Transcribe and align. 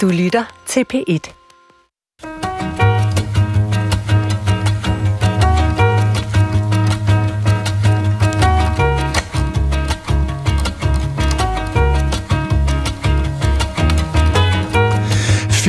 Du 0.00 0.08
lytter 0.08 0.44
til 0.66 0.86
P1. 0.92 1.43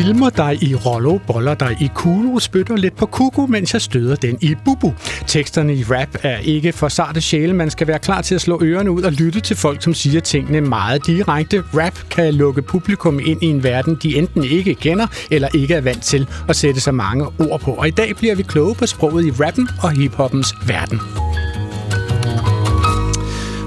Filmer 0.06 0.30
dig 0.30 0.64
i 0.64 0.76
Rollo, 0.76 1.18
boller 1.28 1.54
dig 1.54 1.78
i 1.82 1.90
Kulu, 1.96 2.40
spytter 2.40 2.76
lidt 2.76 2.96
på 2.96 3.06
Kuku, 3.06 3.46
mens 3.46 3.74
jeg 3.74 3.82
støder 3.82 4.16
den 4.16 4.38
i 4.42 4.56
Bubu. 4.66 4.94
Teksterne 5.28 5.76
i 5.76 5.84
rap 5.84 6.08
er 6.24 6.38
ikke 6.38 6.74
for 6.74 6.88
sarte 6.88 7.22
sjæle. 7.22 7.54
Man 7.54 7.70
skal 7.70 7.88
være 7.88 8.00
klar 8.00 8.22
til 8.22 8.36
at 8.36 8.42
slå 8.42 8.60
ørerne 8.64 8.92
ud 8.92 9.04
og 9.04 9.12
lytte 9.12 9.40
til 9.40 9.56
folk, 9.56 9.84
som 9.84 9.94
siger 9.94 10.22
tingene 10.22 10.62
meget 10.62 11.06
direkte. 11.06 11.64
Rap 11.74 12.00
kan 12.10 12.34
lukke 12.34 12.62
publikum 12.62 13.20
ind 13.26 13.44
i 13.44 13.46
en 13.46 13.64
verden, 13.64 13.98
de 14.04 14.18
enten 14.18 14.44
ikke 14.44 14.76
kender 14.76 15.08
eller 15.32 15.48
ikke 15.54 15.74
er 15.74 15.82
vant 15.82 16.04
til 16.04 16.28
at 16.50 16.56
sætte 16.56 16.80
så 16.80 16.92
mange 16.92 17.26
ord 17.40 17.60
på. 17.60 17.72
Og 17.72 17.88
i 17.88 17.92
dag 17.92 18.16
bliver 18.16 18.36
vi 18.36 18.44
kloge 18.44 18.76
på 18.76 18.86
sproget 18.86 19.26
i 19.26 19.32
rappen 19.32 19.70
og 19.84 19.92
hiphoppens 19.92 20.54
verden. 20.68 21.00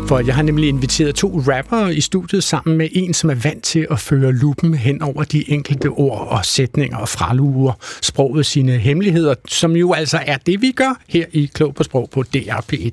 For 0.08 0.20
jeg 0.20 0.34
har 0.34 0.42
nemlig 0.42 0.68
inviteret 0.68 1.14
to 1.14 1.42
rappere 1.48 1.94
i 1.94 2.00
studiet 2.00 2.44
sammen 2.44 2.78
med 2.78 2.88
en, 2.92 3.14
som 3.14 3.30
er 3.30 3.34
vant 3.34 3.64
til 3.64 3.86
at 3.90 3.98
føre 3.98 4.32
lupen 4.32 4.74
hen 4.74 5.02
over 5.02 5.24
de 5.24 5.50
enkelte 5.50 5.86
ord 5.86 6.28
og 6.30 6.44
sætninger 6.44 6.96
og 6.96 7.08
fraluger 7.08 7.72
sproget 8.02 8.46
sine 8.46 8.72
hemmeligheder, 8.72 9.34
som 9.48 9.76
jo 9.76 9.92
altså 9.92 10.18
er 10.26 10.36
det, 10.36 10.62
vi 10.62 10.70
gør 10.70 11.00
her 11.08 11.24
i 11.32 11.50
Klog 11.54 11.74
på 11.74 11.82
Sprog 11.82 12.10
på 12.12 12.24
DRP1. 12.36 12.90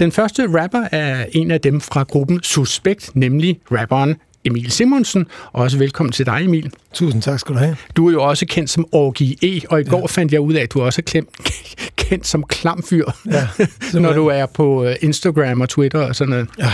Den 0.00 0.12
første 0.12 0.62
rapper 0.62 0.88
er 0.92 1.24
en 1.32 1.50
af 1.50 1.60
dem 1.60 1.80
fra 1.80 2.02
gruppen 2.02 2.42
Suspekt, 2.42 3.10
nemlig 3.14 3.60
rapperen 3.72 4.16
Emil 4.48 4.70
Simonsen. 4.70 5.26
Også 5.52 5.78
velkommen 5.78 6.12
til 6.12 6.26
dig, 6.26 6.44
Emil. 6.44 6.70
Tusind 6.92 7.22
tak 7.22 7.40
skal 7.40 7.54
du 7.54 7.58
have. 7.58 7.76
Du 7.96 8.08
er 8.08 8.12
jo 8.12 8.22
også 8.22 8.46
kendt 8.46 8.70
som 8.70 8.86
Orgi 8.92 9.38
E, 9.42 9.60
og 9.70 9.80
i 9.80 9.84
ja. 9.84 9.90
går 9.90 10.06
fandt 10.06 10.32
jeg 10.32 10.40
ud 10.40 10.54
af, 10.54 10.62
at 10.62 10.72
du 10.72 10.82
også 10.82 11.00
er 11.00 11.04
klemt, 11.04 11.28
kendt 11.96 12.26
som 12.26 12.44
klamfyr, 12.44 13.04
ja, 13.30 13.48
når 14.00 14.12
du 14.12 14.26
er 14.26 14.46
på 14.46 14.84
øh, 14.84 14.96
Instagram 15.00 15.60
og 15.60 15.68
Twitter 15.68 16.00
og 16.00 16.16
sådan 16.16 16.30
noget. 16.30 16.48
Ja. 16.58 16.70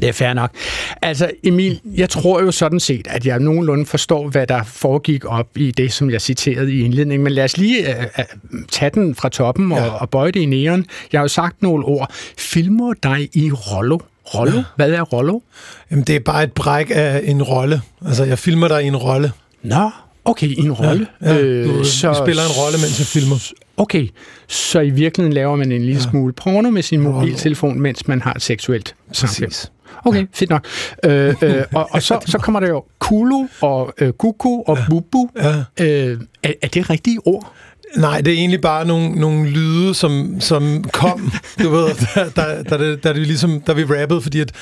Det 0.00 0.08
er 0.08 0.12
fair 0.12 0.32
nok. 0.32 0.50
Altså, 1.02 1.30
Emil, 1.42 1.80
jeg 1.84 2.10
tror 2.10 2.42
jo 2.42 2.50
sådan 2.50 2.80
set, 2.80 3.06
at 3.10 3.26
jeg 3.26 3.40
nogenlunde 3.40 3.86
forstår, 3.86 4.28
hvad 4.28 4.46
der 4.46 4.62
foregik 4.62 5.24
op 5.24 5.48
i 5.56 5.70
det, 5.70 5.92
som 5.92 6.10
jeg 6.10 6.20
citerede 6.20 6.74
i 6.74 6.80
indledningen. 6.80 7.24
Men 7.24 7.32
lad 7.32 7.44
os 7.44 7.56
lige 7.56 7.86
uh, 7.88 8.04
uh, 8.18 8.60
tage 8.70 8.90
den 8.94 9.14
fra 9.14 9.28
toppen 9.28 9.72
ja. 9.72 9.84
og, 9.84 9.98
og 9.98 10.10
bøje 10.10 10.30
det 10.30 10.40
i 10.40 10.46
næren. 10.46 10.86
Jeg 11.12 11.18
har 11.18 11.24
jo 11.24 11.28
sagt 11.28 11.62
nogle 11.62 11.84
ord. 11.84 12.12
Filmer 12.38 12.94
dig 13.02 13.28
i 13.32 13.50
Rollo. 13.52 13.98
Rollo? 14.34 14.56
Ja. 14.56 14.62
Hvad 14.76 14.90
er 14.90 15.02
Rollo? 15.02 15.40
Jamen, 15.90 16.04
det 16.04 16.16
er 16.16 16.20
bare 16.20 16.44
et 16.44 16.52
bræk 16.52 16.90
af 16.94 17.20
en 17.24 17.42
rolle. 17.42 17.82
Altså, 18.06 18.24
jeg 18.24 18.38
filmer 18.38 18.68
dig 18.68 18.84
i 18.84 18.86
en 18.86 18.96
rolle. 18.96 19.32
Nå, 19.62 19.90
okay, 20.24 20.46
i 20.46 20.60
en 20.60 20.72
rolle. 20.72 21.06
Ja, 21.22 21.34
ja. 21.34 21.40
Øh, 21.40 21.68
du, 21.68 21.84
så, 21.84 22.14
spiller 22.24 22.42
en 22.42 22.50
rolle, 22.62 22.78
mens 22.78 22.98
jeg 22.98 23.06
filmer. 23.06 23.52
Okay, 23.76 24.08
så 24.48 24.80
i 24.80 24.90
virkeligheden 24.90 25.32
laver 25.32 25.56
man 25.56 25.72
en 25.72 25.80
lille 25.80 26.02
ja. 26.02 26.10
smule 26.10 26.32
porno 26.32 26.70
med 26.70 26.82
sin 26.82 27.00
mobiltelefon, 27.00 27.80
mens 27.80 28.08
man 28.08 28.22
har 28.22 28.32
et 28.32 28.42
seksuelt 28.42 28.94
samvær. 29.12 29.68
Okay, 30.04 30.26
fedt 30.34 30.50
nok. 30.50 30.66
Øh, 31.04 31.34
øh, 31.42 31.64
og 31.74 31.88
og 31.92 32.02
så, 32.02 32.20
så 32.26 32.38
kommer 32.38 32.60
der 32.60 32.68
jo 32.68 32.84
Kulu 32.98 33.46
og 33.60 33.92
øh, 33.98 34.12
Kuku 34.12 34.62
og 34.66 34.76
ja. 34.76 34.84
Bubu. 34.90 35.30
Ja. 35.36 35.64
Øh, 35.80 36.20
er, 36.42 36.52
er 36.62 36.68
det 36.68 36.90
rigtige 36.90 37.18
ord? 37.24 37.52
Nej, 37.96 38.20
det 38.20 38.32
er 38.32 38.38
egentlig 38.38 38.60
bare 38.60 38.86
nogle, 38.86 39.10
nogle 39.10 39.48
lyde, 39.48 39.94
som, 39.94 40.36
som 40.40 40.84
kom, 40.92 41.32
du 41.62 41.70
ved, 41.70 41.84
der, 42.14 42.28
der, 42.36 42.62
der, 42.62 42.76
der, 42.76 42.96
der, 42.96 43.12
ligesom, 43.12 43.60
der 43.60 43.74
vi 43.74 43.84
rappede, 43.84 44.22
fordi 44.22 44.40
at 44.40 44.52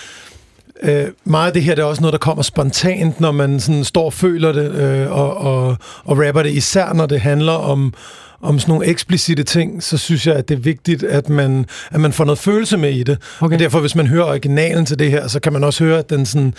øh, 0.82 1.06
meget 1.24 1.46
af 1.46 1.52
det 1.52 1.62
her, 1.62 1.74
det 1.74 1.82
er 1.82 1.86
også 1.86 2.02
noget, 2.02 2.12
der 2.12 2.18
kommer 2.18 2.42
spontant, 2.42 3.20
når 3.20 3.32
man 3.32 3.60
sådan 3.60 3.84
står 3.84 4.04
og 4.04 4.12
føler 4.12 4.52
det, 4.52 4.74
øh, 4.74 5.12
og, 5.12 5.36
og, 5.36 5.76
og 6.04 6.18
rapper 6.26 6.42
det, 6.42 6.52
især 6.52 6.92
når 6.92 7.06
det 7.06 7.20
handler 7.20 7.52
om, 7.52 7.94
om 8.40 8.58
sådan 8.58 8.72
nogle 8.72 8.86
eksplicite 8.86 9.42
ting, 9.42 9.82
så 9.82 9.98
synes 9.98 10.26
jeg, 10.26 10.34
at 10.34 10.48
det 10.48 10.54
er 10.54 10.60
vigtigt, 10.60 11.02
at 11.02 11.28
man, 11.28 11.66
at 11.90 12.00
man 12.00 12.12
får 12.12 12.24
noget 12.24 12.38
følelse 12.38 12.76
med 12.76 12.90
i 12.90 13.02
det. 13.02 13.18
Okay. 13.40 13.54
Og 13.54 13.60
derfor, 13.60 13.80
hvis 13.80 13.94
man 13.94 14.06
hører 14.06 14.24
originalen 14.24 14.86
til 14.86 14.98
det 14.98 15.10
her, 15.10 15.28
så 15.28 15.40
kan 15.40 15.52
man 15.52 15.64
også 15.64 15.84
høre, 15.84 15.98
at 15.98 16.10
den 16.10 16.26
sådan 16.26 16.54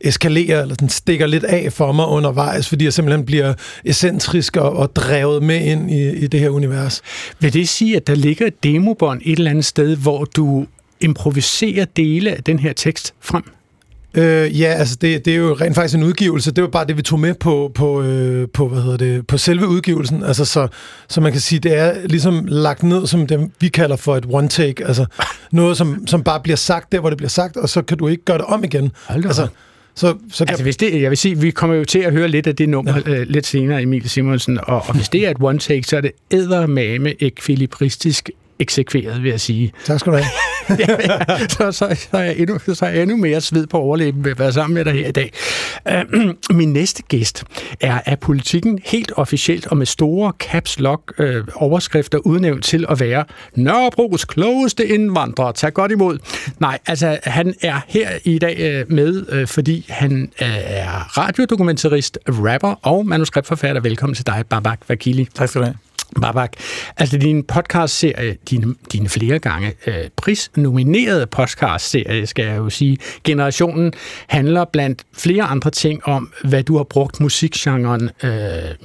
eskalerer, 0.00 0.62
eller 0.62 0.74
den 0.74 0.88
stikker 0.88 1.26
lidt 1.26 1.44
af 1.44 1.72
for 1.72 1.92
mig 1.92 2.06
undervejs, 2.06 2.68
fordi 2.68 2.84
jeg 2.84 2.92
simpelthen 2.92 3.26
bliver 3.26 3.54
essentisk 3.84 4.56
og, 4.56 4.72
og 4.72 4.96
drevet 4.96 5.42
med 5.42 5.60
ind 5.60 5.90
i, 5.90 6.10
i 6.10 6.26
det 6.26 6.40
her 6.40 6.48
univers. 6.48 7.02
Vil 7.40 7.52
det 7.52 7.68
sige, 7.68 7.96
at 7.96 8.06
der 8.06 8.14
ligger 8.14 8.46
et 8.46 8.64
demobånd 8.64 9.20
et 9.24 9.38
eller 9.38 9.50
andet 9.50 9.64
sted, 9.64 9.96
hvor 9.96 10.24
du 10.24 10.66
improviserer 11.00 11.84
dele 11.84 12.30
af 12.30 12.42
den 12.42 12.58
her 12.58 12.72
tekst 12.72 13.14
frem? 13.20 13.55
Øh, 14.16 14.60
ja, 14.60 14.66
altså 14.66 14.96
det, 15.00 15.24
det 15.24 15.32
er 15.32 15.36
jo 15.36 15.56
rent 15.60 15.74
faktisk 15.74 15.94
en 15.94 16.02
udgivelse. 16.02 16.50
Det 16.50 16.62
var 16.62 16.68
bare 16.68 16.86
det, 16.86 16.96
vi 16.96 17.02
tog 17.02 17.20
med 17.20 17.34
på, 17.34 17.70
på, 17.74 18.02
øh, 18.02 18.48
på, 18.54 18.68
hvad 18.68 18.82
hedder 18.82 18.96
det, 18.96 19.26
på 19.26 19.38
selve 19.38 19.68
udgivelsen. 19.68 20.22
Altså 20.22 20.44
så, 20.44 20.68
så 21.08 21.20
man 21.20 21.32
kan 21.32 21.40
sige, 21.40 21.58
det 21.58 21.78
er 21.78 22.06
ligesom 22.06 22.44
lagt 22.48 22.82
ned 22.82 23.06
som 23.06 23.26
det, 23.26 23.50
vi 23.60 23.68
kalder 23.68 23.96
for 23.96 24.16
et 24.16 24.26
one 24.28 24.48
take. 24.48 24.86
Altså 24.86 25.06
noget, 25.52 25.76
som, 25.76 26.06
som 26.06 26.22
bare 26.22 26.40
bliver 26.40 26.56
sagt 26.56 26.92
der, 26.92 27.00
hvor 27.00 27.10
det 27.10 27.16
bliver 27.16 27.30
sagt, 27.30 27.56
og 27.56 27.68
så 27.68 27.82
kan 27.82 27.98
du 27.98 28.08
ikke 28.08 28.24
gøre 28.24 28.38
det 28.38 28.46
om 28.46 28.64
igen. 28.64 28.92
Hold 29.08 29.24
altså, 29.24 29.48
så, 29.94 30.14
så 30.32 30.44
kan... 30.44 30.48
Altså, 30.48 30.62
hvis 30.62 30.76
det, 30.76 31.02
jeg 31.02 31.10
vil 31.10 31.18
sige, 31.18 31.40
vi 31.40 31.50
kommer 31.50 31.76
jo 31.76 31.84
til 31.84 31.98
at 31.98 32.12
høre 32.12 32.28
lidt 32.28 32.46
af 32.46 32.56
det 32.56 32.68
nummer 32.68 33.00
ja. 33.06 33.12
øh, 33.12 33.26
lidt 33.28 33.46
senere, 33.46 33.82
Emil 33.82 34.10
Simonsen, 34.10 34.58
og, 34.62 34.82
og 34.86 34.94
hvis 34.94 35.08
det 35.08 35.26
er 35.26 35.30
et 35.30 35.36
one 35.40 35.58
take, 35.58 35.82
så 35.82 35.96
er 35.96 36.00
det 36.00 36.10
eddermame 36.30 37.22
ekvilibristisk 37.22 38.30
eksekveret, 38.58 39.22
vil 39.22 39.30
jeg 39.30 39.40
sige. 39.40 39.72
Tak 39.84 40.00
skal 40.00 40.12
du 40.12 40.16
have 40.16 40.26
ja, 40.70 40.76
ja, 41.28 41.48
så, 41.48 41.72
så, 41.72 41.96
så, 42.10 42.16
er 42.16 42.22
jeg 42.22 42.38
endnu, 42.38 42.58
så 42.74 42.86
er 42.86 42.90
jeg 42.90 43.02
endnu 43.02 43.16
mere 43.16 43.40
sved 43.40 43.66
på 43.66 43.78
overlæben 43.78 44.24
ved 44.24 44.30
at 44.30 44.38
være 44.38 44.52
sammen 44.52 44.74
med 44.74 44.84
dig 44.84 44.92
her 44.92 45.08
i 45.08 45.12
dag. 45.12 45.32
Uh, 46.50 46.56
min 46.56 46.72
næste 46.72 47.02
gæst 47.02 47.44
er 47.80 48.00
af 48.06 48.20
politikken 48.20 48.78
helt 48.84 49.12
officielt 49.16 49.66
og 49.66 49.76
med 49.76 49.86
store 49.86 50.32
caps 50.38 50.78
lock 50.80 51.12
uh, 51.18 51.26
overskrifter 51.54 52.18
udnævnt 52.18 52.64
til 52.64 52.84
at 52.88 53.00
være 53.00 53.24
Nørrebros 53.54 54.24
klogeste 54.24 54.86
indvandrer. 54.86 55.52
Tag 55.52 55.72
godt 55.72 55.92
imod. 55.92 56.18
Nej, 56.58 56.78
altså 56.86 57.18
han 57.24 57.54
er 57.62 57.80
her 57.88 58.10
i 58.24 58.38
dag 58.38 58.84
uh, 58.86 58.92
med, 58.92 59.40
uh, 59.40 59.48
fordi 59.48 59.86
han 59.88 60.30
uh, 60.40 60.46
er 60.48 61.18
radiodokumentarist, 61.18 62.18
rapper 62.28 62.74
og 62.82 63.06
manuskriptforfatter. 63.06 63.82
Velkommen 63.82 64.14
til 64.14 64.26
dig, 64.26 64.44
Babak 64.50 64.80
Vakili. 64.88 65.28
Tak 65.34 65.48
skal 65.48 65.60
du 65.60 65.64
have. 65.64 65.85
Babak, 66.20 66.52
altså 66.96 67.18
din 67.18 67.44
podcast-serie, 67.44 68.36
dine, 68.50 68.74
dine 68.92 69.08
flere 69.08 69.38
gange 69.38 69.72
øh, 69.86 69.94
prisnominerede 70.16 71.26
podcast-serie, 71.26 72.26
skal 72.26 72.44
jeg 72.44 72.56
jo 72.56 72.70
sige, 72.70 72.98
Generationen, 73.24 73.92
handler 74.26 74.64
blandt 74.64 75.02
flere 75.16 75.42
andre 75.42 75.70
ting 75.70 76.06
om, 76.06 76.32
hvad 76.44 76.62
du 76.62 76.76
har 76.76 76.84
brugt 76.84 77.20
musikgenren 77.20 78.10
øh, 78.22 78.30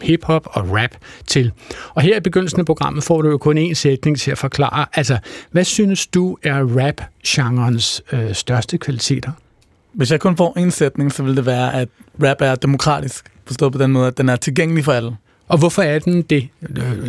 hiphop 0.01 0.47
og 0.51 0.71
rap 0.71 0.91
til. 1.27 1.51
Og 1.93 2.01
her 2.01 2.17
i 2.17 2.19
begyndelsen 2.19 2.59
af 2.59 2.65
programmet 2.65 3.03
får 3.03 3.21
du 3.21 3.29
jo 3.29 3.37
kun 3.37 3.57
én 3.57 3.73
sætning 3.73 4.19
til 4.19 4.31
at 4.31 4.37
forklare, 4.37 4.85
altså, 4.93 5.17
hvad 5.51 5.63
synes 5.63 6.07
du 6.07 6.37
er 6.43 6.79
rap-genrens 6.79 8.01
øh, 8.11 8.33
største 8.33 8.77
kvaliteter? 8.77 9.31
Hvis 9.93 10.11
jeg 10.11 10.19
kun 10.19 10.37
får 10.37 10.59
en 10.59 10.71
sætning, 10.71 11.11
så 11.11 11.23
vil 11.23 11.37
det 11.37 11.45
være, 11.45 11.73
at 11.73 11.89
rap 12.23 12.41
er 12.41 12.55
demokratisk, 12.55 13.25
forstået 13.45 13.71
på 13.71 13.77
den 13.77 13.91
måde, 13.91 14.07
at 14.07 14.17
den 14.17 14.29
er 14.29 14.35
tilgængelig 14.35 14.85
for 14.85 14.91
alle. 14.91 15.15
Og 15.47 15.57
hvorfor 15.57 15.81
er 15.81 15.99
den 15.99 16.21
det? 16.21 16.47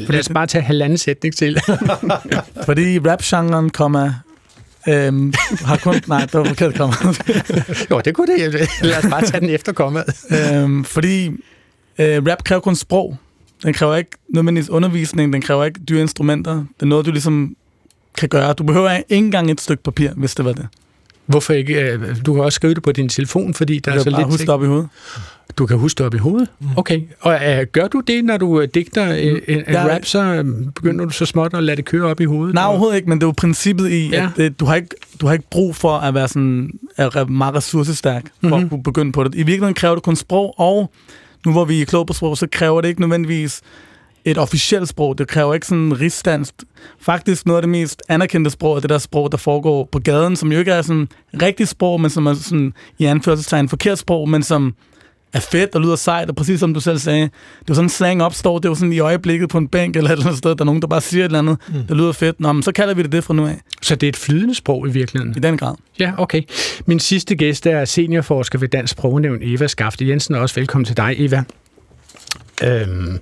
Lad 0.08 0.20
os 0.20 0.28
bare 0.28 0.46
tage 0.46 0.62
halvanden 0.62 0.98
sætning 0.98 1.36
til. 1.36 1.58
Fordi 2.66 2.98
rap-genren 2.98 3.70
kommer 3.70 4.12
Øhm, 4.88 5.32
har 5.64 5.76
kun... 5.76 5.94
Nej, 6.08 6.20
det 6.20 6.34
var 6.34 6.44
forkert 6.44 6.74
kommet. 6.74 6.98
jo, 7.90 8.00
det 8.00 8.14
kunne 8.14 8.36
det. 8.36 8.68
Lad 8.82 8.98
os 9.04 9.10
bare 9.10 9.22
tage 9.26 9.40
den 9.40 9.50
efter 9.50 9.72
kommet. 9.72 10.04
øhm, 10.30 10.84
fordi 10.84 11.26
øh, 11.98 12.22
rap 12.26 12.44
kræver 12.44 12.60
kun 12.60 12.76
sprog. 12.76 13.16
Den 13.62 13.74
kræver 13.74 13.96
ikke 13.96 14.10
nødvendigvis 14.28 14.70
undervisning. 14.70 15.32
Den 15.32 15.42
kræver 15.42 15.64
ikke 15.64 15.80
dyre 15.80 16.00
instrumenter. 16.00 16.54
Det 16.54 16.82
er 16.82 16.86
noget, 16.86 17.06
du 17.06 17.10
ligesom 17.10 17.56
kan 18.18 18.28
gøre. 18.28 18.52
Du 18.52 18.64
behøver 18.64 18.90
ikke 18.90 19.04
engang 19.10 19.50
et 19.50 19.60
stykke 19.60 19.82
papir, 19.82 20.10
hvis 20.16 20.34
det 20.34 20.44
var 20.44 20.52
det. 20.52 20.68
Hvorfor 21.26 21.52
ikke? 21.52 21.92
Øh, 21.92 22.16
du 22.26 22.34
kan 22.34 22.42
også 22.44 22.56
skrive 22.56 22.74
det 22.74 22.82
på 22.82 22.92
din 22.92 23.08
telefon, 23.08 23.54
fordi 23.54 23.78
der 23.78 23.92
er 23.92 23.98
så 23.98 24.10
lidt... 24.10 24.24
huske 24.24 24.40
det 24.40 24.48
op 24.48 24.62
i 24.62 24.66
hovedet. 24.66 24.88
Du 25.56 25.66
kan 25.66 25.78
huske 25.78 25.98
det 25.98 26.06
op 26.06 26.14
i 26.14 26.18
hovedet? 26.18 26.48
Mm. 26.60 26.66
Okay. 26.76 27.00
Og 27.20 27.34
uh, 27.34 27.62
gør 27.72 27.88
du 27.88 28.00
det, 28.00 28.24
når 28.24 28.36
du 28.36 28.58
uh, 28.58 28.64
digter 28.74 29.06
en, 29.06 29.40
en 29.48 29.62
ja, 29.68 29.94
rap, 29.94 30.04
så 30.04 30.44
begynder 30.74 31.04
du 31.04 31.10
så 31.10 31.26
småt 31.26 31.54
at 31.54 31.64
lade 31.64 31.76
det 31.76 31.84
køre 31.84 32.02
op 32.02 32.20
i 32.20 32.24
hovedet? 32.24 32.54
Nej, 32.54 32.64
overhovedet 32.64 32.96
ikke, 32.96 33.08
men 33.08 33.18
det 33.18 33.24
er 33.24 33.28
jo 33.28 33.34
princippet 33.36 33.90
i, 33.90 34.08
ja. 34.08 34.24
at 34.24 34.30
det, 34.36 34.60
du, 34.60 34.64
har 34.64 34.74
ikke, 34.74 34.88
du 35.20 35.26
har 35.26 35.32
ikke 35.32 35.48
brug 35.50 35.76
for 35.76 35.92
at 35.92 36.14
være 36.14 36.28
sådan 36.28 36.70
er 36.96 37.24
meget 37.24 37.54
ressourcestærk 37.54 38.22
for 38.24 38.48
mm-hmm. 38.48 38.64
at 38.64 38.70
kunne 38.70 38.82
begynde 38.82 39.12
på 39.12 39.24
det. 39.24 39.34
I 39.34 39.36
virkeligheden 39.36 39.74
kræver 39.74 39.94
det 39.94 40.04
kun 40.04 40.16
sprog, 40.16 40.54
og 40.60 40.92
nu 41.46 41.52
hvor 41.52 41.64
vi 41.64 41.80
er 41.80 41.86
klog 41.86 42.06
på 42.06 42.12
sprog, 42.12 42.38
så 42.38 42.46
kræver 42.52 42.80
det 42.80 42.88
ikke 42.88 43.00
nødvendigvis 43.00 43.60
et 44.24 44.38
officielt 44.38 44.88
sprog. 44.88 45.18
Det 45.18 45.28
kræver 45.28 45.54
ikke 45.54 45.66
sådan 45.66 46.00
rigsdansk. 46.00 46.54
Faktisk 47.00 47.46
noget 47.46 47.56
af 47.56 47.62
det 47.62 47.70
mest 47.70 48.02
anerkendte 48.08 48.50
sprog 48.50 48.76
er 48.76 48.80
det 48.80 48.90
der 48.90 48.98
sprog, 48.98 49.32
der 49.32 49.38
foregår 49.38 49.88
på 49.92 49.98
gaden, 49.98 50.36
som 50.36 50.52
jo 50.52 50.58
ikke 50.58 50.70
er 50.70 50.82
sådan 50.82 51.08
rigtigt 51.42 51.68
sprog, 51.68 52.00
men 52.00 52.10
som 52.10 52.26
er 52.26 52.34
sådan 52.34 52.72
i 52.98 53.04
anførselstegn 53.04 53.68
forkert 53.68 53.98
sprog, 53.98 54.28
men 54.28 54.42
som 54.42 54.74
er 55.32 55.40
fedt 55.40 55.74
og 55.74 55.80
lyder 55.80 55.96
sejt, 55.96 56.28
og 56.28 56.36
præcis 56.36 56.60
som 56.60 56.74
du 56.74 56.80
selv 56.80 56.98
sagde, 56.98 57.30
det 57.60 57.70
er 57.70 57.74
sådan, 57.74 57.88
slang 57.88 58.22
opstår, 58.22 58.58
det 58.58 58.64
er 58.64 58.68
jo 58.68 58.74
sådan 58.74 58.92
i 58.92 58.98
øjeblikket 58.98 59.48
på 59.48 59.58
en 59.58 59.68
bænk 59.68 59.96
eller 59.96 60.10
et 60.10 60.12
eller 60.12 60.26
andet 60.26 60.38
sted, 60.38 60.50
der 60.50 60.60
er 60.60 60.64
nogen, 60.64 60.82
der 60.82 60.88
bare 60.88 61.00
siger 61.00 61.24
et 61.24 61.28
eller 61.28 61.38
andet, 61.38 61.58
mm. 61.68 61.74
der 61.88 61.94
lyder 61.94 62.12
fedt. 62.12 62.40
Nå, 62.40 62.52
men 62.52 62.62
så 62.62 62.72
kalder 62.72 62.94
vi 62.94 63.02
det 63.02 63.12
det 63.12 63.24
fra 63.24 63.34
nu 63.34 63.46
af. 63.46 63.60
Så 63.82 63.94
det 63.94 64.06
er 64.06 64.08
et 64.08 64.16
flydende 64.16 64.54
sprog 64.54 64.88
i 64.88 64.90
virkeligheden? 64.90 65.34
I 65.36 65.40
den 65.40 65.56
grad. 65.58 65.74
Ja, 65.98 66.12
okay. 66.18 66.42
Min 66.86 67.00
sidste 67.00 67.34
gæst 67.34 67.66
er 67.66 67.84
seniorforsker 67.84 68.58
ved 68.58 68.68
Dansk 68.68 68.90
Sprognævn, 68.90 69.38
Eva 69.42 69.66
Skafte 69.66 70.08
Jensen, 70.08 70.34
og 70.34 70.40
også 70.40 70.54
velkommen 70.54 70.84
til 70.84 70.96
dig, 70.96 71.14
Eva. 71.18 71.44
Øhm, 72.62 73.18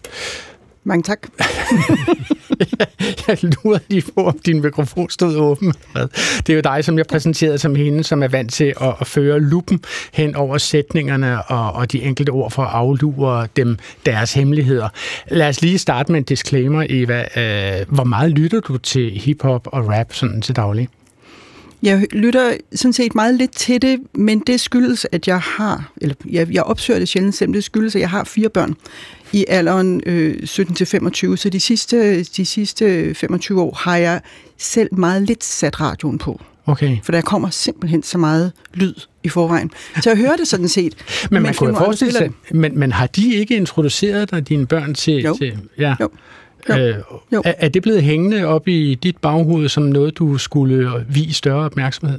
mange 0.85 1.03
tak. 1.03 1.29
jeg 3.29 3.39
lurede 3.43 3.81
lige 3.89 4.03
på, 4.15 4.27
om 4.27 4.39
din 4.47 4.63
mikrofon 4.63 5.11
stod 5.11 5.37
åben. 5.37 5.73
Det 6.47 6.49
er 6.49 6.55
jo 6.55 6.61
dig, 6.61 6.85
som 6.85 6.99
jeg 6.99 7.07
præsenterede 7.07 7.59
som 7.59 7.75
hende, 7.75 8.05
som 8.05 8.23
er 8.23 8.29
vant 8.29 8.53
til 8.53 8.75
at, 8.81 8.95
at 9.01 9.07
føre 9.07 9.41
lupen 9.41 9.81
hen 10.13 10.37
over 10.37 10.59
sætningerne 10.59 11.43
og, 11.45 11.73
og 11.73 11.93
de 11.93 12.03
enkelte 12.03 12.31
ord 12.31 12.51
for 12.51 12.63
at 12.63 12.71
aflure 12.73 13.49
dem 13.57 13.79
deres 14.07 14.35
hemmeligheder. 14.35 14.89
Lad 15.29 15.49
os 15.49 15.63
lige 15.63 15.79
starte 15.79 16.13
med 16.13 16.21
en 16.21 16.25
disclaimer, 16.25 16.87
Eva. 16.89 17.21
Øh, 17.21 17.87
hvor 17.89 18.05
meget 18.05 18.31
lytter 18.31 18.61
du 18.61 18.79
til 18.79 19.11
hiphop 19.11 19.69
og 19.73 19.89
rap 19.89 20.13
sådan 20.13 20.43
til 20.43 20.57
daglig? 20.57 20.89
Jeg 21.83 22.07
lytter 22.13 22.53
sådan 22.75 22.93
set 22.93 23.15
meget 23.15 23.35
lidt 23.35 23.57
til 23.57 23.83
det, 23.83 23.99
men 24.15 24.41
det 24.47 24.61
skyldes, 24.61 25.07
at 25.13 25.29
jeg 25.29 25.41
har, 25.41 25.93
eller 25.97 26.15
jeg, 26.31 26.51
jeg 26.51 26.63
opsøger 26.63 26.99
det 26.99 27.09
sjældent 27.09 27.35
selv, 27.35 27.53
det 27.53 27.65
skyldes, 27.65 27.95
at 27.95 28.01
jeg 28.01 28.11
har 28.11 28.25
fire 28.25 28.49
børn 28.49 28.75
i 29.33 29.45
alderen 29.49 30.03
øh, 30.07 30.37
17-25, 30.43 31.37
så 31.37 31.49
de 31.53 31.61
sidste, 31.61 32.23
de 32.23 32.47
sidste 32.47 33.15
25 33.15 33.63
år 33.63 33.75
har 33.75 33.97
jeg 33.97 34.21
selv 34.59 34.95
meget 34.95 35.23
lidt 35.23 35.45
sat 35.45 35.81
radioen 35.81 36.19
på. 36.19 36.41
Okay. 36.67 36.97
For 37.03 37.13
der 37.13 37.21
kommer 37.21 37.51
simpelthen 37.51 38.03
så 38.03 38.19
meget 38.19 38.53
lyd 38.75 38.95
i 39.23 39.29
forvejen. 39.29 39.71
Så 40.03 40.11
jeg 40.11 40.19
hører 40.19 40.37
det 40.37 40.49
sådan 40.49 40.69
set. 40.69 40.95
men 41.31 41.43
man 41.43 41.55
kunne 41.55 41.77
forestille 41.77 42.13
sig, 42.13 42.31
men, 42.51 42.79
men 42.79 42.93
har 42.93 43.07
de 43.07 43.35
ikke 43.35 43.57
introduceret 43.57 44.31
dig, 44.31 44.49
dine 44.49 44.67
børn, 44.67 44.95
til... 44.95 45.15
Jo. 45.15 45.37
til 45.37 45.59
ja. 45.79 45.95
jo. 46.01 46.11
Jo. 46.69 46.77
Øh, 46.77 46.95
jo. 47.33 47.43
Er, 47.45 47.53
er 47.59 47.69
det 47.69 47.83
blevet 47.83 48.03
hængende 48.03 48.45
op 48.45 48.69
i 48.69 48.95
dit 48.95 49.17
baghoved 49.19 49.69
som 49.69 49.83
noget, 49.83 50.19
du 50.19 50.39
skulle 50.39 51.05
vise 51.09 51.35
større 51.35 51.65
opmærksomhed? 51.65 52.19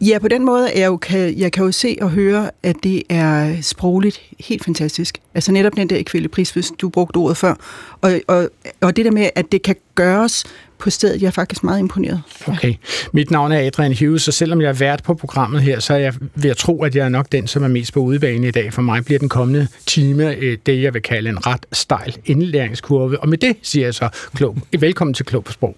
Ja, 0.00 0.18
på 0.18 0.28
den 0.28 0.44
måde 0.44 0.70
er 0.70 0.80
jeg, 0.80 0.86
jo, 0.86 0.96
kan, 0.96 1.38
jeg 1.38 1.52
kan 1.52 1.64
jo 1.64 1.72
se 1.72 1.96
og 2.00 2.10
høre, 2.10 2.50
at 2.62 2.76
det 2.82 3.02
er 3.08 3.62
sprogligt 3.62 4.20
helt 4.40 4.64
fantastisk. 4.64 5.18
Altså 5.34 5.52
netop 5.52 5.76
den 5.76 5.90
der 5.90 5.96
ekvilibris, 5.96 6.50
hvis 6.50 6.72
du 6.80 6.88
brugte 6.88 7.16
ordet 7.16 7.36
før. 7.36 7.54
Og, 8.00 8.20
og, 8.26 8.50
og 8.80 8.96
det 8.96 9.04
der 9.04 9.10
med, 9.10 9.30
at 9.34 9.52
det 9.52 9.62
kan 9.62 9.76
gøres 9.94 10.44
på 10.78 10.90
stedet, 10.90 11.22
jeg 11.22 11.26
er 11.26 11.30
faktisk 11.30 11.64
meget 11.64 11.78
imponeret. 11.78 12.22
Okay. 12.46 12.74
Mit 13.12 13.30
navn 13.30 13.52
er 13.52 13.66
Adrian 13.66 13.96
Hughes, 14.00 14.28
og 14.28 14.34
selvom 14.34 14.60
jeg 14.60 14.68
er 14.68 14.72
vært 14.72 15.02
på 15.02 15.14
programmet 15.14 15.62
her, 15.62 15.80
så 15.80 15.94
er 15.94 15.98
jeg 15.98 16.14
ved 16.34 16.50
at 16.50 16.56
tro, 16.56 16.82
at 16.82 16.96
jeg 16.96 17.04
er 17.04 17.08
nok 17.08 17.32
den, 17.32 17.46
som 17.46 17.64
er 17.64 17.68
mest 17.68 17.92
på 17.92 18.00
udebane 18.00 18.48
i 18.48 18.50
dag. 18.50 18.72
For 18.72 18.82
mig 18.82 19.04
bliver 19.04 19.18
den 19.18 19.28
kommende 19.28 19.68
time 19.86 20.34
øh, 20.34 20.58
det, 20.66 20.82
jeg 20.82 20.94
vil 20.94 21.02
kalde 21.02 21.28
en 21.28 21.46
ret 21.46 21.66
stejl 21.72 22.16
indlæringskurve. 22.24 23.20
Og 23.20 23.28
med 23.28 23.38
det 23.38 23.56
siger 23.62 23.86
jeg 23.86 23.94
så 23.94 24.08
klog. 24.34 24.56
Velkommen 24.80 25.14
til 25.14 25.24
Klog 25.24 25.44
på 25.44 25.52
Sprog. 25.52 25.76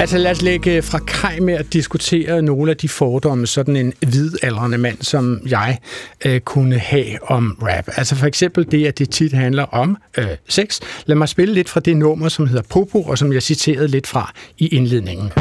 Altså 0.00 0.18
lad 0.18 0.30
os 0.30 0.42
lægge 0.42 0.76
øh, 0.76 0.82
fra 0.84 0.98
kaj 0.98 1.38
med 1.40 1.54
at 1.54 1.72
diskutere 1.72 2.42
nogle 2.42 2.70
af 2.70 2.76
de 2.76 2.88
fordomme, 2.88 3.46
sådan 3.46 3.76
en 3.76 3.92
hvidaldrende 4.06 4.78
mand 4.78 5.02
som 5.02 5.40
jeg 5.46 5.78
øh, 6.24 6.40
kunne 6.40 6.78
have 6.78 7.30
om 7.30 7.58
rap. 7.62 7.84
Altså 7.96 8.16
for 8.16 8.26
eksempel 8.26 8.70
det, 8.70 8.86
at 8.86 8.98
det 8.98 9.10
tit 9.10 9.32
handler 9.32 9.62
om 9.62 9.96
øh, 10.18 10.26
sex. 10.48 10.80
Lad 11.06 11.16
mig 11.16 11.28
spille 11.28 11.54
lidt 11.54 11.68
fra 11.68 11.80
det 11.80 11.96
nummer, 11.96 12.28
som 12.28 12.46
hedder 12.46 12.62
Popo, 12.70 13.02
og 13.02 13.18
som 13.18 13.32
jeg 13.32 13.42
citerede 13.42 13.88
lidt 13.88 14.06
fra 14.06 14.32
i 14.58 14.66
indledningen. 14.66 15.32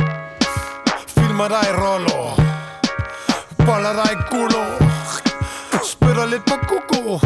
Filmer 1.08 1.48
dig 1.48 1.68
rollo, 1.78 2.44
boller 3.58 3.94
dig 4.04 4.18
gulo, 4.30 4.64
spytter 5.94 6.30
lidt 6.32 6.46
på 6.46 6.56
kuku, 6.70 7.20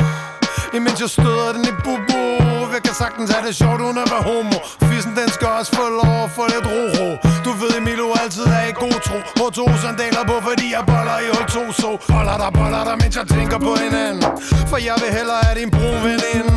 imens 0.78 1.00
jeg 1.02 1.10
støder 1.18 1.50
den 1.56 1.64
i 1.72 1.74
bubu. 1.86 2.22
Jeg 2.76 2.82
kan 2.88 2.96
sagtens 3.04 3.30
have 3.34 3.44
det 3.48 3.56
sjovt 3.62 3.82
uden 3.86 3.98
at 4.04 4.08
være 4.14 4.24
homo. 4.30 4.58
Fissen 4.90 5.14
den 5.20 5.30
skal 5.36 5.48
også 5.60 5.72
få 5.80 5.86
lov 6.02 6.16
at 6.26 6.32
få 6.38 6.44
lidt 6.54 6.66
ro-ro. 6.74 7.08
Du 7.46 7.52
ved 7.62 7.72
Emilio 7.82 8.08
altid 8.22 8.46
er 8.60 8.66
i 8.72 8.76
god 8.84 8.98
tro. 9.08 9.18
Hvor 9.38 9.50
to 9.58 9.66
sandaler 9.84 10.24
på 10.32 10.36
fordi 10.48 10.68
jeg 10.78 10.84
boller 10.92 11.18
i 11.26 11.28
hul 11.34 11.48
to 11.56 11.64
så 11.82 11.90
Boller 12.12 12.38
der, 12.42 12.50
boller 12.58 12.84
der, 12.88 12.96
mens 13.02 13.16
jeg 13.20 13.28
tænker 13.36 13.58
på 13.68 13.72
hinanden. 13.84 14.24
For 14.72 14.78
jeg 14.90 14.96
vil 15.02 15.10
hellere 15.18 15.42
have 15.48 15.56
din 15.62 15.72
brun 15.76 16.00
veninde. 16.08 16.54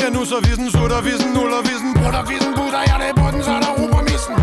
Ja 0.00 0.06
nu 0.16 0.20
så 0.32 0.38
vissen, 0.46 0.66
sutter 0.74 1.00
vissen, 1.08 1.30
nuller 1.36 1.62
vissen 1.68 1.90
Brutter 1.98 2.22
vissen, 2.30 2.52
butter 2.58 2.82
jeg 2.90 2.96
det 3.02 3.12
på 3.20 3.26
den, 3.32 3.40
så 3.46 3.52
der 3.64 3.72
ro 3.78 3.84
på 3.94 4.00
missen. 4.10 4.34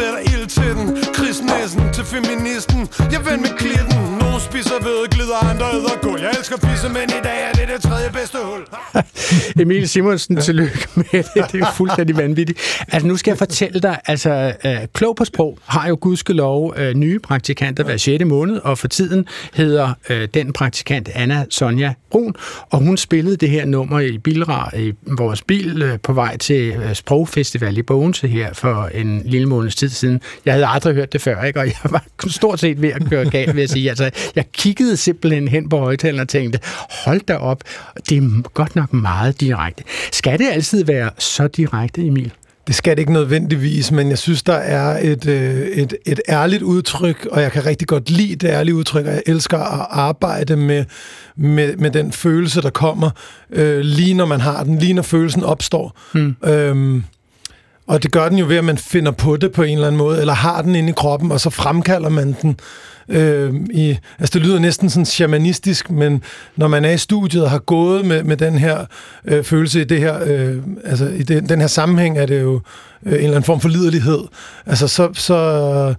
Sætter 0.00 0.18
ild 0.18 0.46
til 0.46 0.70
den, 0.76 0.96
krigsnæsen 1.14 1.82
til 1.92 2.04
feministen 2.04 2.78
Jeg 3.12 3.20
vender 3.26 3.40
med 3.40 3.58
klitten, 3.58 3.98
nogen 4.20 4.40
spiser 4.40 4.78
ved, 4.86 5.08
glider 5.10 5.50
andre 5.50 5.66
æder 5.66 6.00
guld 6.02 6.20
Jeg 6.20 6.30
elsker 6.38 6.56
fisse, 6.56 6.88
men 6.88 7.02
i 7.18 7.20
dag 7.24 7.38
er 7.48 7.52
det 7.52 7.68
det 7.68 7.82
tredje 7.82 8.10
bedste 8.12 8.38
hul 8.42 8.62
Emil 9.62 9.88
Simonsen, 9.88 10.36
tillykke 10.36 10.88
med 10.94 11.04
det. 11.12 11.52
Det 11.52 11.60
er 11.60 11.72
fuldstændig 11.80 12.16
vanvittigt. 12.16 12.58
Altså, 12.88 13.08
nu 13.08 13.16
skal 13.16 13.30
jeg 13.30 13.38
fortælle 13.38 13.80
dig, 13.80 13.98
altså, 14.06 14.52
uh, 14.64 14.70
Klog 14.92 15.16
på 15.16 15.24
Sprog 15.24 15.58
har 15.64 15.88
jo 15.88 15.98
gudskelov 16.00 16.74
uh, 16.78 16.96
nye 16.96 17.18
praktikanter 17.18 17.84
hver 17.84 17.96
6. 17.96 18.24
måned, 18.24 18.56
og 18.56 18.78
for 18.78 18.88
tiden 18.88 19.26
hedder 19.54 19.94
uh, 20.10 20.16
den 20.34 20.52
praktikant 20.52 21.08
Anna 21.14 21.44
Sonja 21.50 21.94
Brun, 22.10 22.34
og 22.70 22.78
hun 22.78 22.96
spillede 22.96 23.36
det 23.36 23.50
her 23.50 23.64
nummer 23.64 24.00
i 24.00 24.18
Bilra, 24.18 24.70
i 24.76 24.92
vores 25.06 25.42
bil, 25.42 25.82
uh, 25.82 26.00
på 26.02 26.12
vej 26.12 26.36
til 26.36 26.76
uh, 26.76 26.92
Sprogfestival 26.92 27.78
i 27.78 27.82
Bogense 27.82 28.28
her 28.28 28.52
for 28.52 28.90
en 28.94 29.22
lille 29.24 29.46
måneds 29.46 29.76
tid 29.76 29.89
siden. 29.94 30.20
Jeg 30.44 30.54
havde 30.54 30.66
aldrig 30.66 30.94
hørt 30.94 31.12
det 31.12 31.20
før, 31.20 31.44
ikke? 31.44 31.60
og 31.60 31.66
jeg 31.66 31.74
var 31.84 32.04
stort 32.28 32.60
set 32.60 32.82
ved 32.82 32.88
at 32.88 33.08
køre 33.08 33.30
galt, 33.30 33.56
ved 33.56 33.62
at 33.62 33.70
sige. 33.70 33.88
Altså, 33.88 34.10
jeg 34.36 34.44
kiggede 34.52 34.96
simpelthen 34.96 35.48
hen 35.48 35.68
på 35.68 35.78
højtaleren 35.78 36.20
og 36.20 36.28
tænkte, 36.28 36.58
hold 37.04 37.20
da 37.20 37.36
op, 37.36 37.64
det 38.08 38.18
er 38.18 38.42
godt 38.42 38.76
nok 38.76 38.92
meget 38.92 39.40
direkte. 39.40 39.84
Skal 40.12 40.38
det 40.38 40.48
altid 40.52 40.84
være 40.84 41.10
så 41.18 41.48
direkte, 41.48 42.06
Emil? 42.06 42.32
Det 42.66 42.74
skal 42.74 42.96
det 42.96 42.98
ikke 42.98 43.12
nødvendigvis, 43.12 43.92
men 43.92 44.10
jeg 44.10 44.18
synes, 44.18 44.42
der 44.42 44.54
er 44.54 44.98
et, 45.02 45.26
øh, 45.26 45.66
et, 45.66 45.94
et 46.06 46.20
ærligt 46.28 46.62
udtryk, 46.62 47.28
og 47.30 47.42
jeg 47.42 47.52
kan 47.52 47.66
rigtig 47.66 47.88
godt 47.88 48.10
lide 48.10 48.36
det 48.36 48.48
ærlige 48.48 48.74
udtryk, 48.74 49.06
og 49.06 49.12
jeg 49.12 49.22
elsker 49.26 49.58
at 49.58 49.86
arbejde 49.90 50.56
med, 50.56 50.84
med, 51.36 51.76
med 51.76 51.90
den 51.90 52.12
følelse, 52.12 52.62
der 52.62 52.70
kommer, 52.70 53.10
øh, 53.50 53.80
lige 53.80 54.14
når 54.14 54.26
man 54.26 54.40
har 54.40 54.64
den, 54.64 54.78
lige 54.78 54.92
når 54.92 55.02
følelsen 55.02 55.44
opstår. 55.44 55.98
Hmm. 56.12 56.36
Øhm, 56.44 57.04
og 57.90 58.02
det 58.02 58.12
gør 58.12 58.28
den 58.28 58.38
jo 58.38 58.46
ved, 58.46 58.56
at 58.56 58.64
man 58.64 58.78
finder 58.78 59.10
på 59.10 59.36
det 59.36 59.52
på 59.52 59.62
en 59.62 59.74
eller 59.74 59.86
anden 59.86 59.98
måde, 59.98 60.20
eller 60.20 60.34
har 60.34 60.62
den 60.62 60.74
inde 60.74 60.88
i 60.90 60.92
kroppen, 60.96 61.32
og 61.32 61.40
så 61.40 61.50
fremkalder 61.50 62.08
man 62.08 62.36
den. 62.42 62.56
Øh, 63.08 63.54
i, 63.70 63.98
altså 64.18 64.38
det 64.38 64.46
lyder 64.46 64.58
næsten 64.58 64.90
sådan 64.90 65.06
shamanistisk, 65.06 65.90
men 65.90 66.22
når 66.56 66.68
man 66.68 66.84
er 66.84 66.90
i 66.90 66.98
studiet 66.98 67.44
og 67.44 67.50
har 67.50 67.58
gået 67.58 68.04
med, 68.04 68.22
med 68.22 68.36
den 68.36 68.58
her 68.58 68.84
øh, 69.24 69.44
følelse 69.44 69.80
i 69.80 69.84
det 69.84 69.98
her, 69.98 70.18
øh, 70.26 70.56
altså 70.84 71.06
i 71.08 71.22
det, 71.22 71.48
den 71.48 71.60
her 71.60 71.66
sammenhæng, 71.66 72.18
er 72.18 72.26
det 72.26 72.40
jo 72.40 72.60
øh, 73.06 73.12
en 73.12 73.18
eller 73.18 73.30
anden 73.30 73.42
form 73.42 73.60
for 73.60 73.68
liderlighed. 73.68 74.20
Altså 74.66 74.88
så, 74.88 75.08
så, 75.14 75.94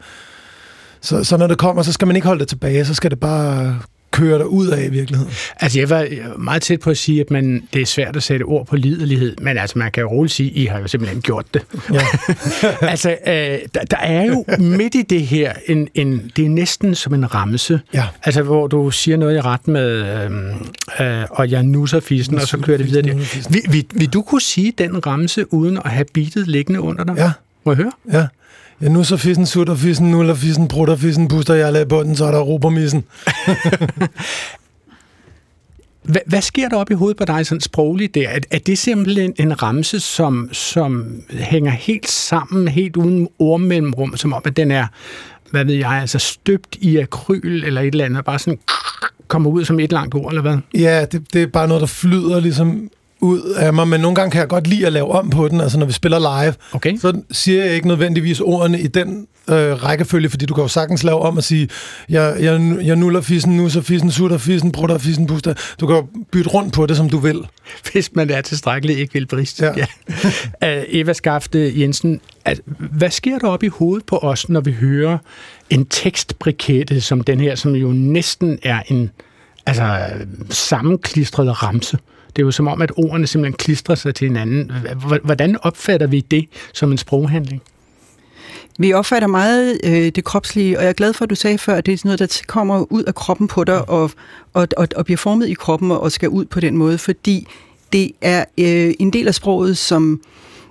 så, 1.02 1.24
så 1.24 1.38
når 1.38 1.48
det 1.48 1.58
kommer, 1.58 1.82
så 1.82 1.94
skal 1.94 2.08
man 2.08 2.16
ikke 2.16 2.28
holde 2.28 2.40
det 2.40 2.48
tilbage, 2.48 2.86
så 2.86 2.94
skal 2.94 3.12
det 3.12 3.20
bare 3.20 3.80
kører 4.12 4.38
der 4.38 4.46
ud 4.46 4.68
af 4.68 4.86
i 4.86 4.90
virkeligheden? 4.90 5.34
Altså, 5.60 5.80
jeg 5.80 5.90
var 5.90 6.08
meget 6.38 6.62
tæt 6.62 6.80
på 6.80 6.90
at 6.90 6.98
sige, 6.98 7.22
at 7.22 7.32
man, 7.32 7.68
det 7.74 7.82
er 7.82 7.86
svært 7.86 8.16
at 8.16 8.24
sætte 8.24 8.44
ord 8.44 8.66
på 8.66 8.76
liderlighed, 8.76 9.36
men 9.42 9.58
altså, 9.58 9.80
man 9.80 9.92
kan 9.92 10.02
jo 10.02 10.10
roligt 10.10 10.34
sige, 10.34 10.50
at 10.50 10.58
I 10.58 10.66
har 10.66 10.80
jo 10.80 10.88
simpelthen 10.88 11.22
gjort 11.22 11.46
det. 11.54 11.62
Ja. 11.94 12.02
altså, 12.94 13.10
øh, 13.28 13.34
der, 13.34 13.86
der 13.92 13.98
er 13.98 14.26
jo 14.26 14.46
midt 14.60 14.96
i 14.96 15.02
det 15.02 15.22
her, 15.22 15.54
en, 15.68 15.88
en, 15.96 16.32
det 16.36 16.46
er 16.46 16.50
næsten 16.50 16.96
som 16.96 17.14
en 17.14 17.34
ramse, 17.36 17.80
ja. 17.94 18.06
altså, 18.24 18.42
hvor 18.42 18.68
du 18.68 18.92
siger 18.92 19.18
noget 19.18 19.38
i 19.38 19.42
ret 19.42 19.68
med, 19.68 19.90
øh, 21.00 21.18
øh, 21.20 21.26
og 21.30 21.52
jeg 21.52 21.64
nusser 21.64 22.00
fissen, 22.00 22.36
og 22.36 22.42
så 22.42 22.58
kører 22.58 22.78
det 22.78 22.88
videre 22.88 23.02
der. 23.02 23.14
Vil, 23.50 23.62
vil, 23.70 23.86
vil 23.94 24.10
du 24.10 24.22
kunne 24.22 24.42
sige 24.42 24.74
den 24.78 25.08
ramse, 25.08 25.54
uden 25.54 25.78
at 25.86 25.92
have 25.92 26.06
bitet 26.14 26.48
liggende 26.48 26.82
under 26.82 27.04
dig? 27.04 27.16
Ja. 27.18 27.32
Må 27.64 27.72
jeg 27.72 27.78
høre? 27.78 27.92
Ja. 28.14 28.28
Ja, 28.82 28.90
nu 28.90 29.04
så 29.04 29.18
fissen, 29.18 29.46
sutter 29.46 29.76
fissen, 29.76 30.12
nuller 30.12 30.34
fissen, 30.34 30.68
brutter 30.68 30.96
fissen, 30.96 31.28
puster 31.28 31.54
jeg 31.54 31.74
lader 31.74 31.86
bunden, 31.86 32.16
så 32.16 32.26
er 32.26 32.32
der 32.32 32.40
ro 32.40 32.58
på 32.58 32.70
missen. 32.70 33.04
Hvad, 36.04 36.22
hvad 36.26 36.42
sker 36.42 36.70
der 36.70 36.78
op 36.78 36.92
i 36.92 36.94
hovedet 36.94 37.18
på 37.18 37.26
dig 37.26 37.46
sådan 37.46 37.62
sprogligt 37.62 38.16
der? 38.16 38.30
Er, 38.30 38.40
er 38.52 38.60
det 38.60 38.78
simpelthen 38.78 39.34
en 39.38 39.64
ramse, 39.64 40.00
som, 40.00 40.50
som 40.52 41.22
hænger 41.32 41.72
helt 41.72 42.10
sammen, 42.10 42.68
helt 42.68 42.98
uden 42.98 43.28
ordmellemrum, 43.40 44.18
som 44.18 44.34
om, 44.34 44.42
at 44.46 44.58
den 44.58 44.72
er, 44.72 44.88
hvad 45.52 45.66
ved 45.66 45.76
jeg, 45.76 45.92
altså 45.92 46.20
støbt 46.20 46.78
i 46.80 46.98
akryl 46.98 47.64
eller 47.64 47.82
et 47.82 47.88
eller 47.88 48.06
andet, 48.06 48.26
bare 48.26 48.40
sådan 48.40 48.60
kommer 49.28 49.50
ud 49.50 49.66
som 49.66 49.80
et 49.80 49.92
langt 49.92 50.16
ord, 50.16 50.32
eller 50.32 50.42
hvad? 50.42 50.58
Ja, 50.74 51.06
det, 51.06 51.34
det 51.34 51.44
er 51.44 51.48
bare 51.48 51.68
noget, 51.68 51.82
der 51.82 51.88
flyder 51.88 52.40
ligesom 52.40 52.90
ud 53.22 53.42
af 53.42 53.74
mig, 53.74 53.88
men 53.88 54.02
nogle 54.02 54.16
gange 54.16 54.32
kan 54.32 54.40
jeg 54.40 54.48
godt 54.48 54.68
lide 54.68 54.86
at 54.86 54.94
lave 54.94 55.12
om 55.12 55.30
på 55.30 55.48
den. 55.48 55.62
Altså 55.62 55.80
når 55.80 55.86
vi 55.86 55.94
spiller 55.94 56.44
live, 56.44 56.54
okay. 56.72 56.98
så 56.98 57.22
siger 57.32 57.66
jeg 57.66 57.76
ikke 57.76 57.88
nødvendigvis 57.88 58.40
ordene 58.40 58.82
i 58.82 58.88
den 58.88 59.28
øh, 59.50 59.84
rækkefølge, 59.84 60.30
fordi 60.30 60.46
du 60.46 60.54
kan 60.54 60.62
jo 60.62 60.68
sagtens 60.68 61.04
lave 61.04 61.20
om 61.20 61.38
og 61.38 61.44
sige, 61.44 61.70
jeg, 62.10 62.36
jeg, 62.40 62.78
jeg 62.84 62.96
nuller 62.96 63.22
fissen, 63.22 63.58
nu 63.58 63.70
så 63.70 63.82
fissen, 63.82 64.12
sutter 64.12 64.38
fissen, 64.38 64.72
brutter 64.72 64.98
fissen, 64.98 65.28
puster. 65.28 65.54
Du 65.80 65.88
kan 65.88 65.96
jo 65.96 66.08
bytte 66.32 66.50
rundt 66.50 66.74
på 66.74 66.86
det, 66.86 66.98
som 66.98 67.10
du 67.10 67.18
vil. 67.18 67.48
Hvis 67.92 68.16
man 68.16 68.30
er 68.30 68.42
tilstrækkeligt 68.42 69.00
ikke 69.00 69.14
vil 69.14 69.28
brist. 69.28 69.62
Ja. 69.62 69.72
ja. 69.78 69.86
Eva 71.00 71.14
Skafte 71.14 71.74
Jensen, 71.76 72.22
at, 72.46 72.62
hvad 72.66 73.10
sker 73.10 73.40
der 73.40 73.48
op 73.48 73.64
i 73.64 73.68
hovedet 73.68 74.06
på 74.06 74.18
os, 74.18 74.50
når 74.50 74.62
vi 74.62 74.72
hører 74.72 75.18
en 75.70 75.86
tekstbrikette 75.86 77.02
som 77.02 77.22
den 77.22 77.40
her, 77.40 77.56
som 77.56 77.76
jo 77.76 77.88
næsten 77.88 78.60
er 78.64 78.82
en 78.88 79.10
altså, 79.66 80.10
sammenklistret 80.50 81.64
ramse? 81.64 81.98
Det 82.36 82.42
er 82.42 82.46
jo 82.46 82.52
som 82.52 82.68
om, 82.68 82.82
at 82.82 82.92
ordene 82.98 83.28
simpelthen 83.28 83.58
klistrer 83.58 83.96
sig 83.96 84.16
til 84.16 84.28
hinanden. 84.28 84.72
Hvordan 85.24 85.58
opfatter 85.62 86.08
vi 86.08 86.20
det 86.20 86.48
som 86.74 86.92
en 86.92 86.98
sproghandling? 86.98 87.62
Vi 88.80 88.94
opfatter 88.94 89.28
meget 89.28 89.80
øh, 89.84 89.92
det 89.92 90.24
kropslige, 90.24 90.78
og 90.78 90.84
jeg 90.84 90.90
er 90.90 90.94
glad 90.94 91.14
for, 91.14 91.24
at 91.24 91.30
du 91.30 91.36
sagde 91.36 91.58
før, 91.58 91.76
at 91.76 91.86
det 91.86 91.94
er 91.94 91.98
sådan 91.98 92.10
noget, 92.10 92.20
der 92.20 92.42
kommer 92.48 92.92
ud 92.92 93.04
af 93.04 93.16
kroppen 93.16 93.48
på 93.48 93.64
dig, 93.64 93.90
og, 93.90 94.12
og, 94.54 94.68
og, 94.78 94.88
og 94.96 95.06
bliver 95.06 95.18
formet 95.18 95.48
i 95.48 95.54
kroppen 95.54 95.92
og 95.92 96.12
skal 96.12 96.30
ud 96.30 96.46
på 96.46 96.60
den 96.60 96.78
måde, 96.78 96.98
fordi 96.98 97.48
det 97.94 98.12
er 98.22 98.46
øh, 98.58 98.94
en 99.00 99.14
del 99.14 99.28
af 99.28 99.36
sproget, 99.36 99.78
som 99.78 100.22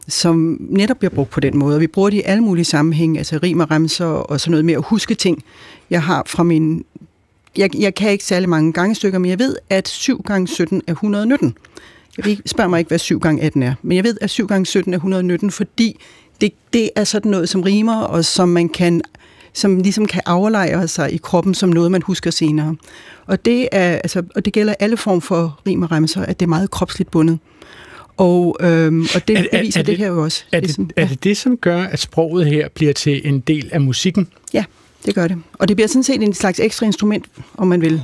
som 0.09 0.57
netop 0.61 0.99
bliver 0.99 1.11
brugt 1.11 1.31
på 1.31 1.41
den 1.41 1.59
måde. 1.59 1.75
Og 1.75 1.81
vi 1.81 1.87
bruger 1.87 2.11
det 2.11 2.17
i 2.17 2.23
alle 2.25 2.43
mulige 2.43 2.65
sammenhænge, 2.65 3.19
altså 3.19 3.39
rim 3.43 3.61
og 3.61 3.71
remser 3.71 4.07
og 4.07 4.41
sådan 4.41 4.51
noget 4.51 4.65
med 4.65 4.75
at 4.75 4.83
huske 4.85 5.15
ting. 5.15 5.45
Jeg 5.91 6.03
har 6.03 6.23
fra 6.27 6.43
min... 6.43 6.85
Jeg, 7.57 7.81
jeg 7.81 7.95
kan 7.95 8.11
ikke 8.11 8.25
særlig 8.25 8.49
mange 8.49 8.73
gangestykker, 8.73 9.19
men 9.19 9.31
jeg 9.31 9.39
ved, 9.39 9.57
at 9.71 9.89
7 9.89 10.23
gange 10.23 10.49
17 10.49 10.83
er 10.87 10.93
119. 10.93 11.57
Jeg 12.17 12.25
ved, 12.25 12.37
spørger 12.47 12.71
mig 12.71 12.79
ikke, 12.79 12.89
hvad 12.89 12.99
7 12.99 13.21
gange 13.21 13.43
18 13.43 13.63
er, 13.63 13.75
men 13.83 13.97
jeg 13.97 14.05
ved, 14.05 14.17
at 14.21 14.31
7 14.31 14.47
gange 14.47 14.67
17 14.67 14.95
er 14.95 14.99
119, 14.99 15.51
fordi 15.51 16.01
det, 16.41 16.53
det 16.73 16.91
er 16.97 17.05
sådan 17.05 17.31
noget, 17.31 17.49
som 17.49 17.63
rimer, 17.63 17.97
og 17.97 18.25
som 18.25 18.49
man 18.49 18.69
kan 18.69 19.03
som 19.53 19.79
ligesom 19.79 20.07
kan 20.07 20.23
aflejre 20.27 20.89
sig 20.89 21.13
i 21.13 21.17
kroppen 21.17 21.55
som 21.55 21.69
noget, 21.69 21.91
man 21.93 22.03
husker 22.03 22.31
senere. 22.31 22.77
Og 23.27 23.45
det, 23.45 23.69
er, 23.73 23.93
altså, 23.93 24.23
og 24.35 24.45
det 24.45 24.53
gælder 24.53 24.75
alle 24.81 24.97
form 24.97 25.21
for 25.21 25.61
rim 25.67 25.83
og 25.83 25.93
remser, 25.93 26.23
at 26.23 26.41
det 26.41 26.47
er 26.47 26.49
meget 26.49 26.71
kropsligt 26.71 27.11
bundet. 27.11 27.39
Og, 28.17 28.57
øhm, 28.61 29.07
og 29.15 29.29
det, 29.29 29.39
er, 29.39 29.43
det 29.53 29.61
viser 29.63 29.81
er 29.81 29.83
det, 29.83 29.87
det 29.87 29.99
her 29.99 30.07
jo 30.07 30.23
også. 30.23 30.45
Er 30.53 30.61
det, 30.61 30.69
ligesom, 30.69 30.91
er 30.97 31.07
det 31.07 31.25
det, 31.25 31.37
som 31.37 31.57
gør, 31.57 31.83
at 31.83 31.99
sproget 31.99 32.47
her 32.47 32.69
bliver 32.69 32.93
til 32.93 33.29
en 33.29 33.41
del 33.41 33.69
af 33.73 33.81
musikken? 33.81 34.29
Ja, 34.55 34.65
det 35.07 35.15
gør 35.15 35.29
det. 35.29 35.43
Og 35.53 35.69
det 35.69 35.77
bliver 35.77 35.89
sådan 35.89 36.03
set 36.03 36.23
en 36.23 36.35
slags 36.35 36.61
ekstra 36.61 36.87
instrument, 36.87 37.27
om 37.57 37.69
man 37.69 37.81
vil. 37.81 38.03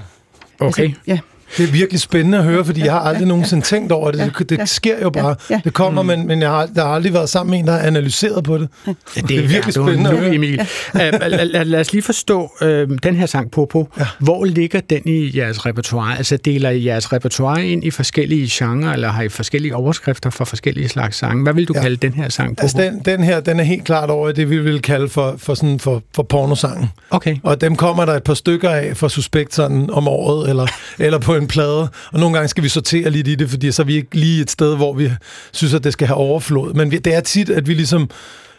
Okay. 0.61 0.83
Altså, 0.83 1.01
ja. 1.07 1.19
Det 1.57 1.69
er 1.69 1.73
virkelig 1.73 2.01
spændende 2.01 2.39
at 2.39 2.45
høre, 2.45 2.65
fordi 2.65 2.85
jeg 2.85 2.93
har 2.93 3.01
aldrig 3.01 3.27
nogensinde 3.27 3.65
tænkt 3.65 3.93
over 3.93 4.11
det. 4.11 4.33
Det, 4.39 4.51
det 4.51 4.69
sker 4.69 5.01
jo 5.03 5.11
bare. 5.11 5.35
Det 5.65 5.75
kommer, 5.75 6.03
mm. 6.03 6.09
men, 6.09 6.27
men 6.27 6.43
jeg 6.43 6.51
har, 6.51 6.67
der 6.67 6.85
har 6.85 6.91
aldrig 6.91 7.13
været 7.13 7.29
sammen 7.29 7.51
med 7.51 7.59
en, 7.59 7.67
der 7.67 7.73
har 7.73 7.81
analyseret 7.81 8.45
på 8.45 8.59
det. 8.59 8.69
Ja. 8.87 8.93
Det, 9.15 9.29
det 9.29 9.37
er 9.37 9.49
virkelig 9.49 9.77
ja, 9.77 9.83
spændende 9.83 10.11
nu, 10.11 10.35
Emil. 10.35 10.61
Ja. 10.95 11.09
Uh, 11.09 11.21
lad, 11.31 11.45
lad, 11.45 11.65
lad 11.65 11.81
os 11.81 11.93
lige 11.93 12.03
forstå 12.03 12.51
uh, 12.61 12.69
den 13.03 13.17
her 13.17 13.27
sang, 13.27 13.51
Popo. 13.51 13.89
Ja. 13.99 14.07
Hvor 14.19 14.45
ligger 14.45 14.81
den 14.81 15.03
i 15.05 15.39
jeres 15.39 15.67
repertoire? 15.67 16.17
Altså 16.17 16.37
deler 16.37 16.71
I 16.71 16.85
jeres 16.87 17.13
repertoire 17.13 17.67
ind 17.67 17.85
i 17.85 17.91
forskellige 17.91 18.49
genrer, 18.51 18.93
eller 18.93 19.09
har 19.09 19.23
I 19.23 19.29
forskellige 19.29 19.77
overskrifter 19.77 20.31
for 20.31 20.45
forskellige 20.45 20.89
slags 20.89 21.17
sange? 21.17 21.43
Hvad 21.43 21.55
vil 21.55 21.69
du 21.69 21.73
ja. 21.77 21.83
kalde 21.83 21.97
den 21.97 22.13
her 22.13 22.29
sang, 22.29 22.57
Popo? 22.57 22.63
Altså 22.63 22.79
den, 22.79 22.99
den 23.05 23.25
her, 23.25 23.41
den 23.41 23.61
er 23.61 23.65
helt 23.65 23.85
klart 23.85 24.11
over 24.11 24.33
det, 24.33 24.51
vi 24.51 24.59
vil 24.59 24.83
kalde 24.83 25.09
for, 25.09 25.35
for, 25.39 25.55
sådan, 25.55 25.81
for, 25.81 26.03
for 26.15 26.23
pornosangen. 26.23 26.91
Okay. 27.11 27.37
Og 27.43 27.61
dem 27.61 27.77
kommer 27.77 28.05
der 28.05 28.13
et 28.13 28.23
par 28.23 28.35
stykker 28.35 28.71
af 28.71 28.97
for 28.97 29.09
Suspekt 29.09 29.55
sådan 29.55 29.91
om 29.91 30.09
året, 30.09 30.51
eller, 30.51 30.67
eller 30.99 31.19
på 31.19 31.36
en 31.37 31.49
plade. 31.49 31.89
Og 32.13 32.21
nogle 32.21 32.35
gange 32.35 32.49
skal 32.49 32.65
vi 32.65 32.69
sortere 32.69 33.11
lidt 33.11 33.29
i 33.29 33.35
det, 33.35 33.51
fordi 33.51 33.73
så 33.73 33.83
er 33.83 33.87
vi 33.87 33.95
ikke 33.95 34.17
lige 34.17 34.43
et 34.43 34.51
sted, 34.51 34.77
hvor 34.77 34.95
vi 34.95 35.11
synes, 35.53 35.75
at 35.75 35.85
det 35.85 35.93
skal 35.93 36.07
have 36.07 36.17
overflod. 36.17 36.75
Men 36.75 36.91
det 36.91 37.07
er 37.07 37.21
tit, 37.21 37.51
at 37.51 37.69
vi 37.69 37.75
ligesom 37.75 38.11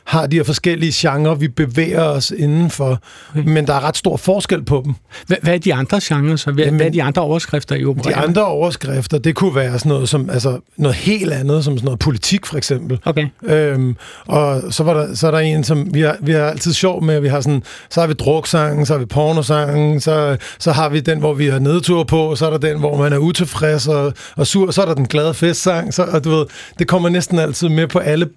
har 0.07 0.27
de 0.27 0.35
her 0.35 0.43
forskellige 0.43 0.91
genrer, 0.95 1.35
vi 1.35 1.47
bevæger 1.47 2.03
os 2.03 2.31
indenfor, 2.37 2.99
okay. 3.29 3.43
men 3.43 3.67
der 3.67 3.73
er 3.73 3.83
ret 3.83 3.97
stor 3.97 4.17
forskel 4.17 4.63
på 4.63 4.81
dem. 4.85 4.93
Hvad, 5.27 5.37
hvad 5.41 5.53
er 5.53 5.57
de 5.57 5.73
andre 5.73 5.99
genrer 6.03 6.35
så? 6.35 6.51
Hvad, 6.51 6.65
Jamen, 6.65 6.77
hvad 6.77 6.87
er 6.87 6.91
de 6.91 7.03
andre 7.03 7.21
overskrifter 7.21 7.75
i 7.75 7.85
opererer? 7.85 8.15
De 8.15 8.27
andre 8.27 8.45
overskrifter, 8.45 9.17
det 9.17 9.35
kunne 9.35 9.55
være 9.55 9.79
sådan 9.79 9.89
noget 9.89 10.09
som 10.09 10.29
altså 10.29 10.59
noget 10.77 10.95
helt 10.95 11.33
andet, 11.33 11.63
som 11.63 11.77
sådan 11.77 11.85
noget 11.85 11.99
politik 11.99 12.45
for 12.45 12.57
eksempel. 12.57 12.99
Okay. 13.05 13.27
Øhm, 13.43 13.95
og 14.25 14.61
så, 14.69 14.83
var 14.83 14.93
der, 14.93 15.15
så 15.15 15.27
er 15.27 15.31
der 15.31 15.39
en, 15.39 15.63
som 15.63 15.93
vi 15.93 16.01
har, 16.01 16.17
vi 16.21 16.31
har 16.31 16.41
altid 16.41 16.73
sjov 16.73 17.03
med, 17.03 17.19
vi 17.19 17.27
har 17.27 17.41
sådan, 17.41 17.63
så 17.89 17.99
har 17.99 18.07
vi 18.07 18.13
druksangen, 18.13 18.85
så 18.85 18.93
har 18.93 18.99
vi 18.99 19.05
pornosangen, 19.05 20.01
så, 20.01 20.37
så 20.59 20.71
har 20.71 20.89
vi 20.89 20.99
den, 20.99 21.19
hvor 21.19 21.33
vi 21.33 21.47
har 21.47 21.59
nedtur 21.59 22.03
på, 22.03 22.35
så 22.35 22.45
er 22.45 22.49
der 22.49 22.57
den, 22.57 22.79
hvor 22.79 22.97
man 22.97 23.13
er 23.13 23.17
utilfreds 23.17 23.87
og, 23.87 24.13
og 24.35 24.47
sur, 24.47 24.71
så 24.71 24.81
er 24.81 24.85
der 24.85 24.93
den 24.93 25.07
glade 25.07 25.33
festsang, 25.33 25.93
så, 25.93 26.03
og 26.03 26.23
du 26.23 26.29
ved, 26.29 26.45
det 26.79 26.87
kommer 26.87 27.09
næsten 27.09 27.39
altid 27.39 27.69
med 27.69 27.87
på 27.87 27.99
alle 27.99 28.29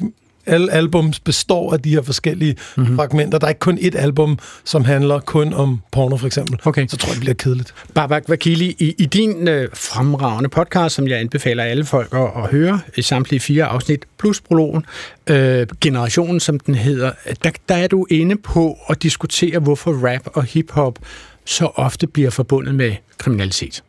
alle 0.47 0.73
albums 0.73 1.21
består 1.21 1.73
af 1.73 1.81
de 1.81 1.91
her 1.91 2.03
forskellige 2.03 2.57
mm-hmm. 2.77 2.97
fragmenter. 2.97 3.39
Der 3.39 3.47
er 3.47 3.49
ikke 3.49 3.59
kun 3.59 3.79
et 3.81 3.95
album, 3.95 4.39
som 4.65 4.85
handler 4.85 5.21
kun 5.21 5.53
om 5.53 5.81
porno, 5.93 6.17
for 6.17 6.27
eksempel. 6.27 6.61
Okay. 6.65 6.87
Så 6.87 6.97
tror 6.97 7.09
jeg, 7.09 7.15
det 7.15 7.21
bliver 7.21 7.35
kedeligt. 7.35 7.75
Babak 7.95 8.25
Vakili, 8.29 8.77
i, 8.79 8.95
i 8.99 9.07
din 9.07 9.49
øh, 9.49 9.69
fremragende 9.75 10.49
podcast, 10.49 10.95
som 10.95 11.09
jeg 11.09 11.19
anbefaler 11.19 11.65
alle 11.65 11.85
folk 11.85 12.15
at, 12.15 12.43
at 12.43 12.51
høre, 12.51 12.81
i 12.97 13.03
samtlige 13.03 13.41
fire 13.41 13.65
afsnit, 13.65 14.05
plus 14.19 14.41
prologen, 14.41 14.87
øh, 15.27 15.67
Generationen, 15.81 16.41
som 16.41 16.61
den 16.61 16.75
hedder, 16.75 17.13
der, 17.45 17.51
der 17.69 17.75
er 17.75 17.87
du 17.87 18.07
inde 18.11 18.37
på 18.37 18.79
at 18.89 19.03
diskutere, 19.03 19.59
hvorfor 19.59 20.09
rap 20.09 20.23
og 20.25 20.45
hiphop 20.45 20.99
så 21.45 21.65
ofte 21.65 22.07
bliver 22.07 22.31
forbundet 22.31 22.75
med 22.75 22.93
kriminalitet. 23.19 23.83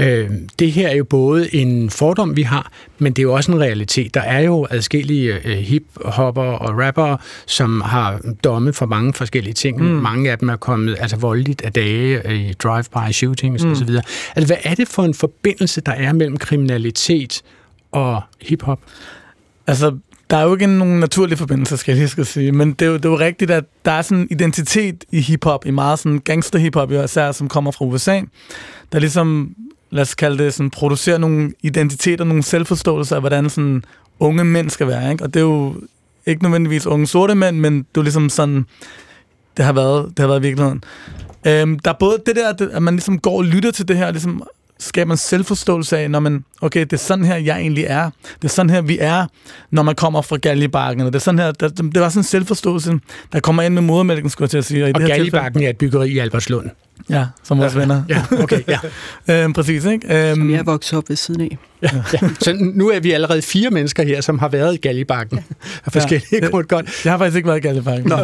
Øh, 0.00 0.30
det 0.58 0.72
her 0.72 0.88
er 0.88 0.94
jo 0.94 1.04
både 1.04 1.54
en 1.54 1.90
fordom, 1.90 2.36
vi 2.36 2.42
har, 2.42 2.72
men 2.98 3.12
det 3.12 3.18
er 3.18 3.22
jo 3.22 3.32
også 3.34 3.52
en 3.52 3.60
realitet. 3.60 4.14
Der 4.14 4.20
er 4.20 4.40
jo 4.40 4.66
adskillige 4.70 5.34
øh, 5.44 5.58
hiphopper 5.58 6.42
og 6.42 6.78
rappere, 6.78 7.18
som 7.46 7.80
har 7.80 8.20
domme 8.44 8.72
for 8.72 8.86
mange 8.86 9.12
forskellige 9.12 9.54
ting. 9.54 9.80
Mm. 9.82 9.84
Mange 9.84 10.30
af 10.30 10.38
dem 10.38 10.48
er 10.48 10.56
kommet 10.56 10.96
altså 11.00 11.16
voldeligt 11.16 11.62
af 11.62 11.72
dage 11.72 12.28
øh, 12.28 12.34
i 12.34 12.52
drive-by 12.52 13.12
shootings 13.12 13.64
mm. 13.64 13.70
osv. 13.70 13.88
Altså, 14.36 14.46
hvad 14.46 14.56
er 14.64 14.74
det 14.74 14.88
for 14.88 15.02
en 15.02 15.14
forbindelse, 15.14 15.80
der 15.80 15.92
er 15.92 16.12
mellem 16.12 16.36
kriminalitet 16.36 17.42
og 17.92 18.22
hiphop? 18.40 18.80
Altså, 19.66 19.96
der 20.34 20.40
er 20.40 20.44
jo 20.44 20.52
ikke 20.54 20.66
nogen 20.66 21.00
naturlig 21.00 21.38
forbindelse, 21.38 21.76
skal 21.76 21.92
jeg 21.92 21.98
lige 21.98 22.08
skal 22.08 22.26
sige, 22.26 22.52
men 22.52 22.72
det 22.72 22.82
er, 22.82 22.90
jo, 22.90 22.96
det 22.96 23.04
er 23.04 23.08
jo 23.08 23.18
rigtigt, 23.18 23.50
at 23.50 23.64
der 23.84 23.90
er 23.90 24.02
sådan 24.02 24.18
en 24.18 24.28
identitet 24.30 25.04
i 25.12 25.20
hiphop, 25.20 25.66
i 25.66 25.70
meget 25.70 25.98
sådan 25.98 26.18
gangster-hiphop, 26.18 26.92
især 26.92 27.32
som 27.32 27.48
kommer 27.48 27.70
fra 27.70 27.84
USA, 27.84 28.20
der 28.92 28.98
ligesom, 28.98 29.54
lad 29.90 30.02
os 30.02 30.14
kalde 30.14 30.44
det, 30.44 30.54
sådan, 30.54 30.70
producerer 30.70 31.18
nogle 31.18 31.52
identiteter, 31.62 32.24
nogle 32.24 32.42
selvforståelser 32.42 33.16
af, 33.16 33.22
hvordan 33.22 33.50
sådan 33.50 33.84
unge 34.20 34.44
mænd 34.44 34.70
skal 34.70 34.86
være, 34.86 35.12
ikke? 35.12 35.24
Og 35.24 35.34
det 35.34 35.40
er 35.40 35.44
jo 35.44 35.74
ikke 36.26 36.42
nødvendigvis 36.42 36.86
unge 36.86 37.06
sorte 37.06 37.34
mænd, 37.34 37.58
men 37.58 37.78
det 37.78 37.96
er 37.96 38.02
ligesom 38.02 38.28
sådan, 38.28 38.66
det 39.56 39.64
har 39.64 39.72
været, 39.72 40.08
det 40.08 40.18
har 40.18 40.26
været 40.26 40.38
i 40.38 40.42
virkeligheden. 40.42 40.84
Øhm, 41.46 41.78
der 41.78 41.90
er 41.90 41.96
både 42.00 42.18
det 42.26 42.36
der, 42.36 42.68
at 42.72 42.82
man 42.82 42.94
ligesom 42.94 43.18
går 43.18 43.36
og 43.36 43.44
lytter 43.44 43.70
til 43.70 43.88
det 43.88 43.96
her, 43.96 44.10
ligesom 44.10 44.42
skaber 44.78 45.12
en 45.12 45.18
selvforståelse 45.18 45.98
af, 45.98 46.10
når 46.10 46.20
man, 46.20 46.44
okay, 46.60 46.80
det 46.80 46.92
er 46.92 46.96
sådan 46.96 47.24
her, 47.24 47.36
jeg 47.36 47.58
egentlig 47.58 47.84
er. 47.84 48.10
Det 48.36 48.44
er 48.44 48.48
sådan 48.48 48.70
her, 48.70 48.82
vi 48.82 48.98
er, 49.00 49.26
når 49.70 49.82
man 49.82 49.94
kommer 49.94 50.22
fra 50.22 50.36
Gallibakken. 50.36 51.06
Det 51.06 51.14
er 51.14 51.18
sådan 51.18 51.38
her, 51.38 51.52
der, 51.52 51.68
det 51.68 52.00
var 52.00 52.08
sådan 52.08 52.20
en 52.20 52.24
selvforståelse, 52.24 53.00
der 53.32 53.40
kommer 53.40 53.62
ind 53.62 53.74
med 53.74 53.82
modermælken, 53.82 54.30
skulle 54.30 54.44
jeg 54.44 54.50
til 54.50 54.58
at 54.58 54.64
sige. 54.64 54.84
Og, 54.84 54.90
og 54.94 55.00
Gallibakken 55.00 55.62
er 55.62 55.70
et 55.70 55.78
byggeri 55.78 56.10
i 56.10 56.18
Albertslund. 56.18 56.70
Ja, 57.10 57.26
som 57.42 57.58
vores 57.58 57.74
ja, 57.74 57.78
venner. 57.78 58.02
Ja, 58.08 58.24
okay, 58.42 58.60
ja. 59.28 59.42
øhm, 59.42 59.52
præcis, 59.52 59.84
ikke? 59.84 60.28
Øhm, 60.28 60.36
som 60.36 60.50
jeg 60.50 60.58
er 60.58 60.62
vokset 60.62 60.98
op 60.98 61.08
ved 61.08 61.16
siden 61.16 61.40
af. 61.40 61.58
Ja, 61.82 61.90
ja. 62.12 62.28
Så 62.40 62.56
nu 62.74 62.90
er 62.90 63.00
vi 63.00 63.10
allerede 63.10 63.42
fire 63.42 63.70
mennesker 63.70 64.02
her, 64.02 64.20
som 64.20 64.38
har 64.38 64.48
været 64.48 64.74
i 64.74 64.76
Gallibakken. 64.76 65.38
Af 65.86 65.92
forskellige 65.92 66.40
ja. 66.42 66.46
godt. 66.46 67.04
Jeg 67.04 67.12
har 67.12 67.18
faktisk 67.18 67.36
ikke 67.36 67.48
været 67.48 67.58
i 67.58 67.60
Gallibakken. 67.60 68.08
Nå, 68.08 68.16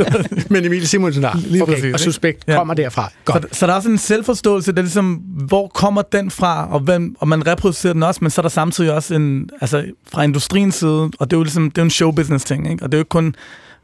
men 0.54 0.64
Emil 0.64 0.88
Simonsen 0.88 1.24
har. 1.24 1.40
Lige 1.46 1.62
okay, 1.62 1.72
præcis, 1.74 1.94
og 1.94 2.00
Suspekt 2.00 2.44
ja. 2.48 2.56
kommer 2.56 2.74
derfra. 2.74 3.12
Godt. 3.24 3.42
Så, 3.42 3.58
så 3.58 3.66
der 3.66 3.72
er 3.72 3.76
også 3.76 3.90
en 3.90 3.98
selvforståelse, 3.98 4.72
der 4.72 4.82
ligesom, 4.82 5.14
hvor 5.48 5.68
kommer 5.68 6.02
den 6.02 6.30
fra, 6.30 6.68
og, 6.70 6.80
hvem, 6.80 7.16
og 7.18 7.28
man 7.28 7.46
reproducerer 7.46 7.92
den 7.92 8.02
også, 8.02 8.18
men 8.22 8.30
så 8.30 8.40
er 8.40 8.42
der 8.42 8.48
samtidig 8.48 8.92
også 8.92 9.14
en, 9.14 9.50
altså 9.60 9.84
fra 10.12 10.22
industriens 10.22 10.74
side, 10.74 11.10
og 11.18 11.30
det 11.30 11.32
er 11.32 11.36
jo 11.36 11.42
ligesom, 11.42 11.70
det 11.70 11.78
er 11.78 11.84
en 11.84 11.90
showbusiness 11.90 12.44
ting, 12.44 12.70
ikke? 12.70 12.82
og 12.84 12.92
det 12.92 12.96
er 12.96 12.98
jo 12.98 13.02
ikke 13.02 13.08
kun, 13.08 13.26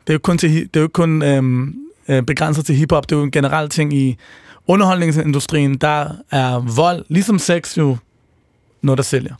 det 0.07 0.09
er 0.09 0.12
jo 0.12 0.19
kun, 0.19 0.38
til, 0.38 0.50
det 0.50 0.76
er 0.76 0.81
jo 0.81 0.88
kun 0.88 1.23
øhm, 1.23 1.75
øh, 2.08 2.23
begrænset 2.23 2.66
til 2.66 2.75
hiphop. 2.75 3.11
Det 3.11 3.14
er 3.14 3.18
jo 3.18 3.25
en 3.25 3.30
generel 3.30 3.68
ting 3.68 3.94
i 3.94 4.16
underholdningsindustrien. 4.66 5.75
Der 5.75 6.08
er 6.30 6.75
vold, 6.76 7.04
ligesom 7.08 7.38
sex, 7.38 7.78
jo 7.78 7.96
noget, 8.82 8.99
der 8.99 9.04
sælger. 9.04 9.34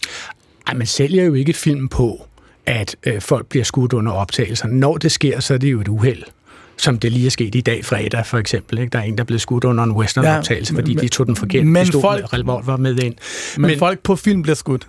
Ej, 0.67 0.75
man 0.75 0.87
sælger 0.87 1.25
jo 1.25 1.35
ikke 1.35 1.53
film 1.53 1.89
på, 1.89 2.27
at 2.67 2.97
øh, 3.07 3.21
folk 3.21 3.47
bliver 3.47 3.65
skudt 3.65 3.93
under 3.93 4.13
optagelser. 4.13 4.69
Når 4.69 4.97
det 4.97 5.13
sker, 5.13 5.41
så 5.41 5.55
er 5.55 5.59
det 5.59 5.73
jo 5.73 5.81
et 5.81 5.89
uheld 5.89 6.23
som 6.77 6.99
det 6.99 7.13
lige 7.13 7.27
er 7.27 7.31
sket 7.31 7.55
i 7.55 7.61
dag 7.61 7.85
fredag, 7.85 8.27
for 8.27 8.39
eksempel. 8.39 8.79
Ikke? 8.79 8.91
Der 8.91 8.99
er 8.99 9.03
en, 9.03 9.17
der 9.17 9.21
er 9.21 9.25
blevet 9.25 9.41
skudt 9.41 9.65
under 9.65 9.85
en 9.85 9.93
western-optagelse, 9.93 10.73
ja, 10.75 10.79
fordi 10.79 10.95
men, 10.95 11.05
de 11.05 11.09
tog 11.09 11.27
den 11.27 11.37
forkerte 11.37 11.67
men 11.67 11.85
pistol 11.85 12.03
folk, 12.03 12.47
var 12.47 12.77
med 12.77 13.03
ind. 13.03 13.15
Men, 13.57 13.71
men 13.71 13.79
folk 13.79 13.99
på 14.03 14.17
film 14.17 14.43
bliver 14.43 14.57
skudt. 14.57 14.89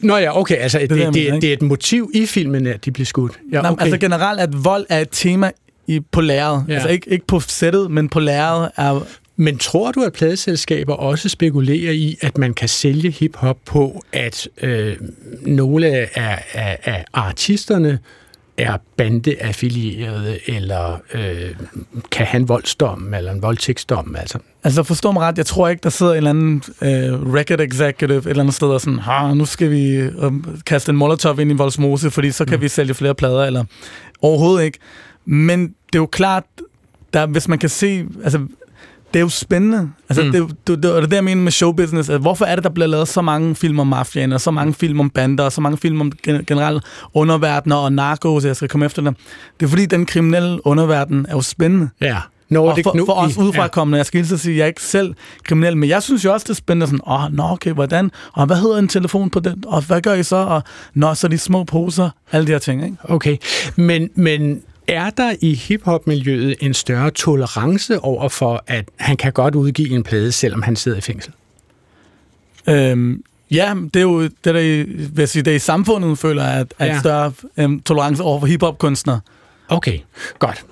Nå 0.00 0.16
ja, 0.16 0.40
okay, 0.40 0.56
altså 0.56 0.78
det, 0.78 0.90
det, 0.90 1.14
det, 1.14 1.42
det 1.42 1.44
er 1.44 1.52
et 1.52 1.62
motiv 1.62 2.10
i 2.14 2.26
filmen, 2.26 2.66
at 2.66 2.84
de 2.84 2.90
bliver 2.90 3.06
skudt. 3.06 3.32
Ja, 3.52 3.58
okay. 3.58 3.70
Nej, 3.70 3.76
altså 3.80 3.98
generelt, 3.98 4.40
at 4.40 4.64
vold 4.64 4.86
er 4.88 5.00
et 5.00 5.08
tema 5.10 5.50
i, 5.86 6.00
på 6.00 6.20
lærret. 6.20 6.64
Ja. 6.68 6.74
Altså 6.74 6.88
ikke, 6.88 7.10
ikke 7.10 7.26
på 7.26 7.40
sættet, 7.40 7.90
men 7.90 8.08
på 8.08 8.20
lærret 8.20 8.70
er... 8.76 9.06
Men 9.38 9.58
tror 9.58 9.92
du, 9.92 10.02
at 10.02 10.12
pladeselskaber 10.12 10.94
også 10.94 11.28
spekulerer 11.28 11.92
i, 11.92 12.16
at 12.20 12.38
man 12.38 12.54
kan 12.54 12.68
sælge 12.68 13.10
hiphop 13.10 13.56
på, 13.64 14.04
at 14.12 14.48
øh, 14.62 14.96
nogle 15.42 15.86
af, 15.86 16.10
af, 16.54 16.78
af 16.84 17.04
artisterne 17.12 17.98
er 18.58 18.76
bandeaffilierede, 18.96 20.38
eller 20.46 21.00
øh, 21.14 21.54
kan 22.10 22.26
have 22.26 22.40
en 22.40 22.48
voldsdom, 22.48 23.14
eller 23.14 23.32
en 23.32 23.42
voldtægtsdom? 23.42 24.16
Altså. 24.18 24.38
altså 24.64 24.82
forstå 24.82 25.12
mig 25.12 25.22
ret, 25.22 25.38
jeg 25.38 25.46
tror 25.46 25.68
ikke, 25.68 25.80
der 25.82 25.90
sidder 25.90 26.12
en 26.12 26.16
eller 26.16 26.30
anden 26.30 26.62
øh, 26.82 27.34
record 27.34 27.60
executive 27.60 28.18
et 28.18 28.26
eller 28.26 28.42
andet 28.42 28.54
sted 28.54 28.68
og 28.68 28.80
sådan, 28.80 29.36
nu 29.36 29.44
skal 29.44 29.70
vi 29.70 29.90
øh, 29.90 30.32
kaste 30.66 30.90
en 30.90 30.96
molotov 30.96 31.40
ind 31.40 31.50
i 31.50 31.54
Voldsmose, 31.54 32.10
fordi 32.10 32.30
så 32.30 32.44
kan 32.44 32.56
mm. 32.56 32.62
vi 32.62 32.68
sælge 32.68 32.94
flere 32.94 33.14
plader, 33.14 33.44
eller 33.44 33.64
overhovedet 34.22 34.64
ikke. 34.64 34.78
Men 35.24 35.74
det 35.86 35.98
er 35.98 36.02
jo 36.02 36.06
klart, 36.06 36.44
der, 37.12 37.26
hvis 37.26 37.48
man 37.48 37.58
kan 37.58 37.68
se, 37.68 38.06
altså, 38.24 38.38
det 39.12 39.20
er 39.20 39.20
jo 39.20 39.28
spændende. 39.28 39.90
Altså, 40.08 40.24
mm. 40.24 40.32
det, 40.32 40.42
det, 40.48 40.56
det, 40.66 40.82
det 40.82 40.96
er 40.96 41.00
det, 41.00 41.12
jeg 41.12 41.24
mener 41.24 41.42
med 41.42 41.52
showbusiness. 41.52 42.08
Altså, 42.08 42.18
hvorfor 42.18 42.44
er 42.44 42.54
det, 42.54 42.64
der 42.64 42.70
bliver 42.70 42.86
lavet 42.86 43.08
så 43.08 43.22
mange 43.22 43.54
film 43.54 43.78
om 43.78 43.86
mafiaen, 43.86 44.32
og 44.32 44.40
så 44.40 44.50
mange 44.50 44.74
film 44.74 45.00
om 45.00 45.10
bander, 45.10 45.44
og 45.44 45.52
så 45.52 45.60
mange 45.60 45.78
film 45.78 46.00
om 46.00 46.12
generelt 46.46 46.84
underverdener 47.14 47.76
og 47.76 47.92
narkos, 47.92 48.44
jeg 48.44 48.56
skal 48.56 48.68
komme 48.68 48.86
efter 48.86 49.02
dem. 49.02 49.14
Det 49.60 49.66
er 49.66 49.70
fordi, 49.70 49.86
den 49.86 50.06
kriminelle 50.06 50.66
underverden 50.66 51.26
er 51.28 51.32
jo 51.32 51.40
spændende. 51.40 51.88
Ja. 52.00 52.16
Nå, 52.48 52.64
og 52.64 52.76
det 52.76 52.84
for, 52.84 53.02
for 53.06 53.12
os 53.12 53.36
udefrakommende, 53.36 53.96
ja. 53.96 53.98
jeg 53.98 54.06
skal 54.06 54.18
lige 54.18 54.28
så 54.28 54.38
sige, 54.38 54.56
jeg 54.56 54.62
er 54.62 54.66
ikke 54.66 54.82
selv 54.82 55.14
kriminel, 55.44 55.76
men 55.76 55.88
jeg 55.88 56.02
synes 56.02 56.24
jo 56.24 56.32
også, 56.32 56.44
det 56.44 56.50
er 56.50 56.54
spændende 56.54 56.86
sådan, 56.86 57.00
åh, 57.06 57.24
oh, 57.24 57.32
nå, 57.32 57.42
okay, 57.42 57.72
hvordan, 57.72 58.10
og 58.32 58.46
hvad 58.46 58.56
hedder 58.56 58.78
en 58.78 58.88
telefon 58.88 59.30
på 59.30 59.40
den, 59.40 59.64
og 59.66 59.82
hvad 59.82 60.00
gør 60.00 60.14
I 60.14 60.22
så, 60.22 60.36
og 60.36 60.62
nå, 60.94 61.14
så 61.14 61.28
de 61.28 61.38
små 61.38 61.64
poser, 61.64 62.10
alle 62.32 62.46
de 62.46 62.52
her 62.52 62.58
ting, 62.58 62.84
ikke? 62.84 62.96
Okay, 63.04 63.36
men, 63.76 64.10
men 64.14 64.62
er 64.88 65.10
der 65.10 65.34
i 65.40 65.54
hiphop-miljøet 65.54 66.56
en 66.60 66.74
større 66.74 67.10
tolerance 67.10 68.00
over 68.00 68.28
for, 68.28 68.64
at 68.66 68.88
han 68.96 69.16
kan 69.16 69.32
godt 69.32 69.54
udgive 69.54 69.90
en 69.90 70.02
plade, 70.02 70.32
selvom 70.32 70.62
han 70.62 70.76
sidder 70.76 70.98
i 70.98 71.00
fængsel? 71.00 71.32
Øhm, 72.68 73.22
ja, 73.50 73.74
det 73.94 73.96
er 73.96 74.02
jo 74.02 74.22
det, 74.22 74.44
der 74.44 74.58
i, 74.58 75.26
sige, 75.26 75.42
det 75.42 75.50
er 75.50 75.56
i 75.56 75.58
samfundet, 75.58 76.18
føler 76.18 76.44
jeg, 76.44 76.60
at, 76.60 76.74
at 76.78 76.88
ja. 76.88 77.00
større 77.00 77.32
øhm, 77.56 77.80
tolerance 77.80 78.22
over 78.22 78.40
for 78.40 78.46
hiphop-kunstnere. 78.46 79.20
Okay, 79.68 79.98
godt. 80.38 80.64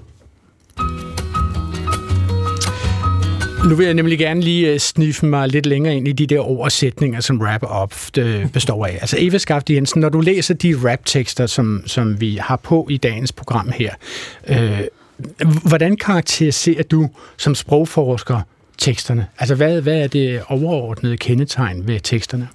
Nu 3.68 3.75
vil 3.75 3.85
jeg 3.85 3.94
nemlig 3.94 4.18
gerne 4.18 4.40
lige 4.40 4.73
øh, 4.73 4.78
sniffe 4.78 5.26
mig 5.26 5.49
lidt 5.49 5.66
længere 5.66 5.97
ind 5.97 6.09
i 6.09 6.12
de 6.12 6.26
der 6.26 6.40
oversætninger, 6.40 7.21
som 7.21 7.40
rap 7.40 7.62
ofte 7.62 8.21
øh, 8.21 8.50
består 8.50 8.87
af. 8.87 8.99
Altså 9.00 9.16
Eva 9.21 9.38
Skaft 9.38 9.71
Jensen, 9.71 10.00
når 10.00 10.09
du 10.09 10.21
læser 10.21 10.54
de 10.54 10.76
rap-tekster, 10.85 11.47
som, 11.47 11.83
som 11.87 12.21
vi 12.21 12.37
har 12.37 12.56
på 12.56 12.87
i 12.90 12.97
dagens 12.97 13.33
program 13.33 13.71
her, 13.75 13.94
øh, 14.49 14.80
hvordan 15.68 15.97
karakteriserer 15.97 16.83
du 16.83 17.09
som 17.37 17.54
sprogforsker 17.54 18.40
teksterne? 18.78 19.26
Altså 19.38 19.54
hvad, 19.54 19.80
hvad 19.80 19.99
er 19.99 20.06
det 20.06 20.42
overordnede 20.49 21.16
kendetegn 21.16 21.87
ved 21.87 22.00
teksterne? 22.00 22.49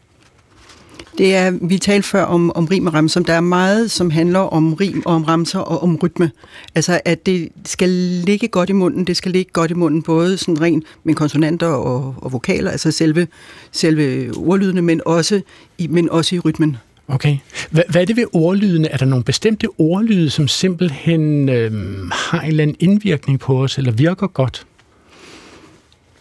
Det 1.19 1.35
er, 1.35 1.51
vi 1.61 1.77
talte 1.77 2.07
før 2.07 2.23
om, 2.23 2.51
om 2.55 2.65
rim 2.65 2.87
og 2.87 2.93
ramser. 2.93 3.19
Der 3.21 3.33
er 3.33 3.41
meget, 3.41 3.91
som 3.91 4.09
handler 4.09 4.39
om 4.39 4.73
rim 4.73 5.03
og 5.05 5.13
om 5.15 5.23
ramser 5.23 5.59
og 5.59 5.83
om 5.83 5.95
rytme. 5.95 6.31
Altså, 6.75 6.99
at 7.05 7.25
det 7.25 7.49
skal 7.65 7.89
ligge 7.89 8.47
godt 8.47 8.69
i 8.69 8.73
munden. 8.73 9.05
Det 9.07 9.17
skal 9.17 9.31
ligge 9.31 9.51
godt 9.53 9.71
i 9.71 9.73
munden, 9.73 10.01
både 10.01 10.37
sådan 10.37 10.61
rent 10.61 10.83
med 11.03 11.15
konsonanter 11.15 11.67
og, 11.67 12.15
og 12.17 12.31
vokaler, 12.31 12.71
altså 12.71 12.91
selve, 12.91 13.27
selve 13.71 14.33
ordlydene, 14.37 14.81
men 14.81 15.01
også, 15.05 15.41
i, 15.77 15.87
men 15.87 16.09
også 16.09 16.35
i 16.35 16.39
rytmen. 16.39 16.77
Okay. 17.07 17.37
Hvad, 17.71 17.83
hvad 17.89 18.01
er 18.01 18.05
det 18.05 18.15
ved 18.17 18.25
ordlydene? 18.33 18.87
Er 18.87 18.97
der 18.97 19.05
nogle 19.05 19.23
bestemte 19.23 19.67
ordlyde, 19.77 20.29
som 20.29 20.47
simpelthen 20.47 21.49
øh, 21.49 21.71
har 22.11 22.41
en 22.41 22.47
eller 22.47 22.63
anden 22.63 22.77
indvirkning 22.79 23.39
på 23.39 23.63
os, 23.63 23.77
eller 23.77 23.91
virker 23.91 24.27
godt? 24.27 24.65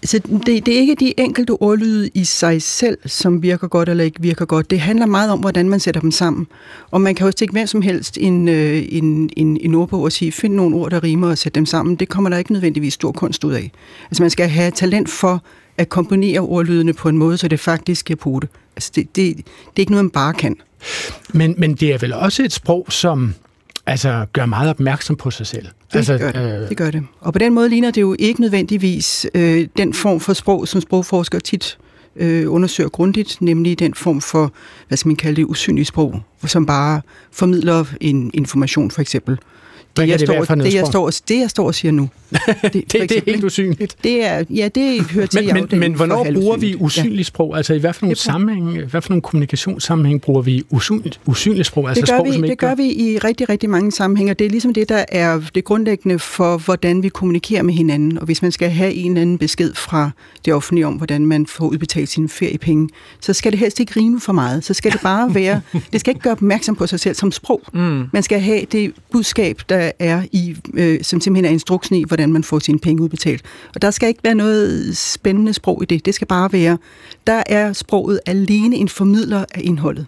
Så 0.05 0.19
det, 0.47 0.67
det 0.67 0.75
er 0.75 0.79
ikke 0.79 0.95
de 0.95 1.21
enkelte 1.21 1.51
ordlyde 1.51 2.11
i 2.15 2.25
sig 2.25 2.63
selv, 2.63 2.99
som 3.07 3.43
virker 3.43 3.69
godt 3.69 3.89
eller 3.89 4.05
ikke 4.05 4.23
virker 4.23 4.45
godt. 4.45 4.71
Det 4.71 4.81
handler 4.81 5.07
meget 5.07 5.31
om, 5.31 5.39
hvordan 5.41 5.69
man 5.69 5.81
sætter 5.81 6.01
dem 6.01 6.11
sammen. 6.11 6.47
Og 6.91 7.01
man 7.01 7.15
kan 7.15 7.27
jo 7.27 7.31
stikke 7.31 7.53
hvem 7.53 7.67
som 7.67 7.83
helst 7.83 8.19
en, 8.21 8.49
øh, 8.49 8.85
en, 8.89 9.31
en, 9.37 9.57
en 9.61 9.75
ordbog 9.75 10.03
og 10.03 10.13
sige, 10.13 10.33
find 10.33 10.55
nogle 10.55 10.77
ord, 10.77 10.91
der 10.91 11.03
rimer 11.03 11.29
og 11.29 11.39
sæt 11.39 11.55
dem 11.55 11.67
sammen. 11.67 11.97
Det 11.97 12.09
kommer 12.09 12.31
der 12.31 12.37
ikke 12.39 12.53
nødvendigvis 12.53 12.95
stor 12.95 13.13
kunst 13.13 13.45
ud 13.45 13.53
af. 13.53 13.71
Altså 14.11 14.23
man 14.23 14.31
skal 14.31 14.49
have 14.49 14.71
talent 14.71 15.11
for 15.11 15.43
at 15.77 15.89
komponere 15.89 16.41
ordlydene 16.41 16.93
på 16.93 17.09
en 17.09 17.19
måde, 17.19 17.39
så 17.39 17.49
det 17.49 17.61
faktisk 17.61 18.07
giver 18.07 18.17
på 18.17 18.39
det. 18.41 18.49
Altså 18.77 18.93
det, 18.95 19.17
det, 19.17 19.37
det 19.37 19.45
er 19.77 19.81
ikke 19.81 19.93
noget, 19.93 20.05
man 20.05 20.11
bare 20.11 20.35
kan. 20.35 20.57
Men, 21.33 21.55
men 21.59 21.75
det 21.75 21.93
er 21.93 21.99
vel 21.99 22.13
også 22.13 22.43
et 22.43 22.53
sprog, 22.53 22.87
som 22.89 23.35
altså, 23.89 24.27
gør 24.33 24.47
meget 24.47 24.71
opmærksom 24.71 25.17
på 25.17 25.31
sig 25.31 25.47
selv. 25.47 25.67
Det, 25.93 25.97
altså, 25.97 26.19
gør 26.19 26.33
det. 26.33 26.63
Øh... 26.63 26.69
det 26.69 26.77
gør 26.77 26.91
det. 26.91 27.03
Og 27.21 27.33
på 27.33 27.39
den 27.39 27.55
måde 27.55 27.69
ligner 27.69 27.91
det 27.91 28.01
jo 28.01 28.17
ikke 28.19 28.41
nødvendigvis 28.41 29.27
øh, 29.35 29.69
den 29.77 29.95
form 29.95 30.21
for 30.21 30.33
sprog, 30.33 30.69
som 30.69 30.81
sprogforskere 30.81 31.41
tit 31.41 31.79
øh, 32.17 32.53
undersøger 32.53 32.91
grundigt, 32.91 33.37
nemlig 33.41 33.79
den 33.79 33.95
form 33.95 34.21
for, 34.21 34.53
hvad 34.89 34.99
skal 34.99 35.09
man 35.09 35.17
kalde 35.17 35.37
det, 35.37 35.45
usynlige 35.45 35.85
sprog, 35.85 36.23
som 36.47 36.67
bare 36.67 37.01
formidler 37.33 37.85
en 38.01 38.31
information 38.35 38.91
for 38.91 39.01
eksempel. 39.01 39.39
Det, 39.99 40.09
jeg, 40.09 40.21
står, 40.21 40.55
det, 40.55 40.75
jeg 40.75 40.87
står, 40.87 41.11
det, 41.29 41.41
jeg 41.41 41.51
står 41.51 41.67
og 41.67 41.75
siger 41.75 41.93
nu. 41.93 42.09
Det, 42.63 42.73
det, 42.73 42.93
det 42.93 43.13
er 43.13 43.23
helt 43.27 43.45
usynligt. 43.45 43.97
Det 44.05 44.25
er, 44.25 44.45
ja, 44.51 44.69
det 44.75 45.03
hører 45.03 45.27
til 45.27 45.55
men, 45.55 45.67
men, 45.71 45.81
men 45.81 45.95
hvornår 45.95 46.27
bruger 46.35 46.57
vi 46.57 46.75
usynligt 46.75 47.27
sprog? 47.27 47.57
Altså 47.57 47.75
i 47.75 47.79
hvad 47.79 47.93
for 47.93 48.05
nogle 48.07 48.17
sammenhæng, 48.17 48.85
hvad 48.85 49.03
for 49.03 49.11
nogle 49.11 49.23
kommunikationssammenhæng 49.23 50.21
bruger 50.21 50.43
vi 50.43 50.63
usynligt, 50.71 51.21
usynligt 51.27 51.67
sprog? 51.67 51.89
Altså 51.89 52.01
det 52.01 52.11
gør, 52.11 52.17
sprog, 52.17 52.27
vi, 52.27 52.33
som 52.33 52.43
det 52.43 52.51
ikke 52.51 52.67
gør 52.67 52.75
vi 52.75 52.85
i 52.85 53.19
rigtig, 53.19 53.49
rigtig 53.49 53.71
mange 53.71 53.93
sammenhænge. 53.93 54.35
Det 54.35 54.45
er 54.45 54.51
ligesom 54.51 54.75
det, 54.75 54.89
der 54.89 55.05
er 55.09 55.41
det 55.55 55.65
grundlæggende 55.65 56.19
for, 56.19 56.57
hvordan 56.57 57.03
vi 57.03 57.09
kommunikerer 57.09 57.63
med 57.63 57.75
hinanden. 57.75 58.19
Og 58.19 58.25
hvis 58.25 58.43
man 58.43 58.53
skal 58.53 58.71
have 58.71 58.93
en 58.93 59.11
eller 59.11 59.23
anden 59.23 59.39
besked 59.39 59.75
fra 59.75 60.11
det 60.45 60.55
offentlige 60.55 60.87
om, 60.87 60.95
hvordan 60.95 61.27
man 61.27 61.47
får 61.47 61.67
udbetalt 61.67 62.09
sine 62.09 62.29
feriepenge, 62.29 62.89
så 63.21 63.33
skal 63.33 63.53
det 63.53 63.59
helst 63.61 63.81
ikke 63.81 63.93
rime 63.97 64.21
for 64.21 64.33
meget. 64.33 64.65
Så 64.65 64.75
skal 64.75 64.93
det 64.93 65.01
bare 65.01 65.35
være, 65.41 65.61
det 65.93 66.01
skal 66.01 66.11
ikke 66.11 66.23
gøre 66.23 66.33
opmærksom 66.33 66.77
på 66.77 66.87
sig 66.87 67.01
selv 67.01 67.15
som 67.15 67.33
sprog. 67.33 67.63
Mm. 67.75 68.05
Man 68.13 68.23
skal 68.23 68.41
have 68.41 68.61
det 68.73 68.93
budskab, 69.13 69.61
der 69.69 69.88
er 69.99 70.23
i, 70.33 70.57
øh, 70.75 70.99
som 71.03 71.21
simpelthen 71.21 71.45
er 71.45 71.51
instruksen 71.51 71.97
i, 71.97 72.05
hvordan 72.05 72.33
man 72.33 72.45
får 72.45 72.59
sine 72.59 72.79
penge 72.79 73.03
udbetalt. 73.03 73.43
Og 73.75 73.83
der 73.83 73.91
skal 73.91 74.09
ikke 74.09 74.21
være 74.25 74.35
noget 74.35 74.97
spændende 74.97 75.53
sprog 75.53 75.83
i 75.83 75.87
det. 75.87 76.07
Det 76.07 76.15
skal 76.15 76.27
bare 76.27 76.53
være, 76.53 76.79
der 77.27 77.43
er 77.47 77.73
sproget 77.73 78.21
alene 78.27 78.77
en 78.77 78.89
formidler 78.89 79.45
af 79.55 79.61
indholdet. 79.65 80.07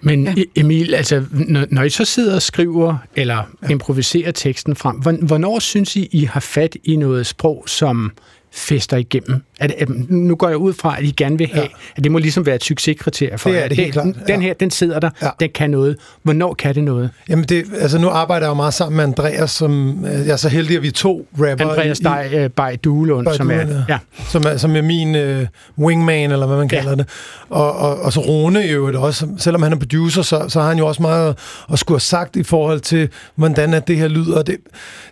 Men 0.00 0.24
ja. 0.24 0.32
E- 0.32 0.50
Emil, 0.56 0.94
altså, 0.94 1.24
når, 1.30 1.66
når 1.70 1.82
I 1.82 1.90
så 1.90 2.04
sidder 2.04 2.34
og 2.34 2.42
skriver 2.42 2.96
eller 3.16 3.42
ja. 3.62 3.68
improviserer 3.68 4.30
teksten 4.30 4.76
frem, 4.76 4.96
hvornår 4.96 5.58
synes 5.58 5.96
I, 5.96 6.08
I 6.12 6.24
har 6.24 6.40
fat 6.40 6.76
i 6.84 6.96
noget 6.96 7.26
sprog, 7.26 7.64
som 7.66 8.12
fester 8.54 8.96
igennem? 8.96 9.42
At, 9.60 9.74
at, 9.78 9.88
nu 10.08 10.34
går 10.34 10.48
jeg 10.48 10.56
ud 10.56 10.72
fra, 10.72 10.98
at 10.98 11.04
I 11.04 11.10
gerne 11.10 11.38
vil 11.38 11.48
have, 11.52 11.62
ja. 11.62 11.68
at 11.96 12.04
det 12.04 12.12
må 12.12 12.18
ligesom 12.18 12.46
være 12.46 12.54
et 12.54 12.64
succeskriterie 12.64 13.38
for 13.38 13.50
det 13.50 13.64
er 13.64 13.68
det 13.68 13.76
helt 13.76 13.94
den, 13.94 14.12
klart. 14.12 14.28
Ja. 14.28 14.32
Den 14.32 14.42
her, 14.42 14.54
den 14.54 14.70
sidder 14.70 15.00
der, 15.00 15.10
ja. 15.22 15.28
den 15.40 15.50
kan 15.54 15.70
noget. 15.70 15.96
Hvornår 16.22 16.54
kan 16.54 16.74
det 16.74 16.84
noget? 16.84 17.10
Jamen, 17.28 17.44
det, 17.44 17.64
altså 17.80 17.98
nu 17.98 18.08
arbejder 18.08 18.46
jeg 18.46 18.50
jo 18.50 18.54
meget 18.54 18.74
sammen 18.74 18.96
med 18.96 19.04
Andreas, 19.04 19.50
som 19.50 19.98
jeg 20.04 20.28
er 20.28 20.36
så 20.36 20.48
heldig, 20.48 20.76
at 20.76 20.82
vi 20.82 20.88
er 20.88 20.92
to 20.92 21.26
rapper. 21.32 21.68
Andreas 21.68 22.00
i, 22.00 22.02
Dej, 22.02 22.44
uh, 22.44 22.50
Bay 22.50 22.76
Duelund, 22.84 23.26
som 23.36 23.50
er, 23.50 23.84
ja. 23.88 23.98
som 24.28 24.42
er, 24.46 24.56
som 24.56 24.76
er 24.76 24.82
min 24.82 25.14
uh, 25.14 25.46
wingman, 25.86 26.32
eller 26.32 26.46
hvad 26.46 26.56
man 26.56 26.68
kalder 26.68 26.90
ja. 26.90 26.96
det. 26.96 27.08
Og, 27.48 27.76
og, 27.76 28.00
og 28.00 28.12
så 28.12 28.20
Rune 28.20 28.60
jo 28.60 29.02
også, 29.02 29.26
selvom 29.38 29.62
han 29.62 29.72
er 29.72 29.76
producer, 29.76 30.22
så, 30.22 30.44
så 30.48 30.60
har 30.60 30.68
han 30.68 30.78
jo 30.78 30.86
også 30.86 31.02
meget 31.02 31.36
at 31.72 31.78
skulle 31.78 31.96
have 31.96 32.00
sagt 32.00 32.36
i 32.36 32.42
forhold 32.42 32.80
til, 32.80 33.08
hvordan 33.34 33.74
at 33.74 33.88
det 33.88 33.96
her 33.96 34.08
lyder. 34.08 34.42
Det, 34.42 34.56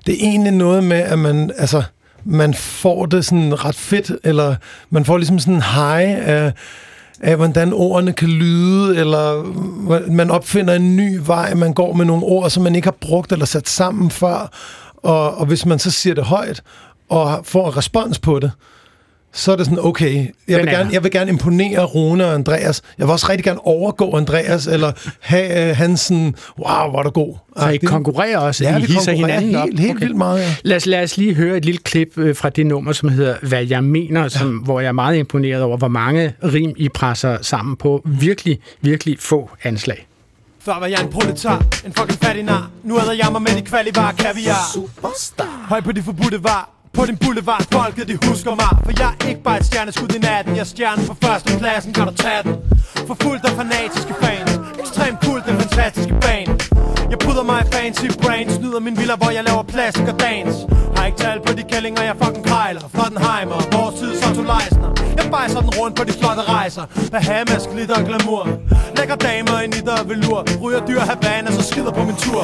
det 0.06 0.14
er 0.14 0.18
egentlig 0.20 0.52
noget 0.52 0.84
med, 0.84 0.96
at 0.96 1.18
man, 1.18 1.50
altså, 1.58 1.82
man 2.24 2.54
får 2.54 3.06
det 3.06 3.24
sådan 3.24 3.64
ret 3.64 3.74
fedt, 3.74 4.12
eller 4.24 4.54
man 4.90 5.04
får 5.04 5.16
ligesom 5.16 5.38
sådan 5.38 5.54
en 5.54 5.62
high 5.62 6.28
af, 6.28 6.52
af, 7.20 7.36
hvordan 7.36 7.72
ordene 7.72 8.12
kan 8.12 8.28
lyde, 8.28 8.96
eller 8.96 9.42
man 10.10 10.30
opfinder 10.30 10.74
en 10.74 10.96
ny 10.96 11.20
vej, 11.26 11.54
man 11.54 11.74
går 11.74 11.92
med 11.92 12.04
nogle 12.04 12.24
ord, 12.24 12.50
som 12.50 12.62
man 12.62 12.76
ikke 12.76 12.86
har 12.86 12.96
brugt 13.00 13.32
eller 13.32 13.46
sat 13.46 13.68
sammen 13.68 14.10
før, 14.10 14.50
og, 14.96 15.38
og 15.38 15.46
hvis 15.46 15.66
man 15.66 15.78
så 15.78 15.90
siger 15.90 16.14
det 16.14 16.24
højt, 16.24 16.62
og 17.08 17.40
får 17.44 17.68
en 17.68 17.76
respons 17.76 18.18
på 18.18 18.38
det, 18.38 18.50
så 19.32 19.52
er 19.52 19.56
det 19.56 19.66
sådan, 19.66 19.84
okay, 19.84 20.26
jeg 20.48 20.58
vil, 20.58 20.66
gerne, 20.66 20.90
jeg 20.92 21.02
vil 21.02 21.10
gerne 21.10 21.30
imponere 21.30 21.84
Rune 21.84 22.26
og 22.26 22.34
Andreas. 22.34 22.82
Jeg 22.98 23.06
vil 23.06 23.12
også 23.12 23.26
rigtig 23.28 23.44
gerne 23.44 23.66
overgå 23.66 24.16
Andreas, 24.16 24.66
eller 24.66 24.92
have 25.20 25.70
uh, 25.70 25.76
hans 25.76 26.00
sådan, 26.00 26.34
wow, 26.58 26.90
hvor 26.90 26.98
er 26.98 27.02
du 27.02 27.10
god. 27.10 27.36
Så 27.58 27.68
I 27.68 27.76
konkurrerer 27.76 28.38
også? 28.38 28.64
Ja, 28.64 28.78
I 28.78 28.80
vi 28.80 28.86
hisser 28.86 29.12
hinanden 29.12 29.44
helt, 29.44 29.56
op? 29.56 29.68
Helt 29.78 29.90
okay. 29.90 30.00
vildt 30.00 30.16
meget, 30.16 30.40
ja. 30.40 30.56
Lad 30.62 30.76
os, 30.76 30.86
lad 30.86 31.02
os 31.02 31.16
lige 31.16 31.34
høre 31.34 31.56
et 31.56 31.64
lille 31.64 31.80
klip 31.84 32.18
øh, 32.18 32.36
fra 32.36 32.48
det 32.48 32.66
nummer, 32.66 32.92
som 32.92 33.08
hedder 33.08 33.34
Hvad 33.42 33.66
jeg 33.66 33.84
mener, 33.84 34.28
som, 34.28 34.58
ja. 34.58 34.64
hvor 34.64 34.80
jeg 34.80 34.88
er 34.88 34.92
meget 34.92 35.16
imponeret 35.16 35.62
over, 35.62 35.76
hvor 35.76 35.88
mange 35.88 36.34
rim 36.44 36.74
I 36.76 36.88
presser 36.88 37.38
sammen 37.42 37.76
på 37.76 38.02
virkelig, 38.04 38.58
virkelig 38.80 39.16
få 39.18 39.50
anslag. 39.62 40.06
Før 40.60 40.78
var 40.78 40.86
jeg 40.86 41.00
en 41.02 41.10
proletar, 41.10 41.64
en 41.86 41.92
fucking 41.92 42.18
fattig 42.18 42.42
nar 42.42 42.70
Nu 42.82 43.00
æder 43.00 43.12
jeg 43.12 43.28
mig 43.32 43.42
med 43.42 43.50
de 43.56 43.62
kvalivar 43.62 44.12
kaviar 44.12 44.70
Superstar 44.74 45.66
Høj 45.68 45.80
på 45.80 45.92
de 45.92 46.02
forbudte 46.02 46.44
var 46.44 46.79
på 46.92 47.06
din 47.06 47.16
boulevard, 47.16 47.64
folket 47.72 48.08
de 48.08 48.16
husker 48.28 48.54
mig. 48.62 48.72
For 48.84 48.92
jeg 49.02 49.10
er 49.20 49.28
ikke 49.28 49.42
bare 49.42 49.58
et 49.58 49.66
stjerneskud 49.66 50.08
i 50.18 50.18
natten. 50.18 50.54
Jeg 50.56 50.60
er 50.60 50.70
stjernen 50.74 51.06
på 51.06 51.14
første 51.24 51.58
pladsen, 51.58 51.92
kan 51.92 52.06
du 52.06 52.14
tage 52.14 52.42
den? 52.44 52.54
For 53.06 53.16
fuldt 53.22 53.44
af 53.44 53.52
fanatiske 53.60 54.14
fans. 54.22 54.50
Ekstrem 54.80 55.16
kult, 55.24 55.44
den 55.46 55.56
fantastiske 55.60 56.14
bane 56.24 56.52
Jeg 57.10 57.18
bryder 57.24 57.42
mig 57.42 57.58
i 57.64 57.66
fancy 57.74 58.06
brains. 58.22 58.52
Snyder 58.52 58.80
min 58.80 58.96
villa, 58.98 59.14
hvor 59.16 59.30
jeg 59.30 59.44
laver 59.44 59.62
plastik 59.62 60.08
og 60.12 60.20
dans. 60.20 60.54
Har 60.96 61.06
ikke 61.06 61.18
tal 61.18 61.38
på 61.46 61.52
de 61.52 61.62
kællinger, 61.72 62.02
jeg 62.02 62.16
fucking 62.22 62.46
krejler. 62.46 62.84
Flottenheimer, 62.94 63.58
vores 63.76 63.94
tid 64.00 64.12
så 64.20 64.28
to 64.34 64.42
Leisner 64.52 64.88
Jeg 65.18 65.26
bejser 65.30 65.60
den 65.60 65.70
rundt 65.78 65.94
på 65.96 66.04
de 66.04 66.12
flotte 66.20 66.42
rejser. 66.42 66.84
Bahamas, 67.12 67.64
glitter 67.72 67.96
og 68.00 68.04
glamour. 68.08 68.42
Lækker 68.96 69.16
damer 69.26 69.60
i 69.64 69.66
nitter 69.66 69.96
og 70.02 70.08
velur. 70.08 70.40
Ryger 70.62 70.86
dyr 70.86 71.00
Havana, 71.00 71.50
så 71.52 71.62
skider 71.70 71.92
på 71.98 72.02
min 72.04 72.16
tur. 72.16 72.42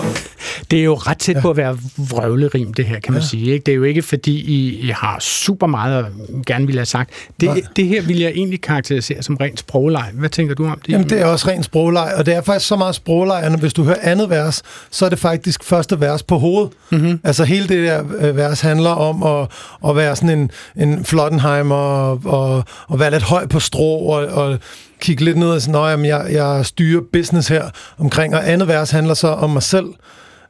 Det 0.71 0.81
er 0.81 0.85
jo 0.85 0.95
ret 0.95 1.19
tæt 1.19 1.37
ja. 1.37 1.41
på 1.41 1.51
at 1.51 1.57
være 1.57 1.79
vrøvlerim, 1.97 2.75
det 2.75 2.85
her, 2.85 3.01
kan 3.01 3.13
man 3.13 3.23
ja. 3.23 3.29
sige. 3.29 3.53
Ikke? 3.53 3.65
Det 3.65 3.73
er 3.73 3.77
jo 3.77 3.83
ikke, 3.83 4.03
fordi 4.03 4.41
I, 4.41 4.81
I 4.81 4.89
har 4.89 5.19
super 5.21 5.67
meget 5.67 6.05
at 6.05 6.13
gerne 6.47 6.67
ville 6.67 6.79
have 6.79 6.87
sagt. 6.87 7.11
Det, 7.41 7.69
det 7.77 7.87
her 7.87 8.03
vil 8.03 8.19
jeg 8.19 8.31
egentlig 8.31 8.61
karakterisere 8.61 9.23
som 9.23 9.37
rent 9.37 9.59
sprogleg. 9.59 10.11
Hvad 10.15 10.29
tænker 10.29 10.55
du 10.55 10.67
om 10.67 10.81
det? 10.87 10.93
Jamen, 10.93 11.11
det 11.11 11.21
er 11.21 11.27
også 11.27 11.49
rent 11.49 11.65
sprogleg, 11.65 12.13
og 12.17 12.27
det 12.27 12.35
er 12.35 12.41
faktisk 12.41 12.67
så 12.67 12.77
meget 12.77 12.95
sprogleg, 12.95 13.43
at 13.43 13.61
hvis 13.61 13.73
du 13.73 13.85
hører 13.85 13.99
andet 14.03 14.31
vers, 14.31 14.63
så 14.91 15.05
er 15.05 15.09
det 15.09 15.19
faktisk 15.19 15.65
første 15.65 16.01
vers 16.01 16.23
på 16.23 16.39
hovedet. 16.39 16.73
Mm-hmm. 16.91 17.21
Altså 17.25 17.45
hele 17.45 17.69
det 17.69 17.87
der 17.87 18.05
øh, 18.19 18.37
vers 18.37 18.61
handler 18.61 18.91
om 18.91 19.23
at, 19.23 19.49
at 19.91 19.97
være 19.97 20.17
sådan 20.17 20.39
en, 20.39 20.51
en 20.77 21.05
Flottenheimer 21.05 21.77
og, 21.77 22.21
og, 22.25 22.65
og 22.89 23.01
være 23.01 23.11
lidt 23.11 23.23
høj 23.23 23.47
på 23.47 23.61
strå 23.61 23.99
og, 23.99 24.27
og 24.27 24.59
kigge 25.01 25.25
lidt 25.25 25.37
ned 25.37 25.49
og 25.49 25.63
sige, 25.63 25.79
at 25.79 26.07
jeg, 26.07 26.27
jeg 26.31 26.67
styrer 26.67 27.01
business 27.13 27.49
her 27.49 27.71
omkring, 27.99 28.35
og 28.35 28.51
andet 28.51 28.69
vers 28.69 28.91
handler 28.91 29.15
så 29.15 29.29
om 29.29 29.51
mig 29.51 29.63
selv, 29.63 29.87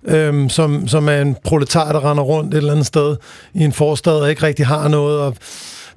øhm, 0.06 0.48
som, 0.48 0.88
som 0.88 1.08
er 1.08 1.20
en 1.20 1.36
proletar, 1.44 1.92
der 1.92 2.10
render 2.10 2.24
rundt 2.24 2.54
et 2.54 2.58
eller 2.58 2.72
andet 2.72 2.86
sted 2.86 3.16
i 3.54 3.64
en 3.64 3.72
forstad 3.72 4.12
og 4.12 4.30
ikke 4.30 4.42
rigtig 4.42 4.66
har 4.66 4.88
noget, 4.88 5.20
og 5.20 5.36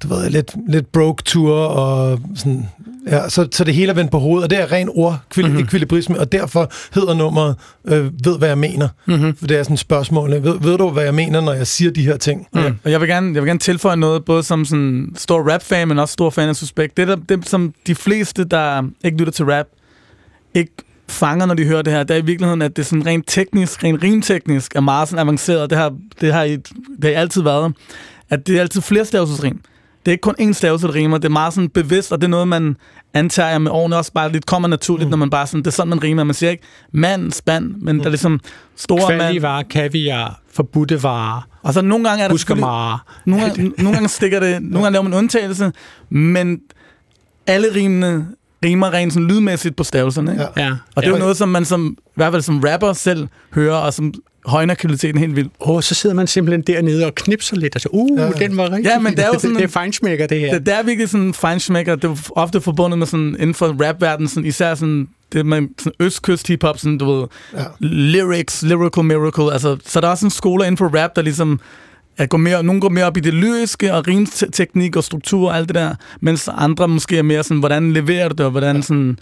du 0.03 0.07
ved, 0.07 0.29
lidt, 0.29 0.55
lidt 0.67 0.91
broke 0.91 1.23
tour, 1.23 1.55
og 1.55 2.19
sådan, 2.35 2.69
ja, 3.07 3.29
så, 3.29 3.47
så 3.51 3.63
det 3.63 3.73
hele 3.73 3.89
er 3.89 3.95
vendt 3.95 4.11
på 4.11 4.19
hovedet, 4.19 4.43
og 4.43 4.49
det 4.49 4.59
er 4.59 4.71
ren 4.71 4.89
ordekvilibrisme, 4.95 6.13
mm-hmm. 6.13 6.21
og 6.21 6.31
derfor 6.31 6.71
hedder 6.93 7.13
nummeret 7.13 7.55
øh, 7.85 8.05
Ved, 8.25 8.37
hvad 8.37 8.47
jeg 8.47 8.57
mener. 8.57 8.87
Mm-hmm. 9.05 9.35
For 9.35 9.47
det 9.47 9.57
er 9.57 9.63
sådan 9.63 9.73
et 9.73 9.79
spørgsmål. 9.79 10.31
Ved, 10.31 10.59
ved 10.61 10.77
du, 10.77 10.89
hvad 10.89 11.03
jeg 11.03 11.13
mener, 11.15 11.41
når 11.41 11.53
jeg 11.53 11.67
siger 11.67 11.91
de 11.91 12.05
her 12.05 12.17
ting? 12.17 12.47
Mm. 12.53 12.59
Ja. 12.59 12.71
Og 12.83 12.91
jeg 12.91 13.01
vil, 13.01 13.09
gerne, 13.09 13.33
jeg 13.33 13.41
vil 13.41 13.47
gerne 13.47 13.59
tilføje 13.59 13.97
noget, 13.97 14.25
både 14.25 14.43
som 14.43 14.65
sådan 14.65 15.09
stor 15.15 15.51
rap-fan, 15.53 15.87
men 15.87 15.99
også 15.99 16.13
stor 16.13 16.29
fan 16.29 16.49
af 16.49 16.55
Suspekt. 16.55 16.97
Det, 16.97 17.07
der, 17.07 17.15
det, 17.29 17.49
som 17.49 17.73
de 17.87 17.95
fleste, 17.95 18.43
der 18.43 18.83
ikke 19.03 19.17
lytter 19.17 19.33
til 19.33 19.45
rap, 19.45 19.65
ikke 20.53 20.71
fanger, 21.09 21.45
når 21.45 21.53
de 21.53 21.65
hører 21.65 21.81
det 21.81 21.93
her, 21.93 22.03
det 22.03 22.15
er 22.15 22.21
i 22.21 22.25
virkeligheden, 22.25 22.61
at 22.61 22.75
det 22.75 22.81
er 22.81 22.85
sådan 22.85 23.05
rent 23.05 23.25
teknisk, 23.27 23.83
rent 23.83 24.03
rimteknisk, 24.03 24.75
er 24.75 24.79
meget 24.79 25.07
sådan 25.07 25.21
avanceret. 25.21 25.69
Det 25.69 25.77
har, 25.77 25.95
det 26.21 26.33
har, 26.33 26.43
det 27.01 27.15
har 27.15 27.21
altid 27.21 27.41
været. 27.41 27.73
At 28.29 28.47
det 28.47 28.57
er 28.57 28.61
altid 28.61 28.81
flerstavelsesrim. 28.81 29.61
Det 30.05 30.07
er 30.07 30.11
ikke 30.11 30.21
kun 30.21 30.35
én 30.41 30.51
stavelse, 30.51 30.87
der 30.87 30.95
rimer. 30.95 31.17
Det 31.17 31.25
er 31.25 31.29
meget 31.29 31.53
sådan 31.53 31.69
bevidst, 31.69 32.11
og 32.11 32.21
det 32.21 32.27
er 32.27 32.29
noget, 32.29 32.47
man 32.47 32.75
antager 33.13 33.57
med 33.57 33.71
årene 33.71 33.97
også 33.97 34.13
bare 34.13 34.31
lidt 34.31 34.45
kommer 34.45 34.67
naturligt, 34.67 35.07
mm. 35.07 35.09
når 35.09 35.17
man 35.17 35.29
bare 35.29 35.47
sådan, 35.47 35.59
det 35.59 35.67
er 35.67 35.71
sådan, 35.71 35.89
man 35.89 36.03
rimer. 36.03 36.23
Man 36.23 36.33
siger 36.33 36.49
ikke 36.49 36.63
mand, 36.91 37.31
spand, 37.31 37.75
men 37.81 37.95
mm. 37.95 37.99
der 37.99 38.05
er 38.05 38.09
ligesom 38.09 38.39
store 38.75 39.17
mand. 39.17 39.39
varer, 39.39 39.63
kaviar, 39.63 40.41
forbudte 40.53 41.03
varer. 41.03 41.41
Og 41.61 41.73
så 41.73 41.81
nogle 41.81 42.09
gange 42.09 42.23
er 42.23 42.27
der... 42.27 42.33
Nogle, 43.25 43.45
gange, 43.45 43.73
nogle 43.77 43.93
gange 43.93 44.09
stikker 44.09 44.39
det... 44.39 44.61
Nogle 44.61 44.83
gange 44.83 44.93
laver 44.93 45.03
man 45.03 45.13
undtagelse, 45.13 45.71
men 46.09 46.59
alle 47.47 47.67
rimene 47.75 48.27
rimer 48.65 48.93
rent 48.93 49.13
sådan 49.13 49.27
lydmæssigt 49.27 49.75
på 49.75 49.83
stavelserne. 49.83 50.31
Ikke? 50.31 50.45
Ja. 50.57 50.71
Og 50.95 51.03
det 51.03 51.09
er 51.09 51.13
jo 51.13 51.17
noget, 51.17 51.37
som 51.37 51.49
man 51.49 51.65
som, 51.65 51.97
i 52.07 52.11
hvert 52.15 52.33
fald 52.33 52.41
som 52.41 52.59
rapper 52.59 52.93
selv 52.93 53.27
hører, 53.53 53.75
og 53.75 53.93
som 53.93 54.13
højner 54.45 54.75
kvaliteten 54.75 55.19
helt 55.19 55.35
vildt. 55.35 55.51
Åh, 55.59 55.69
oh, 55.69 55.81
så 55.81 55.95
sidder 55.95 56.15
man 56.15 56.27
simpelthen 56.27 56.61
dernede 56.61 57.05
og 57.05 57.15
knipser 57.15 57.55
lidt, 57.55 57.75
og 57.75 57.81
så, 57.81 57.89
uh, 57.91 58.19
ja. 58.19 58.29
den 58.29 58.57
var 58.57 58.63
rigtig 58.63 58.85
Ja, 58.85 58.99
men 58.99 59.15
det 59.15 59.23
er 59.25 59.27
jo 59.27 59.39
sådan... 59.39 59.55
det 59.55 59.63
er 59.63 59.67
feinschmecker, 59.67 60.27
det 60.27 60.39
her. 60.39 60.53
Det, 60.53 60.65
det 60.65 60.73
er 60.73 60.83
virkelig 60.83 61.09
sådan 61.09 61.33
feinschmecker. 61.33 61.95
Det 61.95 62.09
er 62.09 62.31
ofte 62.35 62.61
forbundet 62.61 62.99
med 62.99 63.07
sådan, 63.07 63.35
inden 63.39 63.53
for 63.53 63.87
rapverdenen, 63.87 64.27
sådan, 64.27 64.45
især 64.45 64.75
sådan, 64.75 65.07
det 65.33 65.45
med 65.45 65.61
sådan 65.77 65.93
østkyst 65.99 66.47
hiphop, 66.47 66.79
sådan, 66.79 66.97
du 66.97 67.11
ved, 67.11 67.27
ja. 67.53 67.63
lyrics, 67.79 68.63
lyrical 68.63 69.03
miracle, 69.03 69.53
altså, 69.53 69.77
så 69.85 70.01
der 70.01 70.07
er 70.07 70.11
også 70.11 70.25
en 70.25 70.31
skole 70.31 70.65
inden 70.65 70.77
for 70.77 71.03
rap, 71.03 71.15
der 71.15 71.21
ligesom 71.21 71.59
at 72.17 72.29
gå 72.29 72.37
mere, 72.37 72.63
nogle 72.63 72.81
går 72.81 72.89
mere 72.89 73.05
op 73.05 73.17
i 73.17 73.19
det 73.19 73.33
lyriske 73.33 73.93
og 73.93 74.07
rimteknik 74.07 74.95
og 74.95 75.03
struktur 75.03 75.49
og 75.49 75.57
alt 75.57 75.67
det 75.67 75.75
der, 75.75 75.95
mens 76.21 76.49
andre 76.53 76.87
måske 76.87 77.17
er 77.17 77.23
mere 77.23 77.43
sådan, 77.43 77.59
hvordan 77.59 77.93
leverer 77.93 78.29
du 78.29 78.35
det, 78.37 78.45
og 78.45 78.51
hvordan 78.51 78.83
sådan, 78.83 79.19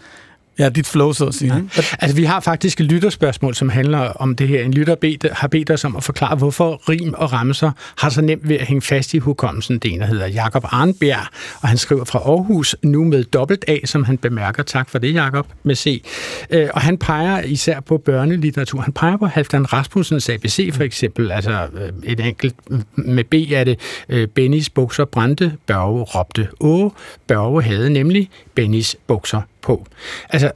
Ja, 0.60 0.70
dit 0.70 0.88
flow, 0.88 1.14
så 1.14 1.26
at 1.26 1.34
sige. 1.34 1.54
Ja. 1.54 1.82
Altså, 2.00 2.16
vi 2.16 2.24
har 2.24 2.40
faktisk 2.40 2.82
et 2.82 2.86
lytterspørgsmål, 2.86 3.56
som 3.56 3.70
handler 3.70 4.00
om 4.00 4.36
det 4.36 4.48
her. 4.48 4.64
En 4.64 4.74
lytter 4.74 4.96
bedt, 4.96 5.26
har 5.32 5.48
bedt 5.48 5.72
os 5.72 5.86
om 5.86 5.96
at 5.96 6.04
forklare, 6.04 6.36
hvorfor 6.36 6.90
rim 6.90 7.14
og 7.14 7.34
ramser 7.34 7.72
har 7.98 8.10
så 8.10 8.22
nemt 8.22 8.50
ved 8.50 8.56
at 8.56 8.66
hænge 8.68 8.82
fast 8.82 9.14
i 9.14 9.18
hukommelsen. 9.18 9.80
Det 9.80 9.94
ene 9.94 10.06
hedder 10.06 10.28
Jakob 10.28 10.66
Arnbjerg, 10.68 11.28
og 11.62 11.70
han 11.70 11.78
skriver 11.78 12.06
fra 12.06 12.20
Aarhus, 12.20 12.76
nu 12.84 13.04
med 13.04 13.24
dobbelt 13.24 13.66
A, 13.68 13.78
som 13.86 14.04
han 14.04 14.18
bemærker. 14.18 14.64
Tak 14.64 14.90
for 14.90 15.00
det, 15.00 15.14
Jakob, 15.14 15.48
med 15.64 15.76
C. 15.76 16.04
Øh, 16.50 16.70
og 16.74 16.82
han 16.82 16.98
peger 16.98 17.42
især 17.42 17.80
på 17.80 17.98
børnelitteratur. 17.98 18.82
Han 18.82 18.94
peger 18.94 19.18
på 19.18 19.26
Halvdan 19.26 19.74
Rasmussens 19.74 20.30
ABC, 20.30 20.70
for 20.74 20.84
eksempel. 20.84 21.32
Altså, 21.32 21.68
øh, 21.74 21.90
et 22.04 22.20
enkelt 22.20 22.56
med 22.96 23.24
B 23.24 23.34
er 23.34 23.64
det, 23.64 23.80
øh, 24.10 24.28
Bennys 24.28 24.70
bukser 24.70 25.06
brændte, 25.06 25.54
Børge 25.68 26.04
råbte. 26.04 26.48
Åh, 26.60 26.92
Børge 27.28 27.64
havde 27.64 27.90
nemlig 27.90 28.30
Bennys 28.56 28.96
bukser 29.08 29.42
på. 29.68 29.86
Altså, 30.30 30.52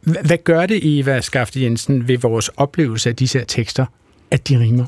hvad 0.00 0.44
gør 0.44 0.66
det, 0.66 0.98
Eva 0.98 1.20
Skafte 1.20 1.62
Jensen, 1.62 2.08
ved 2.08 2.18
vores 2.18 2.48
oplevelse 2.48 3.08
af 3.08 3.16
disse 3.16 3.38
her 3.38 3.44
tekster, 3.44 3.86
at 4.30 4.48
de 4.48 4.60
rimer? 4.60 4.84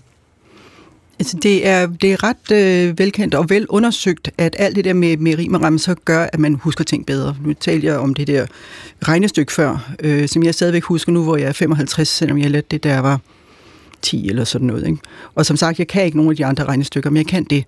Altså, 1.18 1.36
det 1.42 1.66
er, 1.66 1.86
det 1.86 2.12
er 2.12 2.22
ret 2.22 2.52
øh, 2.52 2.98
velkendt 2.98 3.34
og 3.34 3.50
vel 3.50 3.66
undersøgt, 3.68 4.30
at 4.38 4.56
alt 4.58 4.76
det 4.76 4.84
der 4.84 4.92
med, 4.92 5.16
med 5.16 5.38
rim 5.38 5.54
og 5.54 5.62
ramser 5.62 5.94
gør, 5.94 6.26
at 6.32 6.38
man 6.38 6.54
husker 6.54 6.84
ting 6.84 7.06
bedre. 7.06 7.36
Nu 7.44 7.52
talte 7.52 7.86
jeg 7.86 7.96
om 7.96 8.14
det 8.14 8.26
der 8.26 8.46
regnestykke 9.02 9.52
før, 9.52 9.94
øh, 10.00 10.28
som 10.28 10.42
jeg 10.42 10.54
stadigvæk 10.54 10.82
husker 10.82 11.12
nu, 11.12 11.24
hvor 11.24 11.36
jeg 11.36 11.48
er 11.48 11.52
55, 11.52 12.08
selvom 12.08 12.38
jeg 12.38 12.50
lærte 12.50 12.66
det, 12.70 12.84
der 12.84 12.98
var 12.98 13.20
10 14.02 14.28
eller 14.28 14.44
sådan 14.44 14.66
noget. 14.66 14.86
Ikke? 14.86 14.98
Og 15.34 15.46
som 15.46 15.56
sagt, 15.56 15.78
jeg 15.78 15.86
kan 15.86 16.04
ikke 16.04 16.16
nogen 16.16 16.30
af 16.30 16.36
de 16.36 16.46
andre 16.46 16.64
regnestykker, 16.64 17.10
men 17.10 17.16
jeg 17.16 17.26
kan 17.26 17.44
det. 17.44 17.64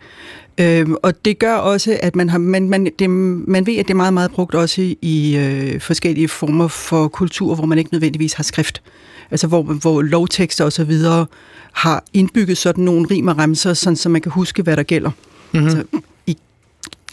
Øhm, 0.60 0.94
og 1.02 1.24
det 1.24 1.38
gør 1.38 1.54
også, 1.54 1.98
at 2.02 2.16
man, 2.16 2.28
har, 2.28 2.38
man, 2.38 2.68
man, 2.68 2.90
det, 2.98 3.10
man 3.10 3.66
ved, 3.66 3.76
at 3.76 3.84
det 3.84 3.90
er 3.90 3.96
meget, 3.96 4.14
meget 4.14 4.30
brugt 4.30 4.54
også 4.54 4.94
i 5.02 5.36
øh, 5.36 5.80
forskellige 5.80 6.28
former 6.28 6.68
for 6.68 7.08
kultur, 7.08 7.54
hvor 7.54 7.66
man 7.66 7.78
ikke 7.78 7.92
nødvendigvis 7.92 8.32
har 8.32 8.44
skrift. 8.44 8.82
Altså 9.30 9.46
hvor, 9.46 9.62
hvor 9.62 10.02
lovtekster 10.02 10.64
osv. 10.64 10.92
har 11.72 12.04
indbygget 12.12 12.58
sådan 12.58 12.84
nogle 12.84 13.06
rim 13.10 13.28
og 13.28 13.38
remser, 13.38 13.74
sådan, 13.74 13.96
så 13.96 14.08
man 14.08 14.20
kan 14.20 14.32
huske, 14.32 14.62
hvad 14.62 14.76
der 14.76 14.82
gælder. 14.82 15.10
Mm-hmm. 15.52 15.66
Altså, 15.66 15.84
I 15.92 15.96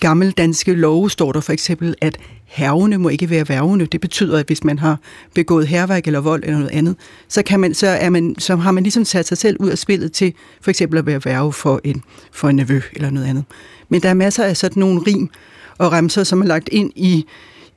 gammeldanske 0.02 0.74
love 0.74 1.10
står 1.10 1.32
der 1.32 1.40
for 1.40 1.54
eksempel, 1.54 1.96
at 2.02 2.18
hervene 2.46 2.98
må 2.98 3.10
ikke 3.10 3.30
være 3.30 3.50
værvende. 3.50 3.86
Det 3.86 4.02
betyder, 4.02 4.40
at 4.40 4.46
hvis 4.48 4.64
man 4.64 4.80
har 4.80 5.00
begået 5.34 5.68
herværk 5.68 6.08
eller 6.08 6.20
vold 6.20 6.44
eller 6.44 6.58
noget 6.58 6.72
andet, 6.72 6.96
så, 7.28 7.44
kan 7.44 7.60
man, 7.60 7.74
så, 7.74 7.88
er 7.88 8.10
man, 8.10 8.36
så 8.40 8.56
har 8.56 8.72
man 8.72 8.84
ligesom 8.84 9.06
sat 9.06 9.28
sig 9.28 9.38
selv 9.38 9.58
ud 9.60 9.70
af 9.70 9.78
spillet 9.78 10.12
til 10.12 10.34
for 10.62 10.70
eksempel 10.70 11.00
at 11.00 11.06
være 11.06 11.22
værve 11.26 11.54
for 11.54 11.82
en, 11.84 12.04
for 12.32 12.50
en 12.50 12.56
nevø 12.56 12.82
eller 12.94 13.10
noget 13.10 13.28
andet. 13.28 13.44
Men 13.90 14.02
der 14.02 14.10
er 14.10 14.14
masser 14.14 14.44
af 14.44 14.58
sådan 14.58 14.80
nogle 14.80 15.02
rim 15.08 15.30
og 15.78 15.92
remser, 15.92 16.24
som 16.24 16.42
er 16.42 16.46
lagt 16.46 16.70
ind 16.72 16.92
i 16.96 17.26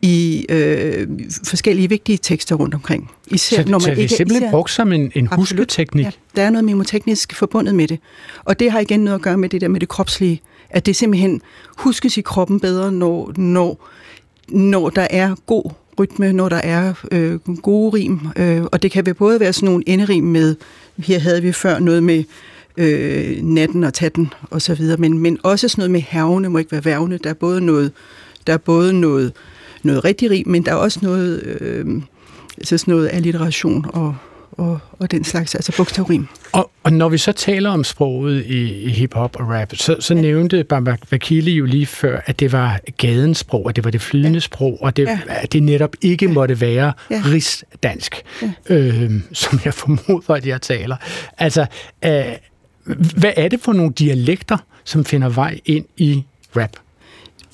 i 0.05 0.47
øh, 0.49 1.09
forskellige 1.45 1.89
vigtige 1.89 2.19
tekster 2.19 2.55
rundt 2.55 2.75
omkring. 2.75 3.11
Især, 3.27 3.63
så, 3.63 3.69
når 3.69 3.79
man 3.79 3.81
så 3.81 3.91
det 3.91 4.05
er 4.05 4.17
simpelthen 4.17 4.51
brugt 4.51 4.71
som 4.71 4.93
en, 4.93 5.13
en 5.15 5.27
husketeknik? 5.27 6.05
Ja, 6.05 6.11
der 6.37 6.43
er 6.43 6.51
noget 6.51 6.65
memoteknisk 6.65 7.35
forbundet 7.35 7.75
med 7.75 7.89
det. 7.89 7.99
Og 8.45 8.61
det 8.61 8.71
har 8.71 8.81
igen 8.81 9.01
noget 9.01 9.15
at 9.15 9.23
gøre 9.23 9.37
med 9.37 9.49
det 9.49 9.61
der 9.61 9.69
med 9.69 9.81
det 9.81 9.89
kropslige. 9.89 10.41
At 10.71 10.87
det 10.87 10.97
simpelthen 10.97 11.41
huskes 11.77 12.17
i 12.17 12.21
kroppen 12.21 12.61
bedre, 12.61 12.93
når, 12.93 13.33
når 13.37 13.89
når 14.49 14.91
der 14.91 15.07
er 15.11 15.35
god 15.47 15.71
rytme, 15.99 16.33
når 16.33 16.49
der 16.49 16.57
er 16.57 16.95
øh, 17.11 17.39
gode 17.63 17.97
rim. 17.97 18.21
Øh, 18.37 18.63
og 18.63 18.83
det 18.83 18.91
kan 18.91 19.15
både 19.15 19.41
være 19.41 19.53
sådan 19.53 19.67
nogle 19.67 19.85
enderim 19.87 20.25
med, 20.25 20.57
her 20.99 21.19
havde 21.19 21.43
vi 21.43 21.53
før 21.53 21.79
noget 21.79 22.03
med 22.03 22.25
øh, 22.77 23.43
natten 23.43 23.85
og 23.85 23.95
tatten 23.95 24.33
og 24.51 24.63
så 24.63 24.75
videre, 24.75 24.97
men, 24.97 25.19
men 25.19 25.39
også 25.43 25.69
sådan 25.69 25.81
noget 25.81 25.91
med 25.91 26.01
hervene 26.01 26.49
må 26.49 26.59
ikke 26.59 26.73
være 26.73 26.85
værvende. 26.85 27.19
Der 27.19 27.31
er 27.31 27.35
både 27.35 27.61
noget, 27.61 27.93
der 28.47 28.53
er 28.53 28.59
både 28.59 28.93
noget, 28.93 29.33
noget 29.89 30.05
rigtig 30.05 30.31
rim, 30.31 30.49
men 30.49 30.65
der 30.65 30.73
er 30.73 30.77
også 30.77 30.99
noget, 31.03 31.43
øh, 31.43 32.03
så 32.63 32.79
sådan 32.79 32.95
noget 32.95 33.11
alliteration 33.13 33.87
og, 33.89 34.17
og, 34.53 34.79
og 34.99 35.11
den 35.11 35.25
slags, 35.25 35.55
altså 35.55 35.73
bogstavrim. 35.77 36.27
Og, 36.53 36.71
og 36.83 36.93
når 36.93 37.09
vi 37.09 37.19
så 37.19 37.33
taler 37.33 37.71
om 37.71 37.85
sproget 37.85 38.45
i, 38.47 38.83
i 38.83 38.91
hip-hop 38.91 39.37
og 39.41 39.49
rap, 39.49 39.77
så, 39.77 39.97
så 40.01 40.15
ja. 40.15 40.21
nævnte 40.21 40.65
Bamba 40.65 40.97
Vakili 41.11 41.53
jo 41.53 41.65
lige 41.65 41.87
før, 41.87 42.21
at 42.27 42.41
det 42.41 42.53
var 42.53 42.81
gadens 42.97 43.39
sprog, 43.39 43.69
at 43.69 43.77
det 43.77 43.85
var 43.85 43.91
det 43.91 44.01
flydende 44.01 44.37
ja. 44.37 44.41
sprog, 44.41 44.79
og 44.83 44.97
det, 44.97 45.03
ja. 45.03 45.19
at 45.27 45.53
det 45.53 45.63
netop 45.63 45.97
ikke 46.03 46.27
ja. 46.27 46.33
måtte 46.33 46.61
være 46.61 46.93
ja. 47.11 47.23
rigsdansk, 47.27 48.23
ja. 48.43 48.53
øh, 48.71 49.11
som 49.33 49.61
jeg 49.65 49.75
formoder, 49.75 50.35
at 50.35 50.47
jeg 50.47 50.63
taler. 50.63 50.97
Altså, 51.39 51.67
øh, 52.05 52.25
hvad 53.17 53.33
er 53.37 53.49
det 53.49 53.61
for 53.61 53.73
nogle 53.73 53.93
dialekter, 53.93 54.57
som 54.85 55.05
finder 55.05 55.29
vej 55.29 55.61
ind 55.65 55.85
i 55.97 56.25
rap? 56.57 56.77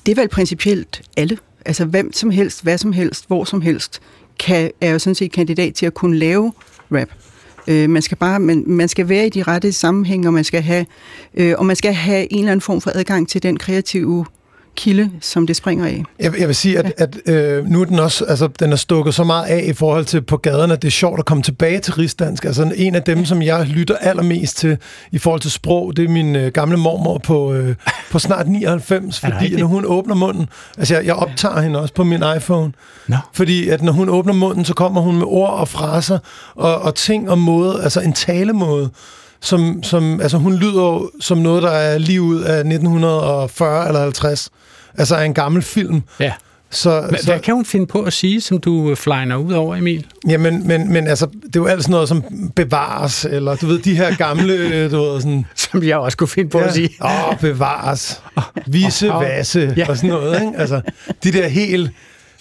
Det 0.05 0.11
er 0.11 0.21
vel 0.21 0.29
principielt 0.29 1.01
alle. 1.17 1.37
Altså 1.65 1.85
hvem 1.85 2.13
som 2.13 2.29
helst, 2.29 2.63
hvad 2.63 2.77
som 2.77 2.93
helst, 2.93 3.27
hvor 3.27 3.43
som 3.43 3.61
helst, 3.61 4.01
kan, 4.39 4.71
er 4.81 4.91
jo 4.91 4.99
sådan 4.99 5.15
set 5.15 5.31
kandidat 5.31 5.73
til 5.73 5.85
at 5.85 5.93
kunne 5.93 6.17
lave 6.17 6.53
rap. 6.91 7.09
Øh, 7.67 7.89
man 7.89 8.01
skal 8.01 8.17
bare 8.17 8.39
man, 8.39 8.63
man 8.67 8.87
skal 8.87 9.09
være 9.09 9.25
i 9.25 9.29
de 9.29 9.43
rette 9.43 9.71
sammenhænge, 9.71 10.27
og 10.27 10.33
man 10.33 10.43
skal 10.43 10.61
have 10.61 10.85
øh, 11.33 11.53
og 11.57 11.65
man 11.65 11.75
skal 11.75 11.93
have 11.93 12.33
en 12.33 12.39
eller 12.39 12.51
anden 12.51 12.61
form 12.61 12.81
for 12.81 12.91
adgang 12.95 13.29
til 13.29 13.43
den 13.43 13.57
kreative 13.57 14.25
kilde, 14.75 15.09
som 15.21 15.47
det 15.47 15.55
springer 15.55 15.85
af. 15.85 16.03
Jeg, 16.19 16.39
jeg 16.39 16.47
vil 16.47 16.55
sige, 16.55 16.79
at, 16.79 16.93
at 16.97 17.17
øh, 17.25 17.65
nu 17.65 17.81
er 17.81 17.85
den 17.85 17.99
også, 17.99 18.25
altså, 18.25 18.47
den 18.59 18.71
er 18.71 18.75
stukket 18.75 19.13
så 19.13 19.23
meget 19.23 19.45
af 19.45 19.63
i 19.67 19.73
forhold 19.73 20.05
til 20.05 20.21
på 20.21 20.37
gaderne, 20.37 20.73
at 20.73 20.81
det 20.81 20.87
er 20.87 20.91
sjovt 20.91 21.19
at 21.19 21.25
komme 21.25 21.43
tilbage 21.43 21.79
til 21.79 21.93
rigsdansk. 21.93 22.45
Altså 22.45 22.73
en 22.75 22.95
af 22.95 23.03
dem, 23.03 23.25
som 23.25 23.41
jeg 23.41 23.65
lytter 23.65 23.97
allermest 23.97 24.57
til 24.57 24.77
i 25.11 25.17
forhold 25.17 25.41
til 25.41 25.51
sprog, 25.51 25.97
det 25.97 26.05
er 26.05 26.09
min 26.09 26.35
øh, 26.35 26.51
gamle 26.51 26.77
mormor 26.77 27.17
på, 27.17 27.53
øh, 27.53 27.75
på 28.11 28.19
snart 28.19 28.47
99, 28.47 29.19
fordi 29.19 29.55
når 29.55 29.67
hun 29.67 29.85
åbner 29.85 30.15
munden, 30.15 30.49
altså 30.77 30.95
jeg, 30.95 31.05
jeg 31.05 31.15
optager 31.15 31.61
hende 31.61 31.79
også 31.79 31.93
på 31.93 32.03
min 32.03 32.23
iPhone, 32.37 32.71
no. 33.07 33.17
fordi 33.33 33.69
at 33.69 33.81
når 33.81 33.91
hun 33.91 34.09
åbner 34.09 34.33
munden, 34.33 34.65
så 34.65 34.73
kommer 34.73 35.01
hun 35.01 35.15
med 35.17 35.25
ord 35.27 35.53
og 35.53 35.67
fraser 35.67 36.19
og, 36.55 36.81
og 36.81 36.95
ting 36.95 37.29
og 37.29 37.37
måde, 37.37 37.83
altså 37.83 37.99
en 37.99 38.13
talemåde, 38.13 38.89
som, 39.41 39.83
som 39.83 40.21
altså 40.21 40.37
hun 40.37 40.55
lyder 40.55 41.09
som 41.19 41.37
noget, 41.37 41.63
der 41.63 41.69
er 41.69 41.97
lige 41.97 42.21
ud 42.21 42.41
af 42.41 42.57
1940 42.57 43.87
eller 43.87 44.01
50. 44.01 44.49
Altså 44.97 45.15
af 45.15 45.25
en 45.25 45.33
gammel 45.33 45.61
film. 45.61 46.01
Ja. 46.19 46.33
Så, 46.73 47.01
H- 47.11 47.17
så, 47.17 47.25
hvad 47.25 47.39
kan 47.39 47.53
hun 47.53 47.65
finde 47.65 47.87
på 47.87 48.01
at 48.01 48.13
sige, 48.13 48.41
som 48.41 48.57
du 48.57 48.95
flyner 48.95 49.35
ud 49.35 49.53
over, 49.53 49.75
Emil? 49.75 50.05
Jamen, 50.29 50.67
men, 50.67 50.93
men 50.93 51.07
altså, 51.07 51.25
det 51.25 51.55
er 51.55 51.59
jo 51.59 51.65
altid 51.65 51.89
noget 51.89 52.09
som 52.09 52.23
bevares, 52.55 53.25
eller 53.25 53.55
du 53.55 53.67
ved, 53.67 53.79
de 53.79 53.95
her 53.95 54.15
gamle, 54.15 54.53
du 54.91 55.01
ved, 55.01 55.21
sådan... 55.21 55.45
Som 55.55 55.83
jeg 55.83 55.97
også 55.97 56.17
kunne 56.17 56.27
finde 56.27 56.49
på 56.49 56.59
ja. 56.59 56.67
at 56.67 56.73
sige. 56.73 56.89
Åh, 57.01 57.29
oh, 57.29 57.39
bevares. 57.39 58.21
Vise, 58.67 59.13
oh, 59.13 59.21
vasse, 59.21 59.73
ja. 59.77 59.89
og 59.89 59.97
sådan 59.97 60.09
noget, 60.09 60.41
ikke? 60.41 60.57
Altså, 60.57 60.81
de 61.23 61.31
der 61.31 61.47
helt 61.47 61.91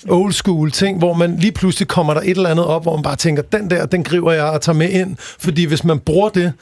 old 0.08 0.32
school 0.32 0.70
ting, 0.70 0.98
hvor 0.98 1.14
man 1.14 1.36
lige 1.36 1.52
pludselig 1.52 1.88
kommer 1.88 2.14
der 2.14 2.20
et 2.20 2.30
eller 2.30 2.50
andet 2.50 2.64
op, 2.64 2.82
hvor 2.82 2.96
man 2.96 3.02
bare 3.02 3.16
tænker, 3.16 3.42
den 3.42 3.70
der, 3.70 3.86
den 3.86 4.04
griber 4.04 4.32
jeg 4.32 4.44
og 4.44 4.60
tager 4.60 4.76
med 4.76 4.88
ind. 4.88 5.16
Fordi 5.18 5.64
hvis 5.64 5.84
man 5.84 5.98
bruger 5.98 6.28
det 6.28 6.52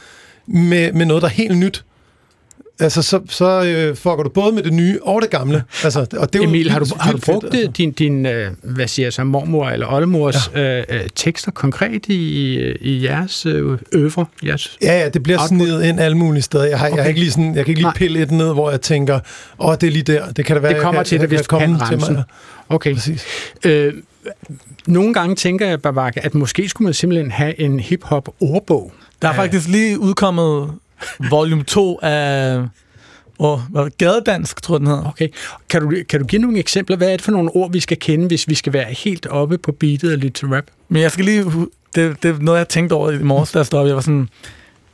med, 0.49 0.93
med 0.93 1.07
noget, 1.07 1.23
der 1.23 1.29
er 1.29 1.33
helt 1.33 1.59
nyt, 1.59 1.85
altså, 2.81 3.03
så, 3.03 3.21
så 3.29 3.65
øh, 3.65 3.97
fucker 3.97 4.23
du 4.23 4.29
både 4.29 4.53
med 4.53 4.63
det 4.63 4.73
nye 4.73 4.99
og 5.03 5.23
det 5.23 5.31
gamle. 5.31 5.63
Altså, 5.85 6.07
og 6.17 6.33
det 6.33 6.43
er 6.43 6.47
Emil, 6.47 6.67
jo 6.67 6.73
har 6.73 6.79
du, 6.79 6.87
har 7.01 7.13
du 7.13 7.19
brugt 7.19 7.45
fedt, 7.45 7.55
altså. 7.55 7.73
din, 7.73 7.93
din 7.93 8.27
øh, 8.27 8.51
hvad 8.63 8.89
siger 8.89 9.11
så, 9.11 9.25
mormor 9.25 9.69
eller 9.69 9.93
oldemors 9.93 10.51
ja. 10.55 10.79
øh, 10.79 11.01
tekster 11.15 11.51
konkret 11.51 12.07
i, 12.07 12.59
i 12.81 13.05
jeres 13.05 13.47
øh, 13.47 13.79
øver? 13.93 14.25
Jeres 14.47 14.79
ja, 14.83 15.01
ja, 15.01 15.09
det 15.09 15.23
bliver 15.23 15.47
snedet 15.49 15.85
ind 15.85 16.01
alle 16.01 16.17
mulige 16.17 16.43
steder. 16.43 16.65
Jeg, 16.65 16.79
har, 16.79 16.87
okay. 16.87 16.97
jeg, 16.97 17.05
har 17.05 17.09
ikke 17.09 17.21
lige 17.21 17.31
sådan, 17.31 17.55
jeg 17.55 17.65
kan 17.65 17.73
ikke 17.73 17.81
lige 17.81 17.93
pille 17.97 18.23
et 18.23 18.31
ned, 18.31 18.53
hvor 18.53 18.71
jeg 18.71 18.81
tænker, 18.81 19.21
åh, 19.59 19.75
det 19.75 19.87
er 19.87 19.91
lige 19.91 20.03
der. 20.03 20.33
Det 20.33 20.45
kan 20.45 20.55
det 20.57 20.63
være, 20.63 20.75
det 20.75 20.83
kommer 20.83 21.01
jeg, 21.01 21.07
til 21.07 21.21
det, 21.21 21.29
hvis 21.29 21.41
du 21.41 21.59
kan 21.59 21.81
til 21.89 21.99
mig. 21.99 22.23
Okay. 22.69 22.95
Præcis. 22.95 23.25
Øh, 23.65 23.95
nogle 24.87 25.15
gange 25.15 25.35
tænker 25.35 25.69
jeg, 25.69 25.83
Babakke, 25.83 26.25
at 26.25 26.35
måske 26.35 26.69
skulle 26.69 26.87
man 26.87 26.95
simpelthen 26.95 27.31
have 27.31 27.61
en 27.61 27.81
hip-hop 27.81 28.29
ordbog. 28.41 28.93
Der 29.23 29.29
er 29.29 29.35
faktisk 29.35 29.69
lige 29.69 29.99
udkommet 29.99 30.75
volume 31.31 31.63
2 31.63 31.99
af 32.03 32.63
og 33.39 33.61
hvad, 33.71 33.91
gadedansk, 33.99 34.63
tror 34.63 34.75
jeg, 34.75 34.81
den 34.81 34.87
hedder. 34.87 35.09
Okay. 35.09 35.29
Kan 35.69 35.83
du, 35.83 35.93
kan 36.09 36.21
du 36.21 36.27
give 36.27 36.43
nogle 36.43 36.59
eksempler? 36.59 36.97
Hvad 36.97 37.09
er 37.09 37.13
det 37.13 37.23
for 37.23 37.33
nogle 37.33 37.51
ord, 37.51 37.73
vi 37.73 37.81
skal 37.81 37.97
kende, 37.99 38.27
hvis 38.27 38.49
vi 38.49 38.55
skal 38.55 38.73
være 38.73 38.93
helt 38.93 39.27
oppe 39.27 39.59
på 39.59 39.73
beatet 39.73 40.13
og 40.13 40.19
lytte 40.19 40.41
til 40.41 40.49
rap? 40.49 40.65
Men 40.89 41.03
jeg 41.03 41.11
skal 41.11 41.25
lige... 41.25 41.45
Det, 41.95 42.23
det 42.23 42.31
er 42.31 42.39
noget, 42.41 42.59
jeg 42.59 42.69
tænkte 42.69 42.93
over 42.95 43.11
i 43.11 43.19
morges, 43.19 43.53
da 43.53 43.59
jeg 43.59 43.67
stod 43.67 43.81
op. 43.81 43.87
Jeg 43.87 43.95
var 43.95 44.01
sådan... 44.01 44.29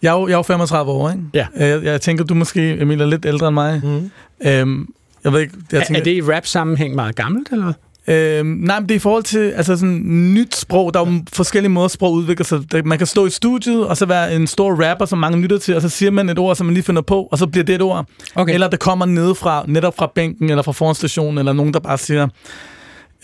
Jeg 0.03 0.15
er 0.15 0.21
jo, 0.21 0.27
jeg 0.27 0.33
er 0.33 0.39
jo 0.39 0.43
35 0.43 0.93
år, 0.93 1.11
ikke? 1.11 1.23
Ja. 1.35 1.47
Jeg, 1.57 1.85
jeg 1.85 2.01
tænker, 2.01 2.25
du 2.25 2.35
måske, 2.35 2.81
Emil, 2.81 3.01
er 3.01 3.07
lidt 3.07 3.27
ældre 3.27 3.49
end 3.49 3.55
mig. 3.55 3.81
Mm. 3.85 4.11
Øhm, 4.49 4.89
jeg 5.25 5.33
ved 5.33 5.41
ikke, 5.41 5.55
jeg 5.73 5.83
tænker, 5.87 6.01
er 6.01 6.05
det 6.05 6.17
i 6.17 6.23
rap-sammenhæng 6.23 6.95
meget 6.95 7.17
gammelt, 7.17 7.49
eller 7.53 7.73
Øhm, 8.09 8.47
nej, 8.47 8.81
men 8.81 8.89
det 8.89 8.95
er 8.95 8.97
i 8.97 8.99
forhold 8.99 9.23
til 9.23 9.51
altså 9.51 9.77
sådan 9.77 10.01
nyt 10.35 10.57
sprog. 10.57 10.95
Der 10.95 11.01
er 11.01 11.11
jo 11.11 11.23
forskellige 11.33 11.71
måder, 11.71 11.89
sprog 11.89 12.13
udvikler 12.13 12.45
sig. 12.45 12.61
Man 12.85 12.99
kan 12.99 13.07
stå 13.07 13.27
i 13.27 13.31
studiet, 13.31 13.87
og 13.87 13.97
så 13.97 14.07
være 14.07 14.35
en 14.35 14.47
stor 14.47 14.85
rapper, 14.85 15.07
som 15.07 15.19
mange 15.19 15.41
lytter 15.41 15.59
til, 15.59 15.77
og 15.77 15.83
så 15.83 15.89
siger 15.89 16.11
man 16.11 16.29
et 16.29 16.39
ord, 16.39 16.57
som 16.57 16.67
man 16.67 16.75
lige 16.75 16.85
finder 16.85 17.03
på, 17.03 17.29
og 17.33 17.39
så 17.39 17.47
bliver 17.47 17.65
det 17.65 17.75
et 17.75 17.83
ord. 17.83 18.07
Okay. 18.35 18.55
Eller 18.55 18.69
det 18.69 18.81
kommer 18.81 19.07
ned 19.07 19.35
fra, 19.35 19.65
netop 19.69 19.97
fra 19.97 20.13
bænken, 20.15 20.51
eller 20.51 20.63
fra 20.63 20.73
foranstationen, 20.73 21.39
eller 21.39 21.53
nogen, 21.53 21.75
der 21.75 21.81
bare 21.81 21.99
siger... 21.99 22.29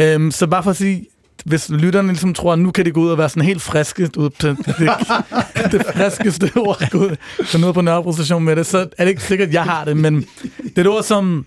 Øhm, 0.01 0.31
så 0.31 0.47
bare 0.47 0.63
for 0.63 0.71
at 0.71 0.77
sige, 0.77 1.07
hvis 1.45 1.71
lytterne 1.71 2.09
ligesom 2.09 2.35
tror, 2.35 2.53
at 2.53 2.59
nu 2.59 2.71
kan 2.71 2.85
det 2.85 2.95
gå 2.95 3.01
ud 3.01 3.11
og 3.11 3.19
være 3.19 3.29
sådan 3.29 3.43
helt 3.43 3.63
friske 3.63 4.11
ud 4.17 4.31
det, 4.31 4.59
det 5.73 5.87
friskeste 5.95 6.51
ord, 6.57 6.91
gå 6.91 6.99
ud 6.99 7.73
på 7.73 7.81
Nørrebro 7.81 8.13
station 8.13 8.45
med 8.45 8.57
det, 8.57 8.67
så 8.67 8.79
er 8.79 9.05
det 9.05 9.09
ikke 9.09 9.23
sikkert, 9.23 9.49
at 9.49 9.55
jeg 9.55 9.63
har 9.63 9.85
det, 9.85 9.97
men 9.97 10.27
det 10.63 10.77
er 10.77 10.81
et 10.81 10.87
ord, 10.87 11.03
som 11.03 11.47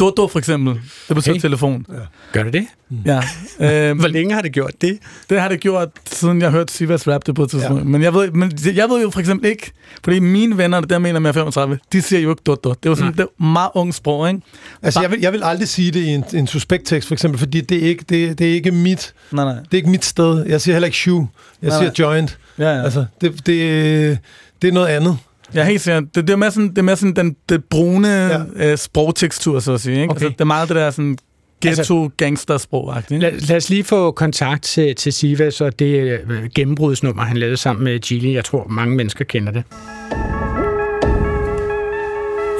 Dodo 0.00 0.28
for 0.28 0.38
eksempel, 0.38 0.80
det 1.08 1.16
betyder 1.16 1.34
okay. 1.34 1.40
telefon. 1.40 1.86
Ja. 1.88 1.94
Gør 2.32 2.42
det 2.42 2.52
det? 2.52 2.66
Mm. 2.90 2.98
Ja. 3.06 3.22
Øhm, 3.88 3.98
Hvor 3.98 4.08
længe 4.08 4.34
har 4.34 4.42
det 4.42 4.52
gjort 4.52 4.72
det? 4.80 4.98
Det 5.30 5.40
har 5.40 5.48
det 5.48 5.60
gjort, 5.60 5.88
siden 6.12 6.42
jeg 6.42 6.50
hørte 6.50 6.72
Sivas 6.72 7.08
rap 7.08 7.26
det 7.26 7.34
på 7.34 7.42
et 7.42 7.50
tidspunkt. 7.50 7.78
Ja. 7.78 7.84
Men, 7.84 8.02
jeg 8.02 8.14
ved, 8.14 8.30
men 8.30 8.52
jeg 8.74 8.88
ved 8.88 9.02
jo 9.02 9.10
for 9.10 9.20
eksempel 9.20 9.50
ikke, 9.50 9.72
fordi 10.04 10.18
mine 10.18 10.58
venner, 10.58 10.80
der 10.80 10.98
mener 10.98 11.20
med 11.20 11.32
35, 11.32 11.78
de 11.92 12.02
siger 12.02 12.20
jo 12.20 12.30
ikke 12.30 12.42
Dodo. 12.46 12.68
Det 12.68 12.86
er 12.86 12.90
jo 12.90 12.94
sådan, 12.96 13.12
det 13.12 13.20
er 13.20 13.42
meget 13.42 13.70
ung 13.74 13.94
sprog, 13.94 14.28
ikke? 14.28 14.40
Altså, 14.82 15.00
jeg 15.00 15.10
vil, 15.10 15.20
jeg 15.20 15.32
vil 15.32 15.42
aldrig 15.44 15.68
sige 15.68 15.90
det 15.90 16.00
i 16.00 16.08
en, 16.08 16.24
en 16.34 16.46
suspekt-tekst, 16.46 17.08
for 17.08 17.14
eksempel, 17.14 17.38
fordi 17.38 17.60
det 17.60 17.84
er 17.84 17.88
ikke, 17.88 18.04
det, 18.08 18.38
det 18.38 18.50
er 18.50 18.54
ikke 18.54 18.70
mit, 18.70 19.14
nej, 19.30 19.44
nej. 19.44 19.54
det 19.54 19.72
er 19.72 19.76
ikke 19.76 19.90
mit 19.90 20.04
sted. 20.04 20.46
Jeg 20.46 20.60
siger 20.60 20.74
heller 20.74 20.86
ikke 20.86 20.98
shoe. 20.98 21.28
Jeg 21.62 21.68
nej, 21.68 21.78
siger 21.78 22.06
nej. 22.08 22.12
joint. 22.14 22.38
Ja, 22.58 22.76
ja. 22.76 22.82
Altså, 22.82 23.04
det, 23.20 23.46
det, 23.46 24.18
det 24.62 24.68
er 24.68 24.72
noget 24.72 24.88
andet. 24.88 25.18
Ja, 25.54 25.64
helt 25.64 25.80
sikkert. 25.80 26.04
Det, 26.14 26.26
det 26.26 26.32
er 26.32 26.36
mere 26.36 26.50
sådan, 26.50 26.68
det 26.68 26.78
er 26.78 26.82
mere 26.82 26.96
sådan 26.96 27.16
den 27.16 27.36
det 27.48 27.64
brune 27.64 28.08
ja. 28.08 28.38
øh, 28.56 28.78
sprogtekstur, 28.78 29.60
så 29.60 29.72
at 29.72 29.80
sige. 29.80 30.00
Ikke? 30.00 30.10
Okay. 30.10 30.22
Altså, 30.22 30.28
det 30.28 30.40
er 30.40 30.44
meget 30.44 30.68
det 30.68 30.76
der 30.76 30.90
sådan 30.90 31.18
ghetto-gangstersprog. 31.60 32.96
Altså, 32.96 33.14
lad, 33.14 33.32
lad 33.32 33.56
os 33.56 33.70
lige 33.70 33.84
få 33.84 34.10
kontakt 34.10 34.62
til, 34.62 34.94
til 34.94 35.12
Sivas 35.12 35.60
og 35.60 35.78
det 35.78 36.20
øh, 36.28 36.44
gennembrudsnummer, 36.54 37.22
han 37.22 37.36
lavede 37.36 37.56
sammen 37.56 37.84
med 37.84 37.98
Gilly. 37.98 38.34
Jeg 38.34 38.44
tror, 38.44 38.66
mange 38.68 38.96
mennesker 38.96 39.24
kender 39.24 39.52
det. 39.52 39.64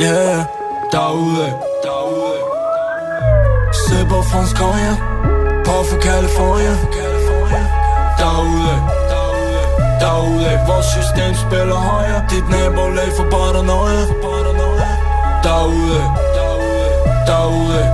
Ja, 0.01 0.07
yeah, 0.07 0.45
derude, 0.93 1.47
derude. 1.83 2.39
Sipper 3.73 4.23
fransk 4.31 4.57
Korea, 4.57 4.95
på 5.65 5.77
for 5.89 6.01
California. 6.03 6.75
Derude, 8.21 8.70
Derude, 10.01 10.61
vores 10.67 10.87
system 10.87 11.35
spiller 11.35 11.81
højere 11.91 12.23
Dit 12.31 12.47
nabolag 12.51 13.11
for 13.17 13.27
paranoia 13.31 14.03
Derude, 15.45 16.03
derude. 17.27 17.85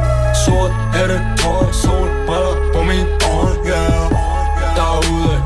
Sort 0.45 0.73
hætte, 0.95 1.19
tøj, 1.39 1.73
sol, 1.73 2.09
briller 2.27 2.57
på 2.75 2.81
min 2.83 3.07
øje, 3.33 3.55
yeah 3.67 4.07
Derude, 4.77 5.37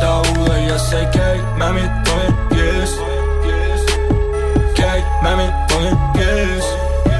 derude. 0.00 0.54
Jeg 0.70 0.80
sagde 0.80 1.08
kage 1.12 1.42
med 1.58 1.72
mit 1.72 1.90
drøm, 2.06 2.32
yes. 2.58 2.90
Kage 4.76 5.04
med 5.22 5.36
mit 5.40 5.54
drøm, 5.70 5.98
yes. 6.22 6.64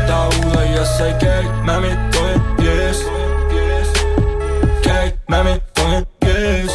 Derude, 0.09 0.61
jeg 0.77 0.87
sagde 0.99 1.17
kage 1.21 1.49
med 1.67 1.79
mit 1.81 1.99
drøm, 2.15 2.41
yes. 2.67 2.99
Kage 4.85 5.13
med 5.29 5.43
mit 5.45 5.63
drøm, 5.77 6.05
yes. 6.29 6.73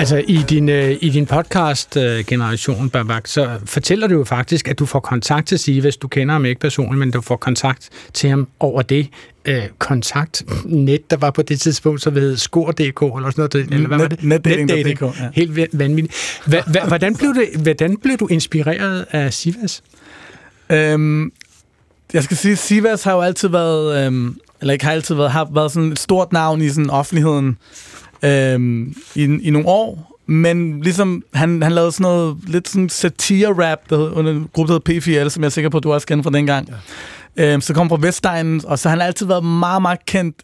Altså 0.00 0.16
i 0.16 0.44
din, 0.48 0.68
øh, 0.68 0.96
i 1.00 1.10
din 1.10 1.26
podcast 1.26 1.96
øh, 1.96 2.24
Generation 2.24 2.90
Babak, 2.90 3.26
så 3.26 3.58
fortæller 3.64 4.06
du 4.06 4.14
jo 4.14 4.24
faktisk, 4.24 4.68
at 4.68 4.78
du 4.78 4.86
får 4.86 5.00
kontakt 5.00 5.48
til 5.48 5.58
Sivas. 5.58 5.96
Du 5.96 6.08
kender 6.08 6.32
ham 6.32 6.44
ikke 6.44 6.60
personligt, 6.60 6.98
men 6.98 7.10
du 7.10 7.20
får 7.20 7.36
kontakt 7.36 7.88
til 8.14 8.30
ham 8.30 8.48
over 8.60 8.82
det 8.82 9.08
øh, 9.44 9.62
kontaktnet, 9.78 11.10
der 11.10 11.16
var 11.16 11.30
på 11.30 11.42
det 11.42 11.60
tidspunkt, 11.60 12.02
så 12.02 12.10
ved 12.10 12.36
Skor.dk 12.36 12.76
eller 12.80 12.90
sådan 13.30 13.32
noget. 13.36 13.54
Eller 13.54 13.88
hvad 13.88 13.98
var 13.98 14.08
det? 14.08 14.22
Netdating.dk, 14.22 15.02
ja. 15.02 15.28
Helt 15.32 15.78
vanvittigt. 15.78 16.40
Hva, 16.46 16.62
hva, 16.66 16.84
hvordan, 16.86 17.16
blev 17.16 17.34
det, 17.34 17.62
hvordan 17.62 17.96
blev 17.96 18.16
du 18.16 18.26
inspireret 18.26 19.06
af 19.10 19.32
Sivas? 19.32 19.82
Øhm, 20.70 21.32
jeg 22.12 22.24
skal 22.24 22.36
sige, 22.36 22.56
Sivas 22.56 23.02
har 23.02 23.12
jo 23.12 23.20
altid 23.20 23.48
været, 23.48 24.06
øhm, 24.06 24.36
eller 24.60 24.72
ikke 24.72 24.84
har 24.84 24.92
altid 24.92 25.14
været, 25.14 25.30
har 25.30 25.48
været 25.54 25.72
sådan 25.72 25.92
et 25.92 25.98
stort 25.98 26.32
navn 26.32 26.62
i 26.62 26.68
sådan 26.68 26.90
offentligheden 26.90 27.58
øhm, 28.22 28.94
i, 29.14 29.22
i 29.22 29.50
nogle 29.50 29.68
år, 29.68 30.10
men 30.26 30.80
ligesom, 30.80 31.22
han, 31.34 31.62
han 31.62 31.72
lavede 31.72 31.92
sådan 31.92 32.02
noget 32.02 32.36
lidt 32.46 32.68
sådan 32.68 32.88
satire-rap 32.88 33.78
der 33.90 33.96
hed, 33.96 34.10
under 34.12 34.32
en 34.32 34.48
gruppe, 34.52 34.72
der 34.72 34.80
hedder 34.86 35.24
P4L, 35.24 35.28
som 35.28 35.42
jeg 35.42 35.46
er 35.46 35.50
sikker 35.50 35.70
på, 35.70 35.76
at 35.76 35.82
du 35.82 35.92
også 35.92 36.06
kender 36.06 36.22
fra 36.22 36.30
dengang. 36.30 36.68
Ja. 37.36 37.52
Øhm, 37.52 37.60
så 37.60 37.74
kom 37.74 37.88
fra 37.88 37.98
Vestegnen, 38.00 38.62
og 38.66 38.78
så 38.78 38.88
han 38.88 38.98
har 38.98 39.06
altid 39.06 39.26
været 39.26 39.44
meget, 39.44 39.82
meget 39.82 40.06
kendt, 40.06 40.36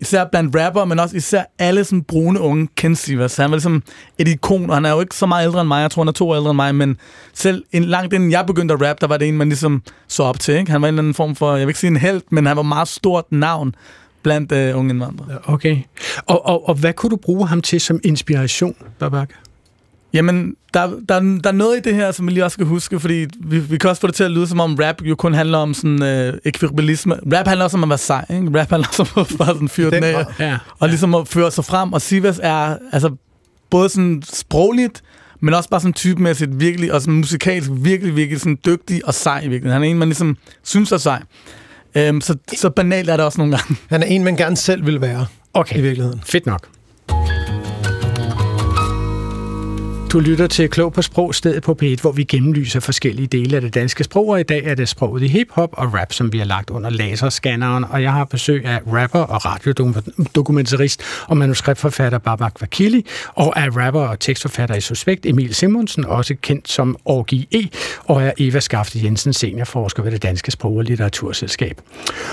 især 0.00 0.24
blandt 0.24 0.56
rapper, 0.56 0.84
men 0.84 0.98
også 0.98 1.16
især 1.16 1.42
alle 1.58 1.84
sådan 1.84 2.02
brune 2.02 2.40
unge 2.40 2.68
kendte 2.76 3.02
Sivas. 3.02 3.32
Så 3.32 3.42
han 3.42 3.50
var 3.50 3.56
ligesom 3.56 3.82
et 4.18 4.28
ikon, 4.28 4.70
og 4.70 4.76
han 4.76 4.84
er 4.84 4.90
jo 4.90 5.00
ikke 5.00 5.14
så 5.14 5.26
meget 5.26 5.46
ældre 5.46 5.60
end 5.60 5.68
mig. 5.68 5.82
Jeg 5.82 5.90
tror, 5.90 6.02
han 6.02 6.08
er 6.08 6.12
to 6.12 6.30
år 6.30 6.36
ældre 6.36 6.50
end 6.50 6.56
mig, 6.56 6.74
men 6.74 6.96
selv 7.34 7.64
en, 7.72 7.84
langt 7.84 8.14
inden 8.14 8.30
jeg 8.30 8.46
begyndte 8.46 8.74
at 8.74 8.82
rap, 8.82 9.00
der 9.00 9.06
var 9.06 9.16
det 9.16 9.28
en, 9.28 9.36
man 9.36 9.48
ligesom 9.48 9.82
så 10.08 10.22
op 10.22 10.40
til. 10.40 10.54
Ikke? 10.54 10.70
Han 10.70 10.82
var 10.82 10.88
en 10.88 10.94
eller 10.94 11.02
anden 11.02 11.14
form 11.14 11.36
for, 11.36 11.56
jeg 11.56 11.66
vil 11.66 11.70
ikke 11.70 11.80
sige 11.80 11.90
en 11.90 11.96
held, 11.96 12.20
men 12.30 12.46
han 12.46 12.56
var 12.56 12.62
meget 12.62 12.88
stort 12.88 13.24
navn 13.30 13.74
blandt 14.22 14.52
uh, 14.52 14.78
unge 14.78 14.90
indvandrere. 14.90 15.38
Okay. 15.44 15.78
Og, 16.26 16.46
og, 16.46 16.68
og 16.68 16.74
hvad 16.74 16.92
kunne 16.92 17.10
du 17.10 17.16
bruge 17.16 17.48
ham 17.48 17.62
til 17.62 17.80
som 17.80 18.00
inspiration, 18.04 18.74
Babak? 18.98 19.30
Jamen, 20.14 20.56
der, 20.74 20.86
der, 21.08 21.20
der 21.20 21.48
er 21.48 21.52
noget 21.52 21.76
i 21.76 21.80
det 21.80 21.94
her, 21.94 22.12
som 22.12 22.26
vi 22.26 22.32
lige 22.32 22.44
også 22.44 22.54
skal 22.54 22.66
huske, 22.66 23.00
fordi 23.00 23.26
vi, 23.38 23.58
vi 23.58 23.78
kan 23.78 23.90
også 23.90 24.00
få 24.00 24.06
det 24.06 24.14
til 24.14 24.24
at 24.24 24.30
lyde, 24.30 24.46
som 24.46 24.60
om 24.60 24.74
rap 24.80 25.02
jo 25.02 25.14
kun 25.14 25.34
handler 25.34 25.58
om 25.58 25.74
sådan 25.74 26.02
øh, 26.02 26.34
ekvibalisme. 26.44 27.14
Rap 27.14 27.46
handler 27.46 27.64
også 27.64 27.76
om 27.76 27.82
at 27.82 27.88
være 27.88 27.98
sej, 27.98 28.24
ikke? 28.30 28.60
Rap 28.60 28.70
handler 28.70 28.88
også 28.88 29.02
om 29.02 29.20
at 29.20 29.38
bare 29.38 29.48
sådan 29.48 29.68
fyre 29.68 29.90
den 29.90 30.04
af, 30.04 30.24
ja. 30.40 30.58
og 30.78 30.88
ligesom 30.88 31.14
at 31.14 31.28
føre 31.28 31.50
sig 31.50 31.64
frem. 31.64 31.92
Og 31.92 32.02
Sivas 32.02 32.40
er 32.42 32.76
altså 32.92 33.16
både 33.70 33.88
sådan 33.88 34.22
sprogligt, 34.26 35.02
Men 35.44 35.54
også 35.54 35.68
bare 35.68 35.80
sådan 35.80 35.92
typemæssigt 35.92 36.60
virkelig, 36.60 36.92
og 36.92 37.00
sådan 37.00 37.14
musikalsk 37.14 37.70
virkelig, 37.72 38.16
virkelig 38.16 38.40
sådan 38.40 38.58
dygtig 38.66 39.06
og 39.06 39.14
sej 39.14 39.46
virkelig. 39.46 39.72
Han 39.72 39.82
er 39.82 39.86
en, 39.86 39.98
man 39.98 40.08
ligesom 40.08 40.36
synes 40.62 40.92
er 40.92 40.96
sej. 40.96 41.22
Øhm, 41.94 42.20
så, 42.20 42.36
så 42.56 42.70
banalt 42.70 43.10
er 43.10 43.16
det 43.16 43.24
også 43.24 43.38
nogle 43.38 43.56
gange. 43.56 43.76
Han 43.88 44.02
er 44.02 44.06
en, 44.06 44.24
man 44.24 44.36
gerne 44.36 44.56
selv 44.56 44.86
vil 44.86 45.00
være. 45.00 45.26
Okay. 45.54 45.78
I 45.78 45.80
virkeligheden. 45.80 46.20
Fedt 46.24 46.46
nok. 46.46 46.68
Du 50.12 50.20
lytter 50.20 50.46
til 50.46 50.68
Klog 50.68 50.92
på 50.92 51.02
Sprog, 51.02 51.34
stedet 51.34 51.62
på 51.62 51.78
P1, 51.82 52.00
hvor 52.00 52.12
vi 52.12 52.24
gennemlyser 52.24 52.80
forskellige 52.80 53.26
dele 53.26 53.56
af 53.56 53.62
det 53.62 53.74
danske 53.74 54.04
sprog, 54.04 54.28
og 54.28 54.40
i 54.40 54.42
dag 54.42 54.64
er 54.64 54.74
det 54.74 54.88
sproget 54.88 55.22
i 55.22 55.26
hiphop 55.26 55.70
og 55.72 55.94
rap, 55.94 56.12
som 56.12 56.32
vi 56.32 56.38
har 56.38 56.44
lagt 56.44 56.70
under 56.70 56.90
laserscanneren, 56.90 57.84
og 57.90 58.02
jeg 58.02 58.12
har 58.12 58.24
besøg 58.24 58.64
af 58.64 58.80
rapper 58.92 59.18
og 59.18 59.44
radiodokumentarist 59.44 61.02
og 61.28 61.36
manuskriptforfatter 61.36 62.18
Babak 62.18 62.60
Vakili, 62.60 63.06
og 63.34 63.60
af 63.60 63.76
rapper 63.76 64.00
og 64.00 64.20
tekstforfatter 64.20 64.74
i 64.74 64.80
Suspekt 64.80 65.26
Emil 65.26 65.54
Simonsen, 65.54 66.04
også 66.04 66.34
kendt 66.42 66.68
som 66.68 66.96
Orgi 67.04 67.48
E, 67.52 67.62
og 68.04 68.22
er 68.22 68.32
Eva 68.38 68.60
Skafte 68.60 68.98
Jensen, 69.04 69.32
seniorforsker 69.32 70.02
ved 70.02 70.12
det 70.12 70.22
Danske 70.22 70.50
Sprog- 70.50 70.76
og 70.76 70.84
Litteraturselskab. 70.84 71.80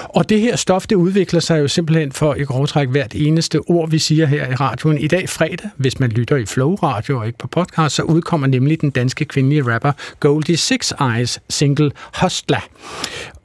Og 0.04 0.30
det 0.30 0.42
her 0.42 0.56
stof, 0.56 0.88
det 0.88 0.96
udvikler 0.96 1.40
sig 1.40 1.60
jo 1.60 1.68
simpelthen 1.68 2.12
for 2.12 2.36
i 2.36 2.44
grovtræk 2.44 2.90
hvert 2.90 3.16
eneste 3.16 3.60
ord, 3.60 3.90
vi 3.90 4.00
siger 4.00 4.26
her 4.26 4.52
i 4.52 4.56
radioen. 4.56 4.98
I 4.98 5.08
dag 5.08 5.30
fredag, 5.30 5.70
hvis 5.78 6.00
man 6.00 6.10
lytter 6.10 6.36
i 6.36 6.46
Flow 6.46 6.76
Radio 6.76 7.20
og 7.20 7.28
ikke 7.28 7.38
på 7.38 7.48
podcast, 7.48 7.69
podcast, 7.70 7.96
så 7.96 8.04
udkommer 8.04 8.48
nemlig 8.48 8.82
den 8.82 8.90
danske 8.90 9.26
kvindelige 9.26 9.74
rapper 9.74 9.92
Goldie 10.20 10.58
Six 10.58 10.92
Eyes 11.02 11.40
single 11.50 11.92
Hostla. 12.14 12.62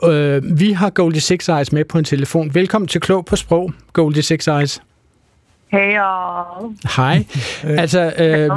Øh, 0.05 0.59
vi 0.59 0.73
har 0.73 0.91
Goldie 0.91 1.21
Six 1.21 1.49
Eyes 1.49 1.73
med 1.73 1.85
på 1.85 1.99
en 1.99 2.05
telefon. 2.05 2.55
Velkommen 2.55 2.89
til 2.89 3.01
Klog 3.01 3.25
på 3.25 3.37
Sprog, 3.37 3.73
Goldie 3.93 4.23
Six 4.23 4.49
Eyes. 4.49 4.83
Hey. 5.73 5.99
Hej. 6.97 7.25
altså, 7.65 8.13
øh, 8.19 8.51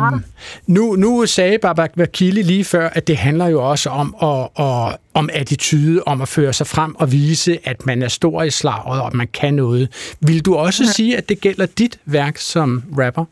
nu, 0.67 0.95
nu 0.95 1.25
sagde 1.25 1.57
Babak 1.57 1.91
Vakili 1.95 2.41
lige 2.41 2.63
før, 2.63 2.89
at 2.89 3.07
det 3.07 3.17
handler 3.17 3.47
jo 3.47 3.69
også 3.69 3.89
om, 3.89 4.15
at, 4.21 4.65
at, 4.65 4.97
om 5.13 5.29
attitude, 5.33 6.03
om 6.05 6.21
at 6.21 6.27
føre 6.27 6.53
sig 6.53 6.67
frem 6.67 6.95
og 6.95 7.11
vise, 7.11 7.59
at 7.63 7.85
man 7.85 8.01
er 8.03 8.07
stor 8.07 8.43
i 8.43 8.49
slaget, 8.49 8.85
og 8.85 9.07
at 9.07 9.13
man 9.13 9.27
kan 9.33 9.53
noget. 9.53 10.15
Vil 10.21 10.45
du 10.45 10.55
også 10.55 10.83
ja. 10.83 10.91
sige, 10.91 11.17
at 11.17 11.29
det 11.29 11.41
gælder 11.41 11.65
dit 11.65 11.99
værk 12.05 12.37
som 12.37 12.83
rapper? 12.97 13.25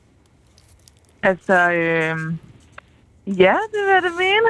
Altså, 1.30 1.58
øh, 1.72 2.18
ja, 3.44 3.56
det 3.72 3.80
vil 3.84 3.94
jeg 3.96 4.04
da 4.08 4.12
mene. 4.26 4.50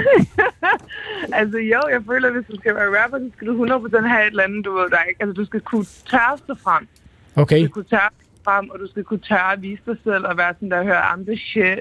altså 1.39 1.57
jo, 1.57 1.81
jeg 1.91 2.01
føler, 2.09 2.27
at 2.27 2.33
hvis 2.35 2.47
du 2.51 2.55
skal 2.59 2.75
være 2.75 3.03
rapper, 3.03 3.19
så 3.19 3.29
skal 3.35 3.47
du 3.47 3.65
100% 3.65 4.07
have 4.07 4.21
et 4.21 4.27
eller 4.27 4.43
andet, 4.43 4.65
du 4.65 4.71
ved, 4.77 4.89
der 4.89 5.03
ikke. 5.09 5.21
Altså, 5.21 5.33
du 5.33 5.45
skal 5.45 5.61
kunne 5.61 5.85
tørre 5.85 6.37
sig 6.47 6.57
frem. 6.63 6.87
Okay. 7.35 7.55
Du 7.55 7.63
skal 7.63 7.69
kunne 7.69 7.91
tørre 7.95 8.09
frem, 8.43 8.69
og 8.69 8.79
du 8.79 8.87
skal 8.87 9.03
kunne 9.03 9.19
tørre 9.19 9.53
at 9.53 9.61
vise 9.61 9.81
dig 9.85 9.97
selv 10.03 10.25
og 10.25 10.37
være 10.37 10.53
sådan 10.53 10.71
der, 10.71 10.83
hører, 10.83 11.01
I'm 11.01 11.23
the 11.25 11.37
shit. 11.37 11.79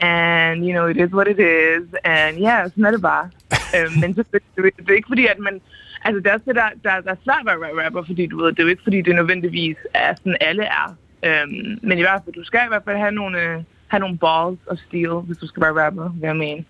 And, 0.00 0.56
you 0.66 0.72
know, 0.76 0.86
it 0.86 0.96
is 0.96 1.12
what 1.18 1.28
it 1.28 1.38
is. 1.38 1.84
And 2.04 2.34
yeah, 2.46 2.70
sådan 2.70 2.84
er 2.84 2.90
det 2.90 3.02
bare. 3.02 3.30
øhm, 3.76 4.00
men 4.00 4.14
så, 4.14 4.24
det, 4.32 4.42
det 4.56 4.90
er 4.90 5.00
ikke 5.00 5.12
fordi, 5.14 5.26
at 5.26 5.38
man... 5.38 5.60
Altså, 6.06 6.18
det 6.20 6.26
er 6.26 6.34
også 6.34 6.44
det, 6.48 6.54
der, 6.54 6.68
der, 6.84 7.00
der 7.00 7.10
er 7.10 7.24
svært 7.24 7.54
at 7.54 7.60
være 7.60 7.84
rapper, 7.84 8.02
fordi 8.06 8.26
du 8.26 8.36
ved, 8.36 8.52
det 8.52 8.58
er 8.58 8.62
jo 8.62 8.68
ikke 8.68 8.82
fordi, 8.82 9.00
det 9.00 9.14
nødvendigvis 9.14 9.76
er 9.94 10.14
sådan, 10.14 10.36
alle 10.40 10.64
er. 10.64 10.96
Øhm, 11.26 11.78
men 11.82 11.98
i 11.98 12.00
hvert 12.00 12.20
fald, 12.24 12.34
du 12.34 12.44
skal 12.44 12.60
i 12.64 12.68
hvert 12.68 12.84
fald 12.84 12.96
have 12.96 13.12
nogle, 13.12 13.42
øh, 13.42 13.62
have 13.94 14.00
nogle 14.00 14.18
balls 14.18 14.60
of 14.66 14.78
steel, 14.86 15.14
hvis 15.26 15.36
du 15.36 15.46
skal 15.46 15.62
være 15.62 15.84
rapper, 15.84 16.08
vil 16.08 16.26
jeg 16.26 16.36
mene. 16.36 16.64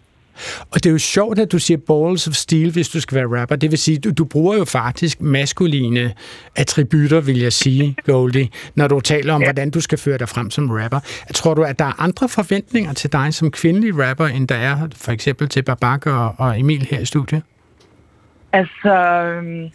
Og 0.70 0.74
det 0.74 0.86
er 0.86 0.90
jo 0.90 0.98
sjovt, 0.98 1.38
at 1.38 1.52
du 1.52 1.58
siger 1.58 1.78
balls 1.78 2.28
of 2.28 2.34
steel, 2.34 2.72
hvis 2.72 2.88
du 2.88 3.00
skal 3.00 3.14
være 3.16 3.40
rapper. 3.40 3.56
Det 3.56 3.70
vil 3.70 3.78
sige, 3.78 3.98
du, 3.98 4.10
du 4.10 4.24
bruger 4.24 4.56
jo 4.56 4.64
faktisk 4.64 5.20
maskuline 5.20 6.14
attributter, 6.56 7.20
vil 7.20 7.38
jeg 7.38 7.52
sige, 7.52 7.96
Goldie, 8.06 8.48
når 8.74 8.88
du 8.88 9.00
taler 9.00 9.34
om, 9.34 9.40
ja. 9.40 9.46
hvordan 9.46 9.70
du 9.70 9.80
skal 9.80 9.98
føre 9.98 10.18
dig 10.18 10.28
frem 10.28 10.50
som 10.50 10.70
rapper. 10.70 11.00
Tror 11.34 11.54
du, 11.54 11.62
at 11.62 11.78
der 11.78 11.84
er 11.84 12.02
andre 12.02 12.28
forventninger 12.28 12.92
til 12.92 13.12
dig 13.12 13.34
som 13.34 13.50
kvindelig 13.50 14.08
rapper, 14.08 14.26
end 14.26 14.48
der 14.48 14.54
er 14.54 14.88
for 14.96 15.12
eksempel 15.12 15.48
til 15.48 15.62
Babak 15.62 16.06
og, 16.06 16.34
og 16.38 16.60
Emil 16.60 16.86
her 16.90 17.00
i 17.00 17.04
studiet? 17.04 17.42
Altså, 18.52 18.94
øhm, 19.24 19.70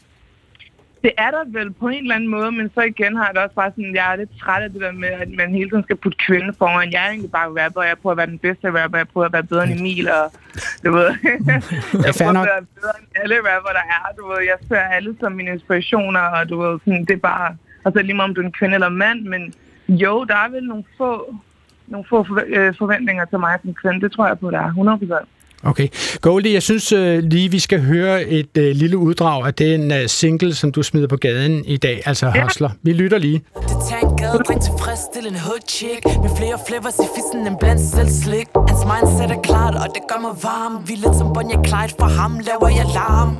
det 1.03 1.11
er 1.17 1.31
der 1.31 1.43
vel 1.47 1.71
på 1.71 1.87
en 1.87 2.01
eller 2.01 2.15
anden 2.15 2.29
måde, 2.29 2.51
men 2.51 2.71
så 2.75 2.81
igen 2.81 3.15
har 3.15 3.25
jeg 3.25 3.33
det 3.35 3.43
også 3.43 3.55
bare 3.55 3.71
sådan, 3.71 3.95
jeg 3.95 4.11
er 4.11 4.15
lidt 4.15 4.29
træt 4.41 4.63
af 4.63 4.69
det 4.71 4.81
der 4.81 4.91
med, 4.91 5.07
at 5.07 5.29
man 5.37 5.49
hele 5.53 5.69
tiden 5.69 5.83
skal 5.83 5.95
putte 5.95 6.17
kvinde 6.17 6.53
foran. 6.57 6.91
Jeg 6.91 7.05
er 7.05 7.09
egentlig 7.09 7.31
bare 7.31 7.63
rapper, 7.63 7.83
jeg 7.83 7.97
prøver 8.01 8.11
at 8.11 8.17
være 8.17 8.27
den 8.27 8.39
bedste 8.39 8.67
rapper, 8.83 8.97
jeg 8.97 9.07
prøver 9.07 9.25
at 9.25 9.33
være 9.33 9.43
bedre 9.43 9.63
end 9.63 9.79
Emil, 9.79 10.09
og 10.11 10.25
du 10.85 10.91
ved, 10.91 11.09
jeg 12.05 12.13
prøver 12.19 12.39
at 12.39 12.49
være 12.53 12.65
bedre 12.75 12.93
end 12.99 13.07
alle 13.15 13.35
rapper, 13.35 13.71
der 13.79 13.85
er, 13.97 14.15
du 14.17 14.27
ved, 14.27 14.39
jeg 14.51 14.57
ser 14.67 14.81
alle 14.95 15.15
som 15.19 15.31
mine 15.31 15.51
inspirationer, 15.51 16.19
og 16.19 16.49
du 16.49 16.61
ved, 16.61 16.79
sådan, 16.79 17.05
det 17.05 17.13
er 17.13 17.17
bare, 17.33 17.55
altså 17.85 18.01
lige 18.01 18.13
meget 18.13 18.29
om 18.29 18.35
du 18.35 18.41
er 18.41 18.45
en 18.45 18.51
kvinde 18.51 18.73
eller 18.73 18.89
mand, 18.89 19.21
men 19.21 19.53
jo, 19.87 20.23
der 20.23 20.35
er 20.35 20.49
vel 20.49 20.63
nogle 20.63 20.83
få, 20.97 21.35
nogle 21.87 22.05
få 22.09 22.27
øh, 22.47 22.73
forventninger 22.77 23.25
til 23.25 23.39
mig 23.39 23.59
som 23.61 23.73
kvinde, 23.73 24.01
det 24.01 24.11
tror 24.11 24.27
jeg 24.27 24.39
på, 24.39 24.51
der 24.51 24.59
er. 24.59 25.19
100%. 25.23 25.25
Okay. 25.63 25.87
Goldie, 26.21 26.53
jeg 26.53 26.63
synes 26.63 26.93
uh, 26.93 27.17
lige, 27.17 27.51
vi 27.51 27.59
skal 27.59 27.81
høre 27.81 28.23
et 28.23 28.57
uh, 28.57 28.63
lille 28.63 28.97
uddrag 28.97 29.45
af 29.47 29.53
den 29.53 29.91
uh, 29.91 29.97
single, 30.07 30.55
som 30.55 30.71
du 30.71 30.83
smider 30.83 31.07
på 31.07 31.17
gaden 31.17 31.65
i 31.65 31.77
dag, 31.77 32.01
altså 32.05 32.31
ja. 32.35 32.43
Hustler. 32.43 32.69
Vi 32.83 32.93
lytter 32.93 33.17
lige. 33.17 33.41
Det 33.55 33.77
tager 33.89 34.09
en 34.51 34.61
tilfredsstillende 34.61 35.39
hood 35.39 35.63
chick 35.67 36.01
Med 36.23 36.31
flere 36.39 36.57
flavors 36.67 36.97
i 37.05 37.07
fissen 37.15 37.39
end 37.47 37.57
blandt 37.63 37.81
selv 37.95 38.09
slik 38.21 38.47
Hans 38.69 38.83
mindset 38.91 39.29
er 39.37 39.41
klart, 39.49 39.75
og 39.83 39.87
det 39.95 40.03
gør 40.09 40.19
mig 40.25 40.33
varm 40.47 40.73
Vi 40.87 40.93
er 40.97 41.01
lidt 41.05 41.15
som 41.19 41.27
Bonnie 41.35 41.59
Clyde, 41.67 41.93
for 42.01 42.09
ham 42.19 42.31
laver 42.49 42.69
jeg 42.79 42.87
larm 42.99 43.31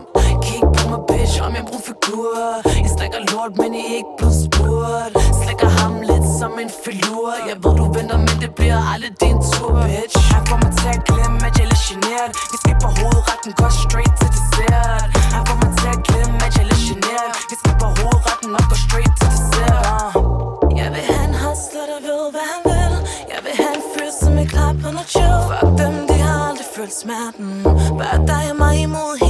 Kig 0.46 0.64
på 0.78 0.84
mig, 0.92 1.02
bitch, 1.10 1.36
om 1.46 1.52
jeg 1.58 1.64
bruger 1.70 1.86
figur 1.92 2.38
Jeg 2.84 2.90
slækker 2.96 3.22
lort, 3.32 3.54
men 3.62 3.72
I 3.82 3.84
ikke 3.98 4.14
blevet 4.20 4.38
spurgt 4.46 5.14
Slækker 5.42 5.70
ham 5.80 5.94
lidt 6.10 6.19
som 6.40 6.60
en 6.64 6.72
filur. 6.84 7.32
Jeg 7.50 7.58
ved, 7.64 7.74
du 7.80 7.86
venter, 7.96 8.18
men 8.28 8.36
det 8.44 8.52
bliver 8.58 8.80
aldrig 8.94 9.14
din 9.24 9.38
tur, 9.52 9.70
bitch. 9.84 10.18
Han 10.34 10.42
får 10.50 10.58
mig 10.64 10.72
til 10.80 10.90
at 10.98 11.02
glemme, 11.10 11.38
at 11.48 11.54
jeg 11.58 11.66
er 11.68 11.72
lidt 11.74 11.84
generet. 11.90 12.32
Vi 12.52 12.58
skipper 12.64 12.90
hovedretten, 13.00 13.52
går 13.60 13.72
straight 13.84 14.14
til 14.20 14.30
dessert. 14.36 15.08
Han 15.36 15.42
får 15.48 15.58
mig 15.64 15.72
til 15.80 15.90
at 15.96 16.02
glemme, 16.08 16.36
at 16.46 16.52
jeg 16.58 16.64
er 16.66 16.70
lidt 16.72 16.84
generet. 16.90 17.32
Vi 17.52 17.56
skipper 17.62 17.90
hovedretten 18.00 18.52
og 18.60 18.64
går 18.70 18.80
straight 18.86 19.14
til 19.20 19.30
dessert. 19.36 19.84
Uh. 20.18 20.80
Jeg 20.80 20.90
vil 20.94 21.04
have 21.12 21.26
en 21.30 21.36
hustler, 21.44 21.86
der 21.92 22.00
ved, 22.10 22.24
hvad 22.36 22.46
han 22.54 22.62
vil. 22.72 22.94
Jeg 23.34 23.40
vil 23.46 23.54
have 23.62 23.74
en 23.80 23.84
fyr, 23.92 24.10
som 24.22 24.34
er 24.44 24.48
klar 24.54 24.72
på 24.82 24.88
noget 24.96 25.10
chill 25.16 25.40
Fuck 25.50 25.70
dem, 25.82 25.94
de 26.10 26.18
har 26.26 26.38
aldrig 26.50 26.68
følt 26.76 26.96
smerten. 27.04 27.50
Bare 28.00 28.20
dig 28.32 28.44
og 28.52 28.58
mig 28.64 28.76
imod 28.88 29.14
hele 29.24 29.29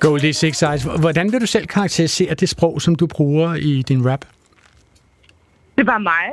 Goldie 0.00 0.32
Six 0.32 0.62
Eyes. 0.62 0.82
Hvordan 0.82 1.32
vil 1.32 1.40
du 1.40 1.46
selv 1.46 1.66
karakterisere 1.66 2.34
det 2.34 2.48
sprog, 2.48 2.82
som 2.82 2.94
du 2.94 3.06
bruger 3.06 3.54
i 3.54 3.82
din 3.82 4.10
rap? 4.10 4.24
Det 5.74 5.80
er 5.80 5.84
bare 5.84 6.00
mig. 6.00 6.26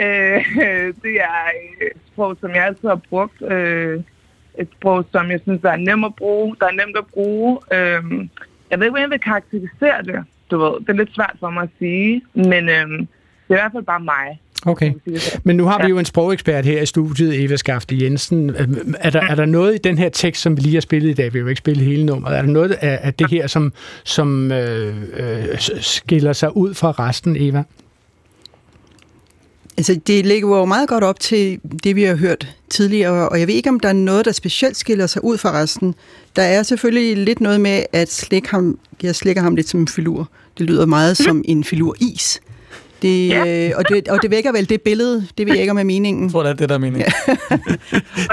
Øh, 0.00 0.44
det 1.02 1.14
er 1.20 1.44
øh, 1.80 1.86
et 1.86 2.02
sprog, 2.12 2.36
som 2.40 2.50
jeg 2.50 2.64
altid 2.64 2.88
har 2.88 3.00
brugt. 3.08 3.42
Øh, 3.42 4.00
et 4.58 4.68
sprog, 4.78 5.04
som 5.12 5.30
jeg 5.30 5.40
synes, 5.42 5.62
der 5.62 5.70
er 5.70 5.76
nemt 5.76 6.04
at 6.04 6.14
bruge. 6.14 6.56
Der 6.60 6.66
er 6.66 6.72
nemt 6.72 6.96
at 6.96 7.06
bruge. 7.06 7.58
Øh, 7.72 8.28
jeg 8.70 8.78
ved 8.78 8.86
ikke, 8.86 8.90
hvordan 8.90 9.02
jeg 9.02 9.10
vil 9.10 9.20
karakterisere 9.20 10.02
det. 10.02 10.24
Du 10.50 10.58
ved, 10.58 10.80
det 10.80 10.88
er 10.88 10.92
lidt 10.92 11.14
svært 11.14 11.36
for 11.40 11.50
mig 11.50 11.62
at 11.62 11.68
sige. 11.78 12.22
Men 12.34 12.68
øh, 12.68 12.88
det 13.48 13.54
er 13.54 13.54
i 13.54 13.60
hvert 13.62 13.72
fald 13.72 13.84
bare 13.84 14.00
mig. 14.00 14.40
Okay. 14.66 14.92
Men 15.44 15.56
nu 15.56 15.64
har 15.64 15.82
vi 15.82 15.88
jo 15.88 15.98
en 15.98 16.04
sprogekspert 16.04 16.64
her 16.64 16.82
i 16.82 16.86
studiet, 16.86 17.44
Eva 17.44 17.56
Skafte 17.56 18.02
Jensen. 18.02 18.50
Er 18.98 19.10
der, 19.10 19.20
er 19.20 19.34
der 19.34 19.44
noget 19.44 19.74
i 19.74 19.78
den 19.78 19.98
her 19.98 20.08
tekst, 20.08 20.42
som 20.42 20.56
vi 20.56 20.62
lige 20.62 20.74
har 20.74 20.80
spillet 20.80 21.10
i 21.10 21.12
dag, 21.12 21.32
vi 21.32 21.38
har 21.38 21.42
jo 21.42 21.48
ikke 21.48 21.58
spillet 21.58 21.84
hele 21.84 22.06
nummeret, 22.06 22.38
er 22.38 22.42
der 22.42 22.48
noget 22.48 22.70
af, 22.70 22.98
af 23.02 23.14
det 23.14 23.30
her, 23.30 23.46
som, 23.46 23.72
som 24.04 24.52
øh, 24.52 24.94
øh, 25.16 25.44
skiller 25.80 26.32
sig 26.32 26.56
ud 26.56 26.74
fra 26.74 26.90
resten, 26.90 27.36
Eva? 27.36 27.62
Altså, 29.76 30.00
det 30.06 30.26
ligger 30.26 30.48
jo 30.58 30.64
meget 30.64 30.88
godt 30.88 31.04
op 31.04 31.20
til 31.20 31.60
det, 31.84 31.96
vi 31.96 32.02
har 32.02 32.16
hørt 32.16 32.54
tidligere, 32.70 33.28
og 33.28 33.40
jeg 33.40 33.48
ved 33.48 33.54
ikke, 33.54 33.68
om 33.68 33.80
der 33.80 33.88
er 33.88 33.92
noget, 33.92 34.24
der 34.24 34.32
specielt 34.32 34.76
skiller 34.76 35.06
sig 35.06 35.24
ud 35.24 35.38
fra 35.38 35.52
resten. 35.52 35.94
Der 36.36 36.42
er 36.42 36.62
selvfølgelig 36.62 37.16
lidt 37.16 37.40
noget 37.40 37.60
med, 37.60 37.82
at 37.92 38.12
slik 38.12 38.46
ham, 38.46 38.78
jeg 39.02 39.14
slikker 39.14 39.42
ham 39.42 39.56
lidt 39.56 39.68
som 39.68 39.80
en 39.80 39.88
filur. 39.88 40.30
Det 40.58 40.66
lyder 40.66 40.86
meget 40.86 41.16
som 41.16 41.42
en 41.44 41.64
filur 41.64 41.96
is. 42.00 42.40
Det, 43.02 43.28
ja. 43.28 43.68
øh, 43.68 43.72
og, 43.76 43.88
det, 43.88 44.08
og 44.08 44.18
det 44.22 44.30
vækker 44.30 44.52
vel 44.52 44.68
det 44.68 44.82
billede, 44.82 45.26
det 45.38 45.46
ved 45.46 45.54
jeg 45.54 45.60
ikke 45.60 45.70
om 45.70 45.78
er 45.78 45.82
meningen. 45.82 46.24
Jeg 46.24 46.32
tror, 46.32 46.42
det 46.42 46.50
er 46.50 46.54
det, 46.54 46.68
der 46.68 46.74
er 46.74 46.78
meningen. 46.78 47.12
Ja. 47.28 47.34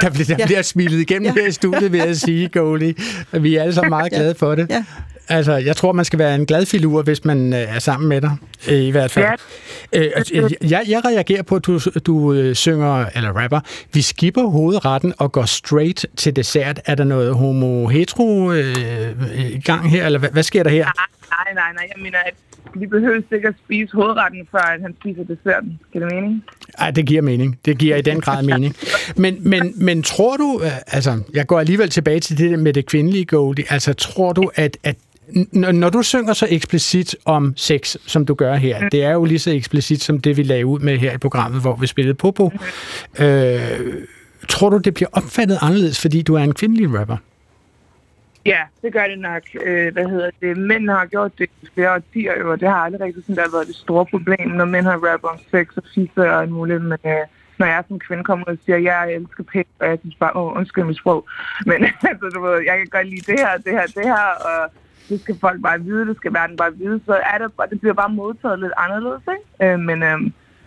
der, 0.01 0.09
bliver, 0.09 0.25
der 0.27 0.35
ja. 0.39 0.45
bliver 0.45 0.61
smilet 0.61 0.99
igennem 0.99 1.35
ja. 1.35 1.41
her 1.41 1.47
i 1.47 1.51
studiet, 1.51 1.91
vil 1.91 1.97
jeg 1.97 2.15
sige, 2.15 2.49
Goldie. 2.49 2.95
Vi 3.31 3.55
er 3.55 3.61
alle 3.61 3.73
sammen 3.73 3.89
meget 3.89 4.11
glade 4.11 4.35
for 4.35 4.55
det. 4.55 4.67
Ja. 4.69 4.83
Altså, 5.29 5.53
jeg 5.53 5.75
tror, 5.75 5.91
man 5.91 6.05
skal 6.05 6.19
være 6.19 6.35
en 6.35 6.45
glad 6.45 6.65
filur, 6.65 7.01
hvis 7.01 7.25
man 7.25 7.53
øh, 7.53 7.75
er 7.75 7.79
sammen 7.79 8.09
med 8.09 8.21
dig, 8.21 8.31
øh, 8.67 8.79
i 8.79 8.89
hvert 8.89 9.11
fald. 9.11 9.39
Ja. 9.93 9.99
Øh, 9.99 10.51
jeg, 10.71 10.83
jeg 10.87 11.05
reagerer 11.05 11.43
på, 11.43 11.55
at 11.55 11.65
du, 11.65 11.79
du 12.05 12.33
øh, 12.33 12.55
synger, 12.55 13.05
eller 13.15 13.41
rapper, 13.41 13.59
vi 13.93 14.01
skipper 14.01 14.43
hovedretten 14.43 15.13
og 15.17 15.31
går 15.31 15.45
straight 15.45 16.05
til 16.17 16.35
dessert. 16.35 16.81
Er 16.85 16.95
der 16.95 17.03
noget 17.03 17.35
homo-hetero 17.35 18.51
øh, 18.51 18.75
i 19.35 19.61
gang 19.61 19.91
her, 19.91 20.05
eller 20.05 20.19
hvad, 20.19 20.29
hvad 20.29 20.43
sker 20.43 20.63
der 20.63 20.69
her? 20.69 20.85
Nej, 20.85 21.53
nej, 21.53 21.73
nej. 21.73 21.87
Jeg 21.95 22.03
mener, 22.03 22.17
at 22.25 22.33
vi 22.75 22.87
behøver 22.87 23.21
sikkert 23.29 23.55
spise 23.65 23.93
hovedretten, 23.93 24.47
før 24.51 24.57
at 24.57 24.81
han 24.81 24.95
spiser 24.99 25.23
desserten. 25.23 25.79
Giver 25.93 26.05
det 26.05 26.15
mening? 26.15 26.43
Ej, 26.77 26.91
det 26.91 27.05
giver 27.05 27.21
mening. 27.21 27.59
Det 27.65 27.77
giver 27.77 27.95
i 27.95 28.01
den 28.01 28.21
grad 28.21 28.43
mening. 28.43 28.75
Men, 29.15 29.49
men, 29.49 29.73
men 29.75 30.03
tror 30.03 30.37
du, 30.37 30.61
øh, 30.63 30.71
altså, 30.87 31.21
jeg 31.33 31.47
går 31.47 31.59
alligevel 31.59 31.89
tilbage 31.89 32.19
til 32.19 32.37
det 32.37 32.59
med 32.59 32.73
det 32.73 32.85
kvindelige 32.85 33.25
Goldie, 33.25 33.65
altså 33.69 33.93
tror 33.93 34.33
du, 34.33 34.51
at, 34.55 34.77
at 34.83 34.95
når 35.53 35.89
du 35.89 36.01
synger 36.01 36.33
så 36.33 36.47
eksplicit 36.49 37.15
om 37.25 37.53
sex, 37.55 37.95
som 38.07 38.25
du 38.25 38.33
gør 38.33 38.55
her, 38.55 38.89
det 38.89 39.03
er 39.03 39.11
jo 39.11 39.25
lige 39.25 39.39
så 39.39 39.51
eksplicit 39.51 40.03
som 40.03 40.19
det, 40.19 40.37
vi 40.37 40.43
lagde 40.43 40.65
ud 40.65 40.79
med 40.79 40.97
her 40.97 41.13
i 41.13 41.17
programmet, 41.17 41.61
hvor 41.61 41.75
vi 41.75 41.87
spillede 41.87 42.15
Popo. 42.15 42.51
Øh, 43.19 43.59
tror 44.49 44.69
du, 44.69 44.77
det 44.77 44.93
bliver 44.93 45.09
opfattet 45.11 45.57
anderledes, 45.61 46.01
fordi 46.01 46.21
du 46.21 46.33
er 46.33 46.43
en 46.43 46.53
kvindelig 46.53 46.99
rapper? 46.99 47.17
Ja, 48.45 48.61
det 48.81 48.93
gør 48.93 49.07
det 49.07 49.19
nok. 49.19 49.43
Øh, 49.63 49.93
hvad 49.93 50.05
hedder 50.05 50.29
det? 50.41 50.57
Mænd 50.57 50.89
har 50.89 51.05
gjort 51.05 51.37
det 51.37 51.49
i 51.61 51.67
flere 51.73 51.93
årtier, 51.93 52.43
og 52.43 52.59
det 52.59 52.69
har 52.69 52.75
aldrig 52.75 53.01
rigtig 53.01 53.23
sådan, 53.23 53.35
der 53.35 53.51
været 53.51 53.67
det 53.67 53.75
store 53.75 54.05
problem, 54.05 54.47
når 54.49 54.65
mænd 54.65 54.85
har 54.85 54.97
rappet 55.11 55.29
om 55.29 55.39
sex 55.51 55.67
og 55.77 55.83
fisse 55.95 56.21
og 56.31 56.41
alt 56.41 56.51
muligt. 56.51 56.81
Men 56.81 56.97
øh, 57.05 57.25
når 57.59 57.65
jeg 57.65 57.83
som 57.87 57.99
kvinde 57.99 58.23
kommer 58.23 58.45
og 58.45 58.57
siger, 58.65 58.75
at 58.75 58.83
jeg 58.83 59.13
elsker 59.13 59.43
pæk, 59.43 59.67
og 59.79 59.87
jeg 59.87 59.97
synes 59.99 60.15
bare, 60.15 60.35
åh, 60.35 60.57
undskyld 60.57 60.83
mit 60.83 60.97
sprog. 60.97 61.27
Men 61.65 61.83
altså, 62.09 62.31
du 62.35 62.41
ved, 62.41 62.61
jeg 62.65 62.77
kan 62.77 62.87
godt 62.91 63.07
lide 63.07 63.31
det 63.31 63.39
her, 63.39 63.57
det 63.57 63.71
her, 63.71 63.85
det 63.85 64.05
her, 64.05 64.27
og 64.49 64.71
det 65.09 65.21
skal 65.21 65.37
folk 65.41 65.61
bare 65.61 65.81
vide, 65.81 66.07
det 66.07 66.17
skal 66.17 66.33
verden 66.33 66.57
bare 66.57 66.77
vide, 66.77 67.01
så 67.05 67.13
er 67.13 67.37
det, 67.37 67.53
bare, 67.57 67.69
det 67.69 67.79
bliver 67.79 67.93
bare 67.93 68.09
modtaget 68.09 68.59
lidt 68.59 68.73
anderledes, 68.77 69.23
ikke? 69.35 69.73
Øh, 69.73 69.79
men 69.79 70.03
øh, 70.03 70.19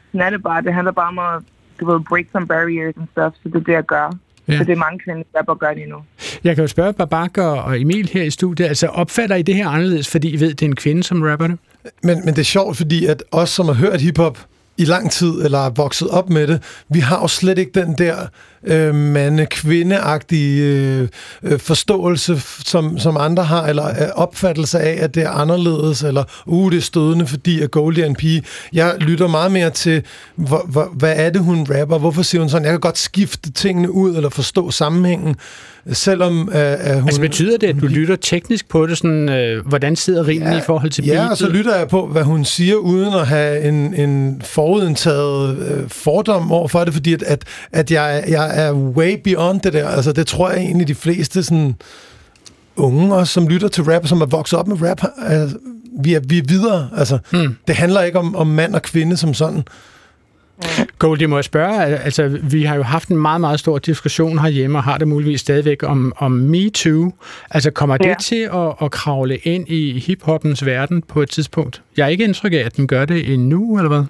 sådan 0.06 0.26
er 0.26 0.30
det 0.30 0.42
bare. 0.42 0.62
Det 0.62 0.74
handler 0.74 0.92
bare 0.92 1.08
om 1.08 1.18
at, 1.18 1.42
du 1.80 1.92
ved, 1.92 2.00
break 2.00 2.26
some 2.32 2.46
barriers 2.46 2.94
and 2.96 3.08
stuff, 3.12 3.34
så 3.42 3.48
det 3.48 3.54
er 3.54 3.60
det, 3.60 3.72
jeg 3.72 3.86
gør. 3.86 4.10
Ja. 4.48 4.58
Så 4.58 4.64
det 4.64 4.72
er 4.72 4.76
mange 4.76 4.98
kvinder, 4.98 5.22
der 5.34 5.54
gør 5.54 5.74
det 5.74 5.88
nu. 5.88 5.96
Jeg 6.44 6.54
kan 6.54 6.62
jo 6.62 6.68
spørge 6.68 6.92
Babak 6.92 7.38
og 7.38 7.80
Emil 7.80 8.10
her 8.12 8.22
i 8.22 8.30
studiet, 8.30 8.68
altså 8.68 8.86
opfatter 8.86 9.36
I 9.36 9.42
det 9.42 9.54
her 9.54 9.68
anderledes, 9.68 10.08
fordi 10.08 10.30
I 10.30 10.40
ved, 10.40 10.48
det 10.54 10.62
er 10.62 10.66
en 10.66 10.76
kvinde, 10.76 11.02
som 11.02 11.22
rapper 11.22 11.46
det? 11.46 11.58
Men, 12.02 12.24
men 12.24 12.34
det 12.34 12.38
er 12.38 12.44
sjovt, 12.44 12.76
fordi 12.76 13.06
at 13.06 13.22
os, 13.32 13.50
som 13.50 13.66
har 13.66 13.72
hørt 13.72 14.00
hiphop 14.00 14.38
i 14.76 14.84
lang 14.84 15.10
tid, 15.10 15.44
eller 15.44 15.58
er 15.58 15.70
vokset 15.70 16.08
op 16.08 16.30
med 16.30 16.46
det, 16.46 16.62
vi 16.88 17.00
har 17.00 17.20
jo 17.20 17.28
slet 17.28 17.58
ikke 17.58 17.80
den 17.80 17.94
der 17.98 18.16
øh, 18.64 18.94
mande-kvindeagtige 18.94 20.64
øh, 20.64 21.08
øh, 21.42 21.58
forståelse, 21.58 22.40
som, 22.64 22.98
som 22.98 23.16
andre 23.16 23.44
har, 23.44 23.66
eller 23.66 23.88
øh, 23.88 24.08
opfattelse 24.14 24.80
af, 24.80 25.04
at 25.04 25.14
det 25.14 25.22
er 25.22 25.30
anderledes, 25.30 26.02
eller 26.02 26.24
uh, 26.46 26.72
det 26.72 26.76
er 26.76 26.82
stødende, 26.82 27.26
fordi 27.26 27.60
at 27.60 27.70
Goldie 27.70 28.04
er 28.04 28.08
en 28.08 28.16
pige. 28.16 28.42
Jeg 28.72 28.94
lytter 28.98 29.26
meget 29.26 29.52
mere 29.52 29.70
til, 29.70 30.02
hvor, 30.36 30.66
hvor, 30.68 30.92
hvad 30.94 31.14
er 31.16 31.30
det, 31.30 31.42
hun 31.42 31.66
rapper? 31.70 31.98
Hvorfor 31.98 32.22
siger 32.22 32.42
hun 32.42 32.48
sådan? 32.50 32.64
Jeg 32.64 32.72
kan 32.72 32.80
godt 32.80 32.98
skifte 32.98 33.52
tingene 33.52 33.90
ud, 33.90 34.16
eller 34.16 34.28
forstå 34.28 34.70
sammenhængen 34.70 35.36
selvom 35.92 36.38
øh, 36.38 36.44
hun... 36.44 36.58
Altså 36.58 37.20
betyder 37.20 37.56
det, 37.56 37.66
at 37.66 37.76
du 37.80 37.86
lytter 37.86 38.16
teknisk 38.16 38.68
på 38.68 38.86
det, 38.86 38.98
sådan, 38.98 39.28
øh, 39.28 39.66
hvordan 39.66 39.96
sidder 39.96 40.28
rimelig 40.28 40.52
ja, 40.52 40.58
i 40.58 40.62
forhold 40.66 40.90
til 40.90 41.04
Ja, 41.04 41.30
og 41.30 41.36
så 41.36 41.48
lytter 41.48 41.76
jeg 41.76 41.88
på, 41.88 42.06
hvad 42.06 42.22
hun 42.22 42.44
siger, 42.44 42.76
uden 42.76 43.14
at 43.14 43.26
have 43.26 43.64
en, 43.64 43.94
en 43.94 44.42
forudindtaget 44.44 45.58
øh, 45.58 45.88
fordom 45.88 46.52
over 46.52 46.68
for 46.68 46.84
det, 46.84 46.94
fordi 46.94 47.12
at, 47.12 47.22
at, 47.22 47.44
at 47.72 47.90
jeg, 47.90 48.24
jeg 48.28 48.47
er 48.48 48.72
way 48.72 49.16
beyond 49.24 49.60
det 49.60 49.72
der. 49.72 49.88
Altså 49.88 50.12
det 50.12 50.26
tror 50.26 50.50
jeg 50.50 50.58
egentlig 50.58 50.88
de 50.88 50.94
fleste 50.94 51.42
sådan 51.42 51.74
unge 52.76 53.14
også, 53.14 53.32
som 53.32 53.48
lytter 53.48 53.68
til 53.68 53.84
rap, 53.84 54.06
som 54.06 54.20
er 54.20 54.26
vokset 54.26 54.58
op 54.58 54.68
med 54.68 54.82
rap, 54.82 55.02
altså, 55.22 55.56
vi, 56.00 56.14
er, 56.14 56.20
vi 56.28 56.38
er 56.38 56.42
videre. 56.48 56.88
Altså, 56.96 57.18
hmm. 57.30 57.56
Det 57.68 57.76
handler 57.76 58.02
ikke 58.02 58.18
om, 58.18 58.36
om 58.36 58.46
mand 58.46 58.74
og 58.74 58.82
kvinde 58.82 59.16
som 59.16 59.34
sådan. 59.34 59.64
Goldie, 60.98 61.26
må 61.26 61.36
jeg 61.36 61.44
spørge, 61.44 61.96
altså 61.96 62.38
vi 62.42 62.62
har 62.64 62.76
jo 62.76 62.82
haft 62.82 63.08
en 63.08 63.16
meget, 63.16 63.40
meget 63.40 63.60
stor 63.60 63.78
diskussion 63.78 64.38
herhjemme, 64.38 64.78
og 64.78 64.84
har 64.84 64.98
det 64.98 65.08
muligvis 65.08 65.40
stadigvæk 65.40 65.82
om, 65.82 66.12
om 66.16 66.32
MeToo. 66.32 67.12
Altså 67.50 67.70
kommer 67.70 67.96
ja. 68.00 68.08
det 68.08 68.18
til 68.18 68.48
at, 68.54 68.74
at 68.82 68.90
kravle 68.90 69.36
ind 69.36 69.68
i 69.68 69.98
hiphoppens 69.98 70.66
verden 70.66 71.02
på 71.02 71.22
et 71.22 71.30
tidspunkt? 71.30 71.82
Jeg 71.96 72.04
er 72.04 72.08
ikke 72.08 72.24
indtryk 72.24 72.52
af, 72.52 72.62
at 72.66 72.76
den 72.76 72.86
gør 72.86 73.04
det 73.04 73.32
endnu, 73.32 73.78
eller 73.78 73.88
hvad? 73.88 74.04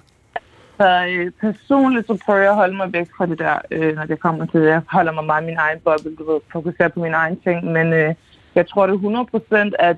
Så 0.78 1.06
øh, 1.08 1.32
personligt 1.40 2.06
så 2.06 2.18
prøver 2.24 2.40
jeg 2.40 2.50
at 2.50 2.56
holde 2.56 2.76
mig 2.76 2.92
væk 2.92 3.08
fra 3.16 3.26
det 3.26 3.38
der, 3.38 3.58
øh, 3.70 3.96
når 3.96 4.04
det 4.04 4.20
kommer 4.20 4.46
til 4.46 4.60
det. 4.60 4.68
Jeg 4.68 4.82
holder 4.88 5.12
mig 5.12 5.24
meget 5.24 5.44
min 5.44 5.56
egen 5.56 5.80
boble, 5.84 6.16
du 6.16 6.32
ved, 6.32 6.40
fokuserer 6.52 6.88
på 6.88 7.00
min 7.00 7.14
egen 7.14 7.40
ting, 7.40 7.64
men 7.64 7.92
øh, 7.92 8.14
jeg 8.54 8.68
tror 8.68 8.86
det 8.86 8.94
er 8.94 9.70
100% 9.70 9.72
at 9.78 9.96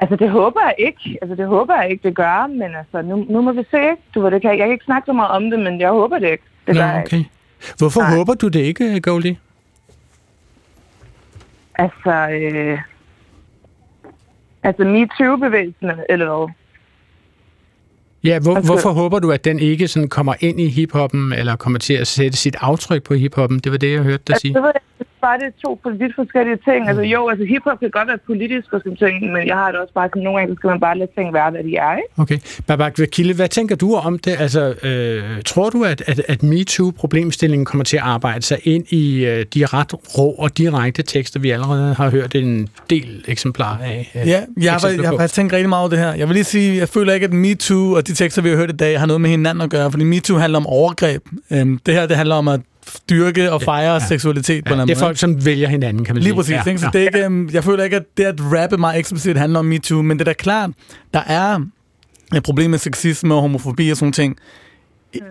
Altså, 0.00 0.16
det 0.16 0.30
håber 0.30 0.60
jeg 0.60 0.74
ikke. 0.78 1.18
Altså, 1.22 1.34
det 1.34 1.46
håber 1.46 1.74
jeg 1.80 1.90
ikke, 1.90 2.08
det 2.08 2.16
gør, 2.16 2.46
men 2.46 2.74
altså, 2.74 3.02
nu, 3.02 3.26
nu 3.28 3.42
må 3.42 3.52
vi 3.52 3.64
se? 3.70 3.78
Du 4.14 4.20
ved, 4.20 4.30
det 4.30 4.42
kan, 4.42 4.50
jeg 4.50 4.58
kan 4.58 4.72
ikke 4.72 4.84
snakke 4.84 5.06
så 5.06 5.12
meget 5.12 5.30
om 5.30 5.50
det, 5.50 5.60
men 5.60 5.80
jeg 5.80 5.90
håber 5.90 6.18
det 6.18 6.30
ikke. 6.30 6.44
Det 6.66 6.74
Nå, 6.74 6.82
okay. 6.82 7.16
Ikke. 7.16 7.30
Hvorfor 7.78 8.00
Nej. 8.00 8.16
håber 8.16 8.34
du 8.34 8.48
det 8.48 8.60
ikke, 8.60 9.00
Goldie? 9.00 9.38
Altså, 11.74 12.28
øh, 12.30 12.78
altså 14.62 14.84
MeToo-bevægelsen, 14.84 15.90
eller 16.08 16.26
hvad? 16.26 16.54
Ja, 18.24 18.38
hvor, 18.38 18.56
altså, 18.56 18.72
hvorfor 18.72 18.90
håber 18.90 19.18
du, 19.18 19.32
at 19.32 19.44
den 19.44 19.58
ikke 19.58 19.88
sådan 19.88 20.08
kommer 20.08 20.34
ind 20.40 20.60
i 20.60 20.68
hiphoppen, 20.68 21.32
eller 21.32 21.56
kommer 21.56 21.78
til 21.78 21.94
at 21.94 22.06
sætte 22.06 22.38
sit 22.38 22.56
aftryk 22.60 23.02
på 23.02 23.14
hiphoppen? 23.14 23.58
Det 23.58 23.72
var 23.72 23.78
det, 23.78 23.92
jeg 23.92 24.02
hørte 24.02 24.22
dig 24.26 24.34
altså, 24.34 24.40
sige. 24.40 24.54
Det 24.54 24.62
ved 24.62 24.70
jeg 24.74 24.80
bare, 25.20 25.38
det 25.38 25.46
er 25.46 25.56
to 25.64 25.80
vidt 25.98 26.14
forskellige 26.14 26.58
ting. 26.68 26.88
Altså 26.88 27.02
jo, 27.02 27.28
altså 27.28 27.44
hiphop 27.44 27.78
kan 27.80 27.90
godt 27.90 28.08
være 28.08 28.18
politisk 28.26 28.72
og 28.72 28.80
sådan 28.80 28.96
ting, 28.96 29.32
men 29.32 29.46
jeg 29.46 29.56
har 29.56 29.70
det 29.70 29.80
også 29.80 29.94
bare, 29.94 30.08
som 30.12 30.20
nogle 30.22 30.38
gange 30.38 30.56
skal 30.56 30.68
man 30.68 30.80
bare 30.80 30.98
lade 30.98 31.10
ting 31.16 31.34
være, 31.34 31.50
hvad 31.50 31.64
de 31.64 31.76
er, 31.76 31.96
ikke? 31.96 32.08
Okay. 32.16 32.38
Babak 32.66 32.98
Vakile, 32.98 33.34
hvad 33.34 33.48
tænker 33.48 33.76
du 33.76 33.94
om 33.94 34.18
det? 34.18 34.40
Altså, 34.40 34.74
øh, 34.82 35.42
tror 35.46 35.70
du, 35.70 35.84
at, 35.84 36.02
at, 36.06 36.20
at 36.28 36.42
MeToo-problemstillingen 36.42 37.64
kommer 37.64 37.84
til 37.84 37.96
at 37.96 38.02
arbejde 38.02 38.42
sig 38.42 38.58
ind 38.64 38.84
i 38.92 39.24
øh, 39.24 39.46
de 39.54 39.66
ret 39.66 39.94
rå 40.18 40.30
og 40.30 40.58
direkte 40.58 41.02
tekster, 41.02 41.40
vi 41.40 41.50
allerede 41.50 41.94
har 41.94 42.10
hørt 42.10 42.34
en 42.34 42.68
del 42.90 43.24
eksemplarer 43.28 43.84
af? 43.84 44.10
Øh, 44.14 44.28
ja, 44.28 44.42
jeg 44.60 44.72
har, 44.72 44.88
jeg 44.88 45.08
har 45.08 45.16
faktisk 45.16 45.34
tænkt 45.34 45.52
rigtig 45.52 45.68
meget 45.68 45.80
over 45.80 45.90
det 45.90 45.98
her. 45.98 46.14
Jeg 46.14 46.28
vil 46.28 46.34
lige 46.34 46.44
sige, 46.44 46.78
jeg 46.78 46.88
føler 46.88 47.12
ikke, 47.12 47.24
at 47.24 47.32
MeToo 47.32 47.92
og 47.92 48.06
de 48.06 48.14
tekster, 48.14 48.42
vi 48.42 48.48
har 48.48 48.56
hørt 48.56 48.70
i 48.70 48.76
dag, 48.76 48.98
har 48.98 49.06
noget 49.06 49.20
med 49.20 49.30
hinanden 49.30 49.62
at 49.62 49.70
gøre, 49.70 49.90
fordi 49.90 50.04
MeToo 50.04 50.36
handler 50.36 50.58
om 50.58 50.66
overgreb. 50.66 51.22
Øhm, 51.52 51.78
det 51.86 51.94
her, 51.94 52.06
det 52.06 52.16
handler 52.16 52.34
om 52.34 52.48
at 52.48 52.60
styrke 52.88 53.52
og 53.52 53.62
fejre 53.62 53.92
ja, 53.92 54.06
seksualitet 54.08 54.56
ja, 54.66 54.74
på 54.74 54.80
en 54.80 54.88
Det 54.88 54.96
er 54.96 54.98
folk, 54.98 55.18
som 55.18 55.44
vælger 55.44 55.68
hinanden, 55.68 56.04
kan 56.04 56.14
man 56.14 56.22
Lige 56.22 56.44
sige. 56.44 56.48
Lige 56.48 56.62
præcis. 56.64 56.82
Ja, 56.82 56.86
så 56.86 56.90
det 56.92 57.02
er 57.02 57.06
ikke, 57.06 57.24
øhm, 57.24 57.50
jeg 57.52 57.64
føler 57.64 57.84
ikke, 57.84 57.96
at 57.96 58.04
det 58.16 58.24
at 58.24 58.34
rappe 58.40 58.76
mig 58.76 58.98
eksplicit 58.98 59.36
handler 59.36 59.58
om 59.58 59.64
MeToo, 59.64 60.02
men 60.02 60.18
det 60.18 60.28
er 60.28 60.32
da 60.32 60.32
klart, 60.32 60.70
der 61.14 61.20
er 61.26 61.60
et 62.36 62.42
problem 62.42 62.70
med 62.70 62.78
sexisme 62.78 63.34
og 63.34 63.40
homofobi 63.40 63.90
og 63.90 63.96
sådan 63.96 64.12
ting 64.12 64.36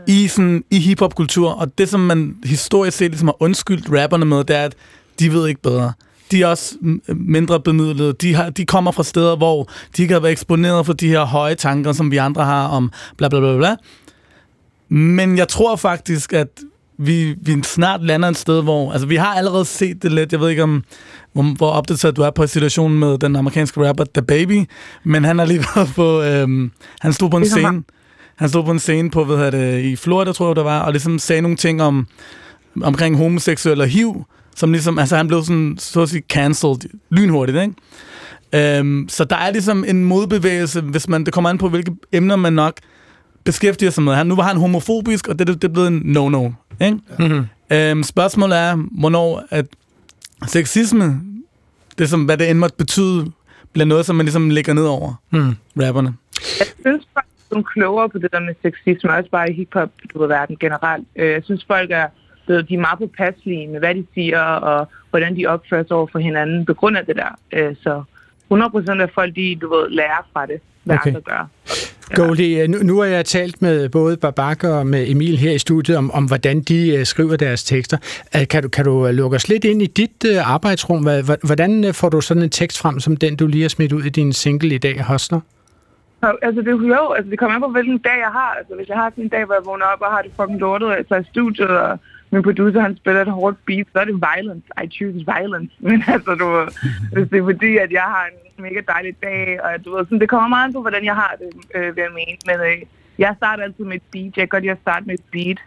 i, 0.08 0.28
sådan, 0.28 0.64
i 0.72 0.80
hiphop-kultur, 0.80 1.50
og 1.50 1.78
det, 1.78 1.90
som 1.90 2.00
man 2.00 2.36
historisk 2.44 2.98
set 2.98 3.12
ligesom 3.12 3.28
har 3.28 3.42
undskyldt 3.42 4.02
rapperne 4.02 4.26
med, 4.26 4.44
det 4.44 4.56
er, 4.56 4.64
at 4.64 4.76
de 5.20 5.34
ved 5.34 5.48
ikke 5.48 5.62
bedre. 5.62 5.94
De 6.32 6.42
er 6.42 6.48
også 6.48 6.76
mindre 7.08 7.60
bemidlede. 7.60 8.14
De, 8.14 8.34
har, 8.34 8.50
de 8.50 8.66
kommer 8.66 8.92
fra 8.92 9.04
steder, 9.04 9.36
hvor 9.36 9.70
de 9.98 10.02
ikke 10.02 10.14
har 10.14 10.22
været 10.22 10.32
eksponeret 10.32 10.86
for 10.86 10.94
de 10.94 11.08
her 11.08 11.24
høje 11.24 11.56
tanker, 11.56 11.94
som 11.94 12.12
vi 12.12 12.18
andre 12.18 12.46
har 12.46 12.68
om 12.68 12.92
bla 13.18 13.28
bla 13.30 13.40
bla 13.40 13.58
bla. 13.58 13.76
Men 14.90 15.38
jeg 15.38 15.48
tror 15.48 15.76
faktisk, 15.76 16.34
at 16.34 16.48
vi, 16.98 17.36
vi 17.42 17.64
snart 17.64 18.04
lander 18.04 18.30
et 18.30 18.38
sted, 18.38 18.64
hvor... 18.64 18.92
Altså, 18.92 19.08
vi 19.08 19.16
har 19.16 19.34
allerede 19.34 19.66
set 19.66 20.04
det 20.04 20.12
lidt. 20.12 20.32
Jeg 20.32 20.40
ved 20.40 20.50
ikke, 20.50 20.64
om 20.64 20.84
hvor, 21.34 21.56
hvor 21.58 21.70
opdateret 21.70 22.18
du 22.18 22.22
er 22.22 22.32
på 22.32 22.48
situationen 22.48 23.00
med 23.00 23.18
den 23.18 23.36
amerikanske 23.36 23.88
rapper 23.88 24.04
The 24.14 24.22
Baby, 24.22 24.66
men 25.04 25.24
han 25.24 25.38
har 25.38 25.46
lige 25.46 25.60
været 25.76 25.92
på... 25.96 26.22
Øhm, 26.22 26.72
han 27.00 27.14
stod 27.14 27.30
på 27.30 27.38
en 27.38 27.46
scene... 27.46 27.84
Han 28.36 28.50
stod 28.50 28.64
på 28.64 28.72
en 28.72 28.80
scene 28.80 29.12
på, 29.12 29.24
hvad 29.24 29.52
det, 29.52 29.84
i 29.84 29.96
Florida, 29.96 30.32
tror 30.32 30.48
jeg, 30.50 30.56
der 30.56 30.64
var, 30.64 30.80
og 30.80 30.92
ligesom 30.92 31.20
sagde 31.20 31.42
nogle 31.42 31.58
ting 31.58 31.82
om, 31.82 32.08
omkring 32.82 33.18
homoseksuelle 33.18 33.84
og 33.84 33.88
HIV, 33.88 34.26
som 34.56 34.72
ligesom, 34.72 35.00
altså 35.00 35.16
han 35.18 35.28
blev 35.28 35.44
sådan, 35.44 35.76
så 35.80 36.02
at 36.02 36.10
sige, 36.10 36.24
cancelled 36.30 36.78
lynhurtigt, 37.10 37.58
ikke? 37.58 38.80
Øhm, 38.80 39.06
så 39.10 39.24
der 39.24 39.36
er 39.36 39.52
ligesom 39.52 39.86
en 39.88 40.04
modbevægelse, 40.04 40.82
hvis 40.82 41.08
man, 41.08 41.26
det 41.26 41.34
kommer 41.34 41.50
an 41.50 41.58
på, 41.58 41.70
hvilke 41.70 41.92
emner 42.12 42.36
man 42.36 42.54
nok 42.54 42.74
beskæftiger 43.48 43.92
sig 43.92 44.04
med. 44.04 44.14
Han, 44.14 44.28
nu 44.28 44.36
var 44.36 44.44
han 44.44 44.58
homofobisk, 44.58 45.28
og 45.28 45.40
det, 45.40 45.48
det, 45.48 45.62
det 45.62 45.68
er 45.68 45.74
blevet 45.74 45.88
en 45.88 46.18
no-no. 46.18 46.44
Ikke? 46.86 47.00
Mm-hmm. 47.20 47.46
Øhm, 47.72 48.04
spørgsmålet 48.04 48.58
er, 48.58 48.76
hvornår 49.02 49.44
at 49.50 49.66
sexisme, 50.48 51.22
det 51.98 52.10
som, 52.10 52.26
hvad 52.26 52.38
det 52.38 52.50
end 52.50 52.60
måtte 52.60 52.76
betyde, 52.78 53.32
bliver 53.74 53.86
noget, 53.86 54.06
som 54.06 54.16
man 54.16 54.26
ligesom 54.26 54.50
lægger 54.50 54.74
ned 54.74 54.86
over 54.86 55.14
mm. 55.32 55.56
rapperne. 55.82 56.14
Jeg 56.60 56.68
synes 56.86 57.08
folk 57.14 57.26
er 57.52 57.62
klogere 57.74 58.10
på 58.10 58.18
det 58.18 58.32
der 58.32 58.40
med 58.40 58.54
sexisme, 58.62 59.14
også 59.14 59.30
bare 59.30 59.50
i 59.52 59.54
hiphop, 59.54 59.90
du 60.14 60.20
ved, 60.20 60.28
verden 60.28 60.58
generelt. 60.60 61.08
Øh, 61.16 61.32
jeg 61.32 61.44
synes 61.44 61.66
folk 61.68 61.92
er, 61.92 62.08
de 62.48 62.74
er 62.74 62.86
meget 62.88 63.00
påpasselige 63.00 63.68
med, 63.68 63.80
hvad 63.80 63.96
de 63.96 64.06
siger, 64.14 64.42
og 64.42 64.88
hvordan 65.10 65.36
de 65.38 65.46
opfører 65.46 65.84
sig 65.88 65.98
over 65.98 66.08
for 66.12 66.20
hinanden 66.20 66.66
på 66.66 66.74
grund 66.74 66.98
af 66.98 67.06
det 67.06 67.16
der. 67.16 67.32
Øh, 67.52 67.76
så 67.84 68.04
100% 68.54 69.02
af 69.02 69.10
folk, 69.16 69.36
de, 69.36 69.58
du 69.62 69.70
ved, 69.76 69.90
lærer 69.90 70.28
fra 70.34 70.46
det, 70.46 70.60
hvad 70.88 70.96
okay. 70.96 71.10
andre 71.10 71.22
gør. 71.22 71.50
Goldie, 72.16 72.68
nu, 72.68 72.78
nu 72.84 73.00
har 73.00 73.06
jeg 73.06 73.26
talt 73.26 73.62
med 73.62 73.90
både 73.90 74.18
Babak 74.18 74.64
og 74.64 74.88
med 74.88 75.10
Emil 75.10 75.38
her 75.38 75.52
i 75.52 75.58
studiet 75.58 75.98
om, 75.98 76.12
om 76.12 76.26
hvordan 76.26 76.62
de 76.62 76.98
uh, 77.00 77.04
skriver 77.04 77.36
deres 77.36 77.64
tekster. 77.64 77.98
Uh, 78.36 78.48
kan, 78.50 78.64
du, 78.64 78.70
kan 78.70 78.86
du 78.86 79.08
lukke 79.12 79.36
os 79.36 79.50
lidt 79.50 79.66
ind 79.66 79.82
i 79.82 79.86
dit 79.86 80.26
uh, 80.26 80.54
arbejdsrum? 80.54 81.08
Hvordan 81.44 81.94
får 81.94 82.10
du 82.10 82.22
sådan 82.22 82.44
en 82.44 82.50
tekst 82.50 82.80
frem, 82.80 83.00
som 83.00 83.18
den, 83.18 83.36
du 83.36 83.48
lige 83.48 83.62
har 83.62 83.70
smidt 83.70 83.94
ud 83.94 84.04
i 84.04 84.10
din 84.10 84.34
single 84.34 84.76
i 84.76 84.78
dag, 84.78 85.04
Hostler? 85.04 85.40
Altså, 86.22 86.62
det, 86.62 86.72
jo, 86.72 87.12
altså, 87.12 87.32
det 87.32 87.40
kommer 87.40 87.56
an 87.56 87.62
på, 87.62 87.68
hvilken 87.68 87.98
dag 87.98 88.20
jeg 88.20 88.32
har. 88.40 88.56
Altså, 88.58 88.76
hvis 88.76 88.88
jeg 88.90 88.98
har 88.98 89.10
sådan 89.10 89.24
en 89.24 89.30
dag, 89.30 89.46
hvor 89.46 89.56
jeg 89.56 89.66
vågner 89.66 89.86
op 89.86 90.02
og 90.02 90.12
har 90.12 90.22
det 90.22 90.32
fucking 90.40 90.60
lortet, 90.60 91.08
tager 91.10 91.22
i 91.22 91.24
studiet, 91.24 91.70
og 91.70 92.00
min 92.32 92.44
producer, 92.44 92.80
han 92.82 92.98
spiller 92.98 93.22
et 93.22 93.28
hårdt 93.28 93.58
beat, 93.66 93.88
så 93.94 94.00
er 94.00 94.06
det 94.06 94.24
violence. 94.32 94.68
I 94.84 94.88
choose 94.98 95.26
violence. 95.36 95.74
Men 95.90 96.04
altså, 96.08 96.32
du 96.36 96.48
hvis 97.14 97.30
det 97.30 97.38
er 97.40 97.44
fordi, 97.44 97.78
at 97.78 97.92
jeg 97.92 98.02
har 98.02 98.26
en 98.32 98.47
mega 98.62 98.82
dejlig 98.88 99.16
dag, 99.24 99.64
og 99.64 99.86
du 99.86 99.96
ved, 99.96 100.06
sådan, 100.06 100.20
det 100.20 100.30
kommer 100.30 100.48
meget 100.48 100.68
an 100.68 100.74
på, 100.74 100.82
hvordan 100.82 101.06
jeg 101.06 101.16
har 101.16 101.36
det, 101.40 101.50
øh, 101.76 101.96
vil 101.96 102.02
jeg 102.02 102.12
mene. 102.16 102.38
Men 102.46 102.56
øh, 102.68 102.82
jeg 103.18 103.34
starter 103.38 103.64
altid 103.64 103.84
med 103.86 103.96
et 103.96 104.08
beat. 104.12 104.38
Jeg 104.38 104.44
kan 104.44 104.48
godt 104.48 104.64
lide 104.64 104.72
at 104.72 104.82
starte 104.82 105.06
med 105.06 105.14
et 105.14 105.26
beat. 105.32 105.60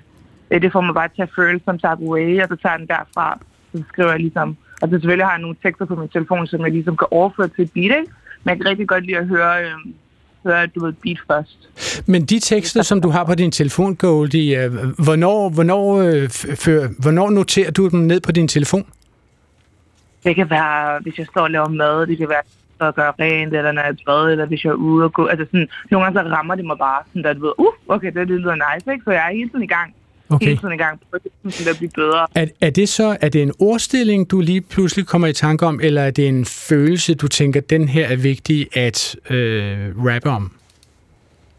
Øh, 0.51 0.63
det 0.63 0.73
får 0.73 0.81
mig 0.81 0.95
bare 0.95 1.09
til 1.17 1.23
at 1.23 1.31
føle 1.37 1.61
som 1.65 1.79
way, 2.13 2.43
og 2.43 2.49
så 2.49 2.57
tager 2.63 2.77
den 2.77 2.87
derfra. 2.87 3.39
Så 3.73 3.83
skriver 3.89 4.11
jeg 4.11 4.21
ligesom, 4.21 4.57
og 4.83 4.89
så 4.89 4.93
selvfølgelig 4.93 5.27
har 5.27 5.33
jeg 5.33 5.41
nogle 5.41 5.57
tekster 5.63 5.85
på 5.85 5.95
min 5.95 6.09
telefon, 6.09 6.47
som 6.47 6.61
jeg 6.61 6.73
ligesom 6.73 6.97
kan 6.97 7.09
overføre 7.11 7.49
til 7.49 7.65
et 7.65 7.73
beat, 7.73 7.99
ikke? 8.01 8.13
Men 8.43 8.49
jeg 8.51 8.57
kan 8.57 8.67
rigtig 8.67 8.89
godt 8.89 9.07
lide 9.07 9.19
at 9.19 9.27
høre, 9.27 9.65
øh, 9.65 9.73
høre 10.45 10.67
du 10.67 10.85
ved, 10.85 10.93
beat 10.93 11.19
først. 11.27 11.59
Men 12.09 12.25
de 12.25 12.39
tekster, 12.39 12.83
som 12.83 13.01
du 13.01 13.09
har 13.09 13.25
på 13.25 13.35
din 13.35 13.51
telefon, 13.51 13.97
Goldie, 13.97 14.65
øh, 14.65 14.73
hvornår, 15.05 15.49
hvornår, 15.49 15.97
øh, 15.97 16.29
før, 16.65 16.89
hvornår 17.03 17.31
noterer 17.31 17.71
du 17.71 17.89
dem 17.89 18.01
ned 18.01 18.21
på 18.21 18.33
din 18.33 18.49
telefon? 18.49 18.87
Det 20.25 20.37
kan 20.37 20.51
være, 20.51 21.01
hvis 21.01 21.19
jeg 21.19 21.27
står 21.27 21.41
og 21.41 21.51
laver 21.51 21.69
mad, 21.69 22.07
det 22.07 22.19
kan 22.19 22.29
være 22.29 22.43
at 22.89 22.95
gøre 22.95 23.13
rent, 23.21 23.55
eller 23.55 23.73
når 23.73 23.83
jeg 23.83 23.97
bad, 24.07 24.33
eller 24.33 24.47
hvis 24.47 24.65
jeg 24.65 24.71
er 24.71 24.75
ude 24.75 25.05
og 25.05 25.13
gå. 25.13 25.27
Altså 25.27 25.47
sådan, 25.47 25.69
nogle 25.91 26.05
gange 26.05 26.21
så 26.21 26.37
rammer 26.37 26.55
det 26.55 26.65
mig 26.65 26.79
bare, 26.79 27.03
sådan 27.09 27.23
der, 27.23 27.33
du 27.33 27.41
ved, 27.41 27.53
uh, 27.59 27.75
okay, 27.89 28.07
det, 28.07 28.29
det 28.29 28.41
lyder 28.41 28.55
nice, 28.55 28.93
ikke? 28.93 29.05
Så 29.05 29.11
jeg 29.11 29.27
er 29.29 29.33
hele 29.33 29.49
tiden 29.49 29.63
i 29.63 29.67
gang. 29.67 29.95
Okay. 30.31 30.47
Hele 30.47 30.59
tiden 30.59 30.75
i 30.75 30.77
gang 30.77 31.01
på 31.13 31.19
det, 31.25 31.55
sådan, 31.55 31.73
at 31.73 31.79
blive 31.79 31.91
bedre. 31.95 32.27
Er, 32.35 32.47
er 32.61 32.71
det 32.71 32.89
så 32.89 33.17
er 33.21 33.29
det 33.29 33.43
en 33.43 33.53
ordstilling, 33.59 34.31
du 34.31 34.41
lige 34.41 34.61
pludselig 34.61 35.07
kommer 35.07 35.29
i 35.29 35.33
tanke 35.33 35.67
om, 35.67 35.81
eller 35.83 36.03
er 36.03 36.11
det 36.11 36.29
en 36.29 36.45
følelse, 36.45 37.15
du 37.15 37.29
tænker, 37.29 37.61
den 37.61 37.89
her 37.89 38.07
er 38.07 38.17
vigtig 38.17 38.77
at 38.77 39.17
øh, 39.31 40.05
rappe 40.07 40.31
om? 40.31 40.53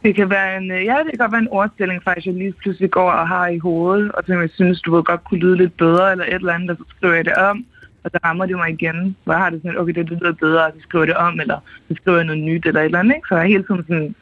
Det 0.03 0.15
kan 0.15 0.29
være 0.29 0.57
en, 0.57 0.71
øh, 0.71 0.85
ja, 0.85 0.95
det 1.03 1.09
kan 1.09 1.17
godt 1.17 1.31
være 1.31 1.41
en 1.41 1.47
ordstilling, 1.51 2.03
faktisk, 2.03 2.27
jeg 2.27 2.33
lige 2.33 2.51
pludselig 2.51 2.91
går 2.91 3.11
og 3.11 3.27
har 3.27 3.47
i 3.47 3.57
hovedet, 3.57 4.11
og 4.11 4.23
som 4.25 4.41
jeg 4.41 4.49
synes, 4.53 4.81
du 4.81 4.95
ved 4.95 5.03
godt 5.03 5.23
kunne 5.23 5.39
lyde 5.39 5.57
lidt 5.57 5.77
bedre, 5.77 6.11
eller 6.11 6.25
et 6.25 6.33
eller 6.33 6.53
andet, 6.53 6.69
og 6.69 6.77
så 6.77 6.83
skriver 6.97 7.15
jeg 7.15 7.25
det 7.25 7.33
om, 7.33 7.65
og 8.03 8.11
så 8.13 8.19
rammer 8.23 8.45
det 8.45 8.55
mig 8.55 8.69
igen, 8.69 9.15
hvor 9.23 9.33
jeg 9.33 9.41
har 9.41 9.49
det 9.49 9.61
sådan, 9.63 9.77
okay, 9.77 9.93
det 9.93 10.05
lyder 10.09 10.31
bedre, 10.31 10.65
og 10.65 10.71
så 10.75 10.81
skriver 10.87 11.05
det 11.05 11.15
om, 11.15 11.39
eller 11.39 11.59
så 11.87 11.95
skriver 12.01 12.17
jeg 12.17 12.25
noget 12.25 12.43
nyt, 12.43 12.65
eller 12.65 12.81
et 12.81 12.85
eller 12.85 12.99
andet, 12.99 13.15
ikke? 13.15 13.27
Så 13.27 13.35
jeg 13.35 13.43
er 13.43 13.47
hele 13.47 13.63
tiden 13.63 13.83
sådan, 13.87 14.15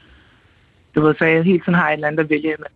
du 0.95 1.01
ved, 1.01 1.15
så 1.17 1.25
jeg 1.25 1.43
hele 1.43 1.59
tiden 1.59 1.73
har 1.73 1.89
et 1.89 1.93
eller 1.93 2.07
andet 2.07 2.19
at 2.19 2.29
vælge 2.29 2.55
med. 2.59 2.67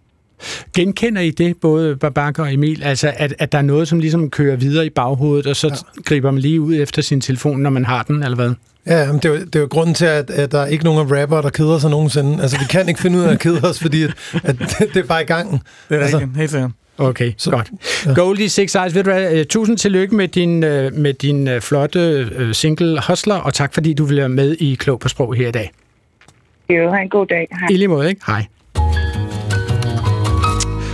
Genkender 0.76 1.22
I 1.22 1.30
det, 1.32 1.58
både 1.62 1.96
Babak 1.96 2.40
og 2.40 2.54
Emil, 2.54 2.84
altså 2.84 3.14
at, 3.18 3.34
at 3.40 3.52
der 3.52 3.58
er 3.58 3.62
noget, 3.62 3.88
som 3.88 4.00
ligesom 4.00 4.30
kører 4.30 4.56
videre 4.56 4.86
i 4.86 4.90
baghovedet, 4.90 5.48
og 5.48 5.56
så 5.56 5.68
ja. 5.68 6.02
griber 6.02 6.32
man 6.32 6.42
lige 6.42 6.62
ud 6.62 6.76
efter 6.76 7.02
sin 7.02 7.22
telefon, 7.22 7.60
når 7.60 7.70
man 7.70 7.86
har 7.86 8.04
den, 8.04 8.24
eller 8.24 8.36
hvad? 8.36 8.54
Ja, 8.86 9.12
men 9.12 9.16
det 9.16 9.26
er, 9.26 9.30
jo, 9.30 9.36
det 9.36 9.56
er 9.56 9.60
jo 9.60 9.68
grunden 9.72 9.96
til, 9.96 10.06
at, 10.06 10.30
at 10.30 10.52
der 10.52 10.60
er 10.60 10.66
ikke 10.66 10.84
nogen 10.84 11.00
af 11.00 11.22
rapper, 11.22 11.42
der 11.42 11.50
keder 11.50 11.80
sig 11.80 11.90
nogensinde. 11.90 12.42
Altså, 12.42 12.60
vi 12.60 12.66
kan 12.70 12.88
ikke 12.88 13.00
finde 13.00 13.18
ud 13.18 13.24
af 13.24 13.32
at 13.32 13.40
kede 13.40 13.62
os, 13.70 13.80
fordi 13.82 14.04
at, 14.04 14.14
at 14.44 14.60
det, 14.60 14.94
det 14.94 14.98
er 14.98 15.08
bare 15.08 15.22
i 15.22 15.26
gangen. 15.26 15.62
Det 15.90 15.98
er 15.98 16.02
altså, 16.02 16.18
rigtigt, 16.18 16.38
helt 16.38 16.52
sikkert. 16.52 16.72
Okay, 16.98 17.32
så, 17.38 17.52
godt. 17.52 17.72
Ja. 18.06 18.14
Goldie 18.14 18.50
Six 18.50 18.76
Eyes, 18.76 18.96
ved 18.96 19.04
du 19.04 19.12
hvad, 19.12 19.40
uh, 19.40 19.46
tusind 19.50 19.78
tillykke 19.78 20.16
med 20.16 20.28
din, 20.28 20.64
uh, 20.64 20.70
med 20.94 21.14
din 21.14 21.48
uh, 21.48 21.60
flotte 21.60 22.54
single 22.54 23.02
Hustler, 23.08 23.36
og 23.36 23.54
tak 23.54 23.74
fordi 23.74 23.94
du 23.94 24.06
vil 24.06 24.18
være 24.18 24.30
med 24.30 24.56
i 24.60 24.76
Klog 24.76 25.00
på 25.00 25.10
Sprog 25.10 25.36
her 25.36 25.48
i 25.48 25.52
dag. 25.52 25.72
Jo, 26.70 26.90
have 26.90 27.02
en 27.02 27.10
god 27.10 27.26
dag. 27.28 27.48
Hej. 27.52 27.68
I 27.72 27.78
lige 27.78 27.88
måde, 27.88 28.10
ikke? 28.10 28.22
Hej. 28.28 28.46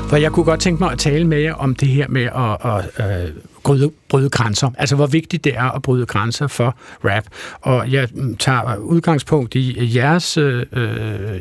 For 0.10 0.16
jeg 0.16 0.32
kunne 0.32 0.46
godt 0.46 0.60
tænke 0.60 0.84
mig 0.84 0.92
at 0.92 1.00
tale 1.00 1.28
med 1.28 1.40
jer 1.40 1.54
om 1.54 1.76
det 1.76 1.88
her 1.88 2.08
med 2.08 2.24
at, 2.24 2.72
at 3.00 3.30
uh, 3.30 3.36
bryde, 3.64 3.92
bryde 4.10 4.30
grænser. 4.30 4.70
Altså, 4.78 4.96
hvor 4.96 5.08
vigtigt 5.08 5.44
det 5.44 5.56
er 5.56 5.76
at 5.76 5.82
bryde 5.82 6.06
grænser 6.06 6.48
for 6.48 6.76
rap. 7.06 7.24
Og 7.62 7.92
jeg 7.92 8.08
tager 8.40 8.76
udgangspunkt 8.76 9.56
i 9.56 9.96
jeres, 9.96 10.38
øh, 10.38 10.66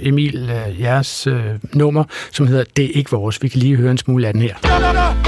Emil, 0.01 0.51
øh, 0.51 0.81
jeres 0.81 1.27
øh, 1.27 1.43
nummer, 1.75 2.05
som 2.33 2.47
hedder 2.47 2.65
Det 2.77 2.85
er 2.85 2.89
ikke 2.95 3.11
vores. 3.11 3.43
Vi 3.43 3.49
kan 3.49 3.61
lige 3.61 3.77
høre 3.77 3.91
en 3.91 3.99
smule 3.99 4.27
af 4.27 4.33
den 4.33 4.43
her. 4.43 5.28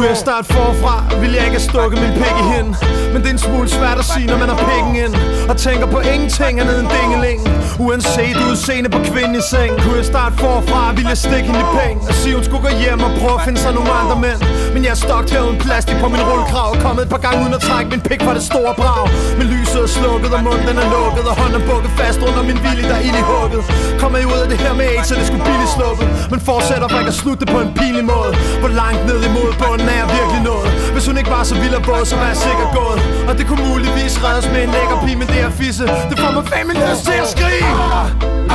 Kunne 0.00 0.16
jeg 0.16 0.24
starte 0.28 0.46
forfra, 0.58 0.94
ville 1.20 1.34
jeg 1.38 1.44
ikke 1.48 1.58
have 1.60 1.70
stukket 1.72 1.98
min 2.04 2.12
pik 2.22 2.36
i 2.42 2.46
hende 2.54 2.70
Men 3.12 3.18
det 3.22 3.28
er 3.32 3.36
en 3.38 3.44
smule 3.48 3.68
svært 3.78 3.98
at 4.02 4.06
sige, 4.12 4.26
når 4.32 4.38
man 4.42 4.48
har 4.52 4.58
pikken 4.68 4.94
ind 5.04 5.14
Og 5.50 5.56
tænker 5.66 5.86
på 5.94 5.98
ingenting 6.12 6.54
andet 6.62 6.76
end 6.82 6.88
dingeling. 6.98 7.38
Uanset 7.84 8.36
udseende 8.48 8.88
på 8.96 9.00
kvinden 9.10 9.34
i 9.42 9.44
seng 9.52 9.72
Kunne 9.82 9.98
jeg 10.02 10.08
starte 10.14 10.34
forfra, 10.44 10.82
ville 10.96 11.10
jeg 11.14 11.20
stikke 11.28 11.46
hende 11.50 11.62
i 11.66 11.68
penge 11.78 12.00
Og 12.10 12.14
sige 12.20 12.34
hun 12.38 12.44
skulle 12.48 12.64
gå 12.68 12.72
hjem 12.82 13.00
og 13.08 13.12
prøve 13.20 13.36
at 13.38 13.42
finde 13.46 13.60
sig 13.64 13.72
nogle 13.78 13.92
andre 14.00 14.16
mænd. 14.24 14.40
Men 14.74 14.80
jeg 14.86 14.92
er 14.96 15.02
stokt 15.06 15.28
her 15.34 15.40
uden 15.46 15.58
plastik 15.64 15.96
på 16.04 16.08
min 16.14 16.22
rullekrav 16.28 16.70
Kommet 16.84 17.02
et 17.06 17.10
par 17.14 17.22
gange 17.26 17.38
uden 17.44 17.54
at 17.58 17.62
trække 17.68 17.88
min 17.94 18.02
pik 18.08 18.20
fra 18.26 18.34
det 18.38 18.44
store 18.50 18.72
brag. 18.80 19.04
Men 19.38 19.46
lyset 19.54 19.82
er 19.86 19.92
slukket 19.98 20.30
og 20.36 20.42
munden 20.48 20.76
er 20.82 20.88
lukket 20.96 21.24
Og 21.30 21.34
hånden 21.40 21.56
er 21.60 21.64
bukket 21.70 21.90
fast 22.00 22.20
under 22.28 22.42
min 22.50 22.58
vilje, 22.64 22.84
der 22.90 22.96
er 23.00 23.04
ild 23.08 23.18
i 23.22 23.24
hugget. 23.32 23.62
Kommer 24.02 24.16
jeg 24.20 24.26
ud 24.34 24.40
af 24.44 24.48
det 24.52 24.58
her 24.64 24.72
med 24.78 24.86
AIDS, 24.92 25.06
så 25.10 25.14
det 25.20 25.26
skulle 25.30 25.44
billigt 25.50 25.72
sluppet. 25.76 26.06
Men 26.32 26.38
fortsætter 26.50 26.86
for 26.92 26.98
ikke 27.02 27.12
at 27.14 27.20
slutte 27.24 27.44
på 27.54 27.58
en 27.64 27.70
pinlig 27.80 28.04
måde. 28.14 28.32
Hvor 28.62 28.72
langt 28.82 29.02
ned 29.10 29.20
imod 29.30 29.50
bunden 29.62 29.89
er 29.92 29.96
jeg 30.02 30.08
virkelig 30.18 30.42
noget 30.50 30.68
Hvis 30.94 31.04
hun 31.08 31.16
ikke 31.20 31.30
var 31.36 31.44
så 31.50 31.54
vild 31.62 31.74
og 31.80 31.82
båd, 31.88 32.04
så 32.12 32.16
var 32.20 32.28
jeg 32.32 32.38
sikkert 32.46 32.70
gået 32.78 32.98
Og 33.28 33.32
det 33.38 33.44
kunne 33.48 33.64
muligvis 33.70 34.14
reddes 34.24 34.46
med 34.54 34.60
en 34.66 34.70
lækker 34.76 34.96
pige, 35.04 35.16
men 35.20 35.26
det 35.32 35.40
er 35.46 35.50
fisse 35.60 35.84
Det 36.10 36.16
får 36.22 36.30
mig 36.36 36.44
fandme 36.52 36.72
lyst 36.84 37.02
til 37.08 37.16
at 37.24 37.28
skrige 37.34 37.66
ah, 37.98 38.06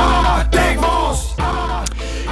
ah, 0.04 0.38
Det 0.52 0.60
er 0.64 0.68
ikke 0.72 0.82
vores 0.90 1.20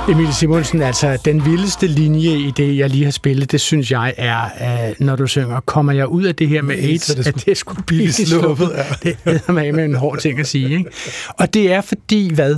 Emil 0.09 0.35
Simonsen, 0.35 0.83
altså 0.83 1.19
den 1.25 1.45
vildeste 1.45 1.87
linje 1.87 2.31
i 2.31 2.53
det, 2.57 2.79
jeg 2.79 2.91
lige 2.91 3.05
har 3.05 3.11
spillet, 3.11 3.53
det 3.53 3.61
synes 3.61 3.91
jeg 3.91 4.15
er, 4.17 4.45
uh, 4.61 5.07
når 5.07 5.17
du 5.17 5.27
synger, 5.27 5.61
kommer 5.61 5.93
jeg 5.93 6.07
ud 6.09 6.25
af 6.25 6.35
det 6.35 6.49
her 6.49 6.63
med 6.63 6.75
AIDS, 6.75 7.07
det 7.07 7.27
at 7.27 7.43
det 7.47 7.57
skulle 7.57 7.83
blive 7.83 8.13
sluppet. 8.13 8.73
Ja. 8.75 8.85
Det 9.11 9.43
er 9.47 9.73
med 9.73 9.85
en 9.85 9.95
hård 9.95 10.19
ting 10.19 10.41
at 10.41 10.47
sige. 10.47 10.71
Ikke? 10.79 10.91
Og 11.29 11.55
det 11.55 11.73
er 11.73 11.81
fordi, 11.81 12.35
hvad? 12.35 12.57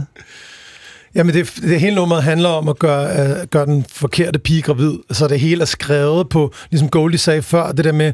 Jamen, 1.16 1.34
det, 1.34 1.52
det 1.62 1.80
hele 1.80 1.94
nummeret 1.94 2.22
handler 2.22 2.48
om 2.48 2.68
at 2.68 2.78
gøre, 2.78 3.30
uh, 3.30 3.46
gøre 3.50 3.66
den 3.66 3.84
forkerte 3.88 4.38
pige 4.38 4.62
gravid. 4.62 4.92
Så 5.10 5.28
det 5.28 5.40
hele 5.40 5.60
er 5.60 5.66
skrevet 5.66 6.28
på, 6.28 6.52
ligesom 6.70 6.88
Goldie 6.88 7.18
sagde 7.18 7.42
før, 7.42 7.72
det 7.72 7.84
der 7.84 7.92
med, 7.92 8.12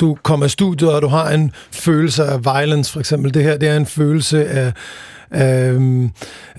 du 0.00 0.16
kommer 0.22 0.46
i 0.46 0.48
studiet, 0.48 0.92
og 0.92 1.02
du 1.02 1.06
har 1.06 1.30
en 1.30 1.52
følelse 1.70 2.24
af 2.24 2.44
violence, 2.44 2.92
for 2.92 3.00
eksempel. 3.00 3.34
Det 3.34 3.42
her, 3.42 3.56
det 3.56 3.68
er 3.68 3.76
en 3.76 3.86
følelse 3.86 4.46
af, 4.46 4.72
af, 5.30 5.74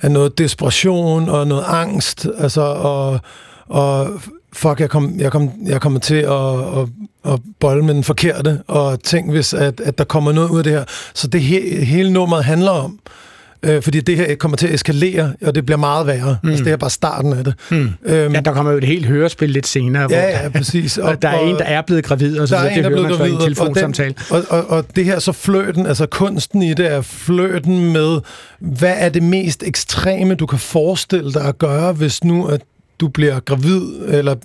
af 0.02 0.12
noget 0.12 0.38
desperation 0.38 1.30
og 1.30 1.48
noget 1.48 1.64
angst, 1.68 2.28
altså, 2.38 2.62
og, 2.62 3.20
og 3.68 4.10
fuck, 4.54 4.80
jeg 4.80 4.90
kom, 4.90 5.20
jeg 5.20 5.32
kom, 5.32 5.52
jeg 5.66 5.82
kommer 5.82 6.00
til 6.00 6.16
at, 6.16 6.58
at, 6.78 7.34
at 7.34 7.40
bolle 7.60 7.86
med 7.86 7.94
den 7.94 8.04
forkerte, 8.04 8.62
og 8.68 9.04
tænk, 9.04 9.32
hvis 9.32 9.54
at, 9.54 9.80
at 9.80 9.98
der 9.98 10.04
kommer 10.04 10.32
noget 10.32 10.50
ud 10.50 10.58
af 10.58 10.64
det 10.64 10.74
her. 10.74 10.84
Så 11.14 11.28
det 11.28 11.42
he, 11.42 11.86
hele 11.86 12.14
nummeret 12.14 12.44
handler 12.44 12.72
om, 12.72 13.00
øh, 13.06 13.33
fordi 13.82 14.01
det 14.01 14.18
her 14.18 14.36
kommer 14.36 14.57
til 14.57 14.68
at 14.68 14.74
eskalere, 14.74 15.34
og 15.45 15.55
det 15.55 15.66
bliver 15.66 15.78
meget 15.78 16.07
værre. 16.07 16.38
Mm. 16.43 16.49
Altså, 16.49 16.66
det 16.66 16.74
er 16.74 16.78
bare 16.78 16.89
starten 16.89 17.34
af 17.34 17.43
det. 17.43 17.53
Mm. 17.72 17.89
Øhm, 18.05 18.34
ja, 18.34 18.39
der 18.39 18.53
kommer 18.53 18.72
jo 18.72 18.78
et 18.78 18.84
helt 18.84 19.05
hørespil 19.05 19.49
lidt 19.49 19.68
senere, 19.68 20.01
ja, 20.01 20.07
hvor 20.07 20.18
ja, 20.18 20.49
præcis. 20.49 20.97
og, 20.97 21.09
og 21.09 21.22
der 21.22 21.30
er 21.30 21.39
en, 21.39 21.55
der 21.55 21.64
er 21.64 21.82
blevet 21.82 22.03
gravid, 22.03 22.39
og 22.39 22.47
så 22.47 22.55
der 22.55 22.61
er 22.61 22.70
det 22.70 22.78
en, 22.78 22.84
der 22.84 22.89
er 22.89 22.95
hører 22.95 23.01
man 23.01 23.28
i 23.28 23.30
en 23.30 23.38
gravid, 23.38 23.45
telefonsamtale. 23.45 24.16
Og, 24.30 24.38
den, 24.38 24.45
og, 24.49 24.57
og, 24.57 24.78
og 24.78 24.95
det 24.95 25.05
her 25.05 25.20
så 25.20 25.32
fløten, 25.32 25.86
altså 25.86 26.05
kunsten 26.05 26.61
i 26.61 26.74
det 26.74 26.91
er 26.91 27.01
fløten 27.01 27.93
med, 27.93 28.20
hvad 28.59 28.93
er 28.97 29.09
det 29.09 29.24
mest 29.24 29.64
ekstreme, 29.66 30.36
du 30.36 30.45
kan 30.45 30.59
forestille 30.59 31.34
dig 31.34 31.45
at 31.45 31.57
gøre, 31.57 31.93
hvis 31.93 32.24
nu 32.24 32.45
at 32.47 32.61
du 32.99 33.07
bliver 33.07 33.39
gravid, 33.39 33.82
eller 34.07 34.36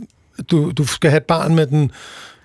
du, 0.51 0.71
du 0.71 0.87
skal 0.87 1.11
have 1.11 1.19
et 1.19 1.25
barn 1.25 1.55
med 1.55 1.67
den 1.67 1.91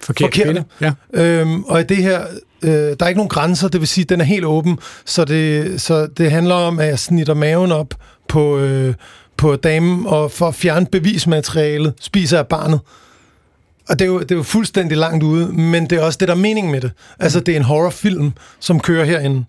Forkert 0.02 0.36
forkerte. 0.36 0.64
Ja. 0.82 0.92
Øhm, 1.14 1.64
og 1.64 1.80
i 1.80 1.84
det 1.84 1.98
her, 1.98 2.22
øh, 2.64 2.72
der 2.72 2.96
er 3.00 3.08
ikke 3.08 3.18
nogen 3.18 3.30
grænser, 3.30 3.68
det 3.68 3.82
vil 3.82 3.88
sige, 3.88 4.04
at 4.04 4.10
den 4.10 4.22
er 4.22 4.26
helt 4.26 4.46
åben, 4.46 4.80
så 5.06 5.26
det, 5.26 5.82
så 5.82 6.08
det 6.08 6.32
handler 6.32 6.56
om, 6.56 6.80
at 6.80 6.88
jeg 6.88 7.00
snitter 7.00 7.34
maven 7.34 7.72
op 7.72 7.94
på, 8.28 8.58
øh, 8.58 8.94
på 9.38 9.56
damen, 9.56 10.08
og 10.08 10.32
for 10.32 10.48
at 10.48 10.56
fjerne 10.56 10.86
bevismaterialet, 10.86 11.94
spiser 12.00 12.38
jeg 12.38 12.48
barnet. 12.48 12.80
Og 13.90 14.00
det 14.00 14.06
er, 14.06 14.10
jo, 14.10 14.20
det 14.20 14.32
er 14.32 14.36
jo 14.36 14.44
fuldstændig 14.44 14.98
langt 14.98 15.24
ude, 15.24 15.48
men 15.48 15.90
det 15.90 15.98
er 15.98 16.04
også 16.04 16.18
det, 16.18 16.28
der 16.28 16.34
er 16.34 16.38
mening 16.38 16.72
med 16.72 16.82
det. 16.82 16.92
Altså, 17.20 17.40
det 17.40 17.52
er 17.52 17.58
en 17.58 17.64
horrorfilm, 17.64 18.34
som 18.60 18.80
kører 18.80 19.06
herinde. 19.06 19.46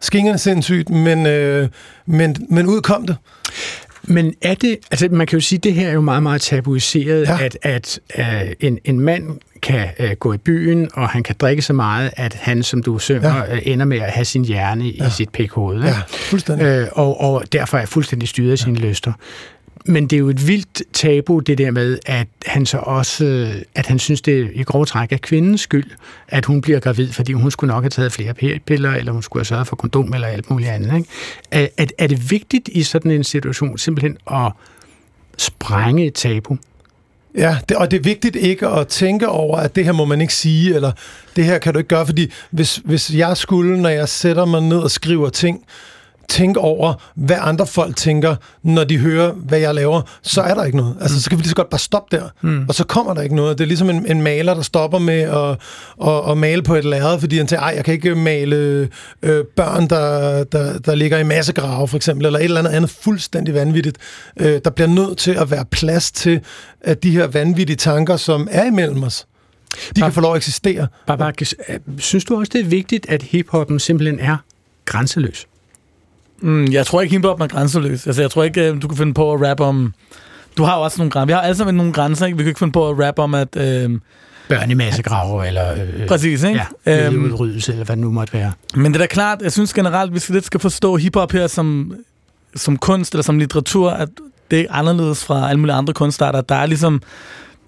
Skingerne 0.00 0.38
sindssygt, 0.38 0.90
men, 0.90 1.26
øh, 1.26 1.68
men, 2.06 2.36
men 2.50 2.66
udkom 2.66 3.06
det. 3.06 3.16
Men 4.06 4.34
er 4.42 4.54
det, 4.54 4.78
altså 4.90 5.08
man 5.10 5.26
kan 5.26 5.36
jo 5.38 5.40
sige, 5.44 5.56
at 5.56 5.64
det 5.64 5.74
her 5.74 5.88
er 5.88 5.92
jo 5.92 6.00
meget, 6.00 6.22
meget 6.22 6.40
tabuiseret, 6.40 7.22
Ja. 7.26 7.36
ja. 7.36 7.44
at, 7.44 7.58
at 7.62 8.00
uh, 8.18 8.52
en, 8.60 8.78
en 8.84 9.00
mand 9.00 9.38
kan 9.62 9.88
uh, 10.00 10.10
gå 10.10 10.32
i 10.32 10.36
byen, 10.38 10.88
og 10.94 11.08
han 11.08 11.22
kan 11.22 11.34
drikke 11.40 11.62
så 11.62 11.72
meget, 11.72 12.10
at 12.16 12.34
han, 12.34 12.62
som 12.62 12.82
du 12.82 12.98
synger, 12.98 13.36
ja. 13.36 13.52
uh, 13.52 13.58
ender 13.62 13.84
med 13.84 13.98
at 14.00 14.10
have 14.10 14.24
sin 14.24 14.44
hjerne 14.44 14.84
ja. 14.84 15.06
i 15.06 15.10
sit 15.10 15.28
pikhoved. 15.30 15.76
ikke? 15.76 15.88
Ja, 15.88 15.96
fuldstændig. 16.08 16.64
Øh, 16.66 16.86
og, 16.92 17.20
og 17.20 17.44
derfor 17.52 17.78
er 17.78 17.86
fuldstændig 17.86 18.28
styret 18.28 18.52
af 18.52 18.58
sine 18.58 18.78
lyster. 18.78 19.12
Men 19.88 20.06
det 20.06 20.16
er 20.16 20.20
jo 20.20 20.28
et 20.28 20.48
vildt 20.48 20.82
tabu, 20.92 21.38
det 21.38 21.58
der 21.58 21.70
med, 21.70 21.98
at 22.06 22.26
han 22.46 22.66
så 22.66 22.78
også, 22.78 23.52
at 23.74 23.86
han 23.86 23.98
synes, 23.98 24.20
det 24.20 24.40
er 24.40 24.46
i 24.52 24.62
grove 24.62 24.84
træk 24.84 25.12
er 25.12 25.16
kvindens 25.16 25.60
skyld, 25.60 25.90
at 26.28 26.44
hun 26.44 26.60
bliver 26.60 26.80
gravid, 26.80 27.12
fordi 27.12 27.32
hun 27.32 27.50
skulle 27.50 27.74
nok 27.74 27.82
have 27.82 27.90
taget 27.90 28.12
flere 28.12 28.34
p-piller, 28.34 28.94
eller 28.94 29.12
hun 29.12 29.22
skulle 29.22 29.40
have 29.40 29.44
sørget 29.44 29.66
for 29.66 29.76
kondom, 29.76 30.14
eller 30.14 30.28
alt 30.28 30.50
muligt 30.50 30.70
andet. 30.70 30.96
Ikke? 30.96 31.08
Er, 31.50 31.66
er, 31.78 31.86
er 31.98 32.06
det 32.06 32.30
vigtigt 32.30 32.68
i 32.68 32.82
sådan 32.82 33.10
en 33.10 33.24
situation 33.24 33.78
simpelthen 33.78 34.16
at 34.30 34.52
sprænge 35.38 36.06
et 36.06 36.14
tabu? 36.14 36.58
Ja, 37.36 37.58
det, 37.68 37.76
og 37.76 37.90
det 37.90 37.96
er 37.96 38.02
vigtigt 38.02 38.36
ikke 38.36 38.68
at 38.68 38.88
tænke 38.88 39.28
over, 39.28 39.56
at 39.56 39.76
det 39.76 39.84
her 39.84 39.92
må 39.92 40.04
man 40.04 40.20
ikke 40.20 40.34
sige, 40.34 40.74
eller 40.74 40.92
det 41.36 41.44
her 41.44 41.58
kan 41.58 41.72
du 41.72 41.78
ikke 41.78 41.88
gøre, 41.88 42.06
fordi 42.06 42.32
hvis, 42.50 42.80
hvis 42.84 43.14
jeg 43.14 43.36
skulle, 43.36 43.82
når 43.82 43.88
jeg 43.88 44.08
sætter 44.08 44.44
mig 44.44 44.62
ned 44.62 44.78
og 44.78 44.90
skriver 44.90 45.28
ting, 45.28 45.64
tænke 46.28 46.60
over, 46.60 46.94
hvad 47.14 47.36
andre 47.40 47.66
folk 47.66 47.96
tænker, 47.96 48.36
når 48.62 48.84
de 48.84 48.98
hører, 48.98 49.32
hvad 49.32 49.58
jeg 49.58 49.74
laver, 49.74 50.02
så 50.22 50.42
er 50.42 50.54
der 50.54 50.64
ikke 50.64 50.76
noget. 50.76 50.96
Altså, 51.00 51.22
så 51.22 51.30
kan 51.30 51.38
vi 51.38 51.42
lige 51.42 51.48
så 51.48 51.56
godt 51.56 51.70
bare 51.70 51.78
stoppe 51.78 52.16
der, 52.16 52.28
mm. 52.42 52.64
og 52.68 52.74
så 52.74 52.84
kommer 52.84 53.14
der 53.14 53.22
ikke 53.22 53.36
noget. 53.36 53.58
Det 53.58 53.64
er 53.64 53.68
ligesom 53.68 53.90
en, 53.90 54.06
en 54.06 54.22
maler, 54.22 54.54
der 54.54 54.62
stopper 54.62 54.98
med 54.98 55.20
at, 55.20 55.58
at, 56.08 56.30
at 56.30 56.38
male 56.38 56.62
på 56.62 56.74
et 56.74 56.84
lærred, 56.84 57.20
fordi 57.20 57.36
han 57.36 57.46
tænker, 57.46 57.62
ej, 57.62 57.72
jeg 57.76 57.84
kan 57.84 57.94
ikke 57.94 58.14
male 58.14 58.88
øh, 59.22 59.44
børn, 59.56 59.88
der, 59.88 60.44
der, 60.44 60.78
der 60.78 60.94
ligger 60.94 61.18
i 61.18 61.24
massegrave, 61.24 61.88
for 61.88 61.96
eksempel, 61.96 62.26
eller 62.26 62.38
et 62.38 62.44
eller 62.44 62.58
andet 62.58 62.70
andet 62.70 62.90
fuldstændig 62.90 63.54
vanvittigt. 63.54 63.98
Øh, 64.40 64.60
der 64.64 64.70
bliver 64.70 64.88
nødt 64.88 65.18
til 65.18 65.30
at 65.30 65.50
være 65.50 65.64
plads 65.64 66.12
til, 66.12 66.40
at 66.80 67.02
de 67.02 67.10
her 67.10 67.26
vanvittige 67.26 67.76
tanker, 67.76 68.16
som 68.16 68.48
er 68.50 68.64
imellem 68.64 69.02
os, 69.02 69.26
De 69.96 70.00
kan 70.00 70.12
få 70.12 70.20
lov 70.20 70.32
at 70.32 70.36
eksistere. 70.36 70.86
Babak, 71.06 71.34
synes 71.98 72.24
du 72.24 72.38
også, 72.38 72.50
det 72.52 72.60
er 72.60 72.64
vigtigt, 72.64 73.06
at 73.08 73.22
hiphoppen 73.22 73.78
simpelthen 73.78 74.20
er 74.20 74.36
grænseløs? 74.84 75.46
Mm, 76.40 76.72
jeg 76.72 76.86
tror 76.86 77.00
ikke, 77.00 77.16
hiphop 77.16 77.40
er 77.40 77.46
grænseløs. 77.46 78.06
Altså, 78.06 78.22
jeg 78.22 78.30
tror 78.30 78.44
ikke, 78.44 78.68
øh, 78.68 78.82
du 78.82 78.88
kan 78.88 78.96
finde 78.96 79.14
på 79.14 79.32
at 79.32 79.48
rappe 79.48 79.64
om... 79.64 79.94
Du 80.56 80.64
har 80.64 80.76
jo 80.76 80.82
også 80.82 80.98
nogle 80.98 81.10
grænser. 81.10 81.26
Vi 81.26 81.32
har 81.32 81.40
alle 81.40 81.56
sammen 81.56 81.74
nogle 81.74 81.92
grænser, 81.92 82.26
ikke? 82.26 82.38
Vi 82.38 82.42
kan 82.42 82.48
ikke 82.48 82.58
finde 82.58 82.72
på 82.72 82.88
at 82.88 83.06
rappe 83.06 83.22
om, 83.22 83.34
at... 83.34 83.56
Øh, 83.56 83.90
Børnemassegraver, 84.48 85.44
eller... 85.44 85.72
Øh, 85.72 86.06
præcis, 86.08 86.42
ikke? 86.42 86.60
Ja, 86.86 87.06
øhm, 87.06 87.24
udryddelse, 87.24 87.72
eller 87.72 87.84
hvad 87.84 87.96
det 87.96 88.02
nu 88.02 88.10
måtte 88.10 88.32
være. 88.32 88.52
Men 88.74 88.92
det 88.92 89.00
er 89.00 89.02
da 89.02 89.06
klart, 89.06 89.42
jeg 89.42 89.52
synes 89.52 89.72
generelt, 89.72 90.14
vi 90.14 90.18
skal 90.18 90.32
lidt 90.32 90.44
skal 90.44 90.60
forstå 90.60 90.96
hiphop 90.96 91.32
her 91.32 91.46
som, 91.46 91.94
som 92.56 92.76
kunst, 92.76 93.14
eller 93.14 93.22
som 93.22 93.38
litteratur, 93.38 93.90
at 93.90 94.08
det 94.50 94.60
er 94.60 94.66
anderledes 94.70 95.24
fra 95.24 95.48
alle 95.48 95.60
mulige 95.60 95.74
andre 95.74 95.94
kunstarter. 95.94 96.40
Der 96.40 96.54
er 96.54 96.66
ligesom 96.66 97.02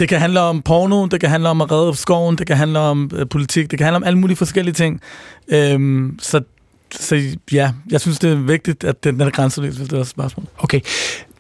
det 0.01 0.09
kan 0.09 0.21
handle 0.21 0.41
om 0.41 0.62
porno, 0.62 1.07
det 1.07 1.21
kan 1.21 1.31
handle 1.31 1.49
om 1.49 1.61
at 1.61 1.73
redde 1.73 1.97
skoven, 1.97 2.39
det 2.39 2.47
kan 2.47 2.57
handle 2.57 2.79
om 2.79 3.11
øh, 3.14 3.27
politik, 3.27 3.71
det 3.71 3.79
kan 3.79 3.85
handle 3.85 3.97
om 3.97 4.05
alle 4.05 4.19
mulige 4.19 4.37
forskellige 4.37 4.75
ting. 4.75 5.01
Øhm, 5.49 6.19
så, 6.23 6.41
så 6.91 7.36
ja, 7.53 7.72
jeg 7.91 8.01
synes, 8.01 8.18
det 8.18 8.32
er 8.32 8.36
vigtigt, 8.36 8.84
at 8.84 9.05
den, 9.05 9.20
er 9.20 9.30
grænseløs, 9.30 9.76
hvis 9.76 9.89
det 9.89 9.97
er 9.97 10.01
et 10.01 10.07
spørgsmål. 10.07 10.47
Okay, 10.59 10.80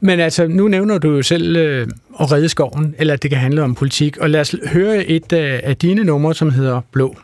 men 0.00 0.20
altså, 0.20 0.46
nu 0.46 0.68
nævner 0.68 0.98
du 0.98 1.10
jo 1.10 1.22
selv 1.22 1.56
øh, 1.56 1.88
at 2.20 2.32
redde 2.32 2.48
skoven, 2.48 2.94
eller 2.98 3.14
at 3.14 3.22
det 3.22 3.30
kan 3.30 3.40
handle 3.40 3.62
om 3.62 3.74
politik, 3.74 4.16
og 4.16 4.30
lad 4.30 4.40
os 4.40 4.54
høre 4.66 5.04
et 5.04 5.32
øh, 5.32 5.60
af 5.62 5.76
dine 5.76 6.04
numre, 6.04 6.34
som 6.34 6.50
hedder 6.50 6.80
Blå. 6.92 7.16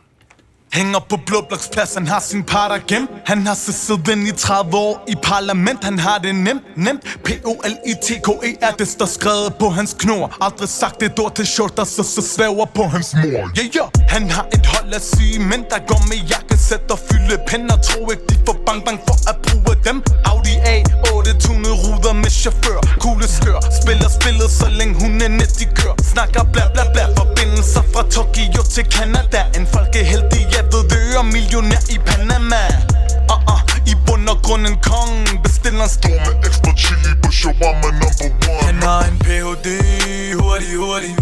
Hænger 0.74 1.00
på 1.10 1.16
Blåbloksplads, 1.26 1.94
han 1.94 2.06
har 2.06 2.20
sin 2.20 2.42
parter 2.42 2.78
gem. 2.88 3.08
Han 3.26 3.46
har 3.46 3.54
siddet 3.54 4.18
i 4.28 4.32
30 4.32 4.76
år 4.76 5.04
i 5.08 5.14
parlament 5.22 5.84
Han 5.84 5.98
har 5.98 6.18
det 6.18 6.34
nemt, 6.34 6.62
nemt. 6.76 7.02
P-O-L-I-T-K-E 7.24 8.50
er 8.66 8.72
det, 8.78 8.88
der 8.98 9.06
skrevet 9.06 9.54
på 9.60 9.68
hans 9.68 9.96
knor. 9.98 10.36
Aldrig 10.40 10.68
sagt 10.68 11.02
et 11.02 11.18
ord 11.18 11.34
til 11.34 11.46
short, 11.46 11.76
der 11.76 11.84
så, 11.84 12.02
så 12.02 12.22
svæver 12.34 12.66
på 12.74 12.82
hans 12.82 13.14
mor. 13.14 13.42
Yeah, 13.58 13.76
yeah. 13.76 13.88
Han 14.08 14.30
har 14.30 14.46
et 14.56 14.66
hold 14.66 14.92
af 14.98 15.00
syge 15.00 15.38
mænd, 15.38 15.64
der 15.70 15.80
går 15.90 16.00
med 16.10 16.18
jakkesæt 16.30 16.90
og 16.90 16.98
fylde 17.08 17.36
pen 17.48 17.68
tro 17.88 18.10
ikke, 18.10 18.24
de 18.30 18.34
får 18.46 18.56
bang 18.66 18.80
bang 18.86 18.98
for 19.08 19.16
at 19.30 19.36
bruge 19.44 19.76
dem. 19.86 19.96
Audi 20.30 20.54
A8, 20.74 21.38
tunede 21.44 21.76
ruder 21.84 22.12
med 22.22 22.30
chauffør. 22.40 22.80
Kugle 23.00 23.28
skør, 23.36 23.60
spiller 23.80 24.08
spillet, 24.18 24.50
så 24.60 24.66
længe 24.78 24.94
hun 25.02 25.22
er 25.22 25.28
net 25.28 25.60
i 25.64 25.66
kør 25.78 25.94
Snakker 26.12 26.44
bla 26.52 26.64
bla 26.74 26.84
bla, 26.94 27.04
forbindelser 27.20 27.82
fra 27.92 28.02
Tokyo 28.14 28.62
til 28.74 28.84
Canada. 28.94 29.40
En 29.58 29.66
folkeheldig, 29.74 30.42
ja 30.64 30.76
ved 30.76 30.88
døre 30.88 31.24
millionær 31.24 31.82
i 31.88 31.98
Panama. 32.06 32.62
Uh 33.32 33.38
-uh, 33.50 33.60
I 33.86 33.94
bund 34.06 34.28
og 34.28 34.42
grund 34.42 34.66
en 34.66 34.76
kong 34.82 35.42
Bestiller 35.42 35.82
en 35.82 35.88
stor 35.88 36.08
med 36.08 36.46
ekstra 36.46 36.72
chili 36.76 37.12
på 37.22 37.30
shawarma 37.32 37.90
number 38.00 38.26
one. 38.48 38.64
Han 38.66 38.82
har 38.82 39.04
en 39.04 39.18
Ph.D. 39.18 39.68
Hurtig, 40.40 40.76
hurtig. 40.76 41.14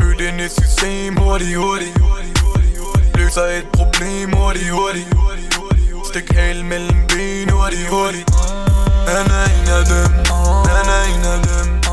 Født 0.00 0.20
ind 0.20 0.40
et 0.40 0.52
system 0.60 1.16
Hurtig, 1.16 1.56
hurtig. 1.56 1.92
Løser 3.14 3.46
et 3.58 3.66
problem 3.72 4.32
Hurtig, 4.32 4.70
hurtig. 4.70 5.06
Stik 6.08 6.32
hal 6.36 6.64
mellem 6.64 7.00
ben 7.08 7.50
Hurtig, 7.50 7.86
hurtig. 7.88 8.24
Han 9.08 9.26
er 9.40 9.46
en 9.56 9.68
af 9.78 9.84
dem. 9.92 10.12
Han 10.70 10.86
er 10.98 11.02
en 11.14 11.24
af 11.34 11.38
dem. 11.46 11.85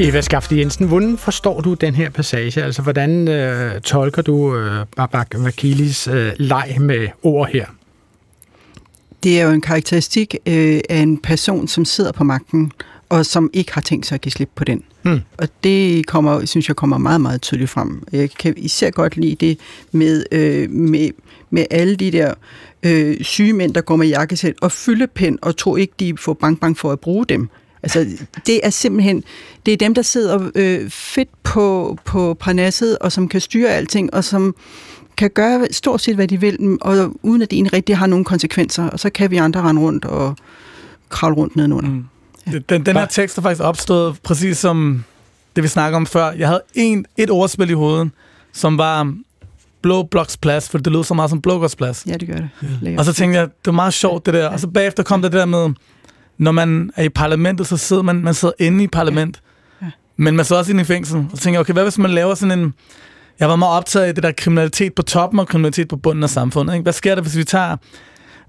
Eva 0.00 0.20
Skafte 0.20 0.58
Jensen, 0.58 0.86
hvordan 0.88 1.18
forstår 1.18 1.60
du 1.60 1.74
den 1.74 1.94
her 1.94 2.10
passage? 2.10 2.62
Altså, 2.62 2.82
hvordan 2.82 3.28
øh, 3.28 3.80
tolker 3.80 4.22
du 4.22 4.56
øh, 4.56 4.86
Babak 4.96 5.34
Vakilis 5.38 6.08
øh, 6.08 6.32
leg 6.36 6.76
med 6.80 7.08
ord 7.22 7.48
her? 7.48 7.66
Det 9.22 9.40
er 9.40 9.44
jo 9.44 9.50
en 9.50 9.60
karakteristik 9.60 10.36
øh, 10.46 10.80
af 10.88 10.98
en 10.98 11.18
person, 11.18 11.68
som 11.68 11.84
sidder 11.84 12.12
på 12.12 12.24
magten, 12.24 12.72
og 13.08 13.26
som 13.26 13.50
ikke 13.52 13.72
har 13.72 13.80
tænkt 13.80 14.06
sig 14.06 14.14
at 14.14 14.20
give 14.20 14.32
slip 14.32 14.50
på 14.54 14.64
den. 14.64 14.82
Hmm. 15.02 15.20
Og 15.38 15.48
det 15.64 16.06
kommer, 16.06 16.46
synes 16.46 16.68
jeg 16.68 16.76
kommer 16.76 16.98
meget, 16.98 17.20
meget 17.20 17.42
tydeligt 17.42 17.70
frem. 17.70 18.02
Jeg 18.12 18.30
kan 18.30 18.54
især 18.56 18.90
godt 18.90 19.16
lide 19.16 19.46
det 19.46 19.58
med, 19.92 20.24
øh, 20.32 20.70
med, 20.70 21.10
med 21.50 21.64
alle 21.70 21.96
de 21.96 22.10
der 22.10 22.34
øh, 22.82 23.24
syge 23.24 23.52
mænd, 23.52 23.74
der 23.74 23.80
går 23.80 23.96
med 23.96 24.06
jakkesæt 24.06 24.54
og 24.60 24.72
fyldepind, 24.72 25.38
og 25.42 25.56
tror 25.56 25.76
ikke, 25.76 25.92
de 26.00 26.14
får 26.16 26.32
bang 26.32 26.60
bang 26.60 26.78
for 26.78 26.92
at 26.92 27.00
bruge 27.00 27.26
dem. 27.26 27.48
Altså, 27.82 28.06
det 28.46 28.60
er 28.62 28.70
simpelthen, 28.70 29.24
det 29.66 29.72
er 29.72 29.76
dem, 29.76 29.94
der 29.94 30.02
sidder 30.02 30.50
øh, 30.54 30.90
fedt 30.90 31.28
på, 31.42 31.98
på 32.04 32.34
parnasset, 32.40 32.98
og 32.98 33.12
som 33.12 33.28
kan 33.28 33.40
styre 33.40 33.68
alting, 33.68 34.14
og 34.14 34.24
som 34.24 34.54
kan 35.16 35.30
gøre 35.30 35.66
stort 35.70 36.00
set, 36.00 36.14
hvad 36.14 36.28
de 36.28 36.40
vil, 36.40 36.78
og 36.80 37.12
uden 37.22 37.42
at 37.42 37.50
det 37.50 37.56
egentlig 37.56 37.72
rigtig 37.72 37.96
har 37.96 38.06
nogen 38.06 38.24
konsekvenser, 38.24 38.88
og 38.88 39.00
så 39.00 39.10
kan 39.10 39.30
vi 39.30 39.36
andre 39.36 39.60
rende 39.60 39.82
rundt 39.82 40.04
og 40.04 40.36
kravle 41.08 41.36
rundt 41.36 41.56
nedenunder. 41.56 41.90
Mm. 41.90 42.04
Ja. 42.52 42.58
Den, 42.68 42.86
den 42.86 42.96
her 42.96 43.06
tekst 43.06 43.38
er 43.38 43.42
faktisk 43.42 43.62
opstået 43.62 44.16
præcis 44.22 44.58
som 44.58 45.04
det, 45.56 45.64
vi 45.64 45.68
snakker 45.68 45.96
om 45.96 46.06
før. 46.06 46.30
Jeg 46.30 46.48
havde 46.48 46.62
en, 46.74 47.06
et 47.16 47.30
ordspil 47.30 47.70
i 47.70 47.72
hovedet, 47.72 48.10
som 48.52 48.78
var 48.78 49.14
Blå 49.82 50.02
Bloks 50.02 50.36
Plads, 50.36 50.68
for 50.68 50.78
det 50.78 50.92
lød 50.92 51.04
så 51.04 51.14
meget 51.14 51.30
som 51.30 51.42
Blå 51.42 51.68
Plads. 51.78 52.04
Ja, 52.06 52.12
det 52.12 52.28
gør 52.28 52.34
det. 52.34 52.48
Ja. 52.82 52.94
Og 52.98 53.04
så 53.04 53.12
tænkte 53.12 53.38
jeg, 53.38 53.46
det 53.46 53.66
var 53.66 53.72
meget 53.72 53.94
sjovt 53.94 54.26
det 54.26 54.34
der. 54.34 54.48
Og 54.48 54.60
så 54.60 54.66
bagefter 54.66 55.02
kom 55.02 55.22
der 55.22 55.28
det 55.28 55.38
der 55.38 55.46
med, 55.46 55.70
når 56.38 56.52
man 56.52 56.90
er 56.96 57.02
i 57.02 57.08
parlamentet, 57.08 57.66
så 57.66 57.76
sidder 57.76 58.02
man, 58.02 58.16
man 58.16 58.34
sidder 58.34 58.54
inde 58.58 58.84
i 58.84 58.86
parlament, 58.86 59.40
ja. 59.80 59.86
Ja. 59.86 59.90
men 60.16 60.36
man 60.36 60.44
sidder 60.44 60.60
også 60.60 60.72
inde 60.72 60.80
i 60.80 60.84
fængsel. 60.84 61.26
Og 61.32 61.38
tænker 61.38 61.60
okay, 61.60 61.72
hvad 61.72 61.82
hvis 61.82 61.98
man 61.98 62.10
laver 62.10 62.34
sådan 62.34 62.58
en... 62.58 62.74
Jeg 63.40 63.48
var 63.48 63.56
meget 63.56 63.76
optaget 63.76 64.06
af 64.06 64.14
det 64.14 64.24
der 64.24 64.32
kriminalitet 64.32 64.94
på 64.94 65.02
toppen 65.02 65.40
og 65.40 65.48
kriminalitet 65.48 65.88
på 65.88 65.96
bunden 65.96 66.24
af 66.24 66.30
samfundet. 66.30 66.74
Ikke? 66.74 66.82
Hvad 66.82 66.92
sker 66.92 67.14
der, 67.14 67.22
hvis 67.22 67.36
vi 67.36 67.44
tager... 67.44 67.76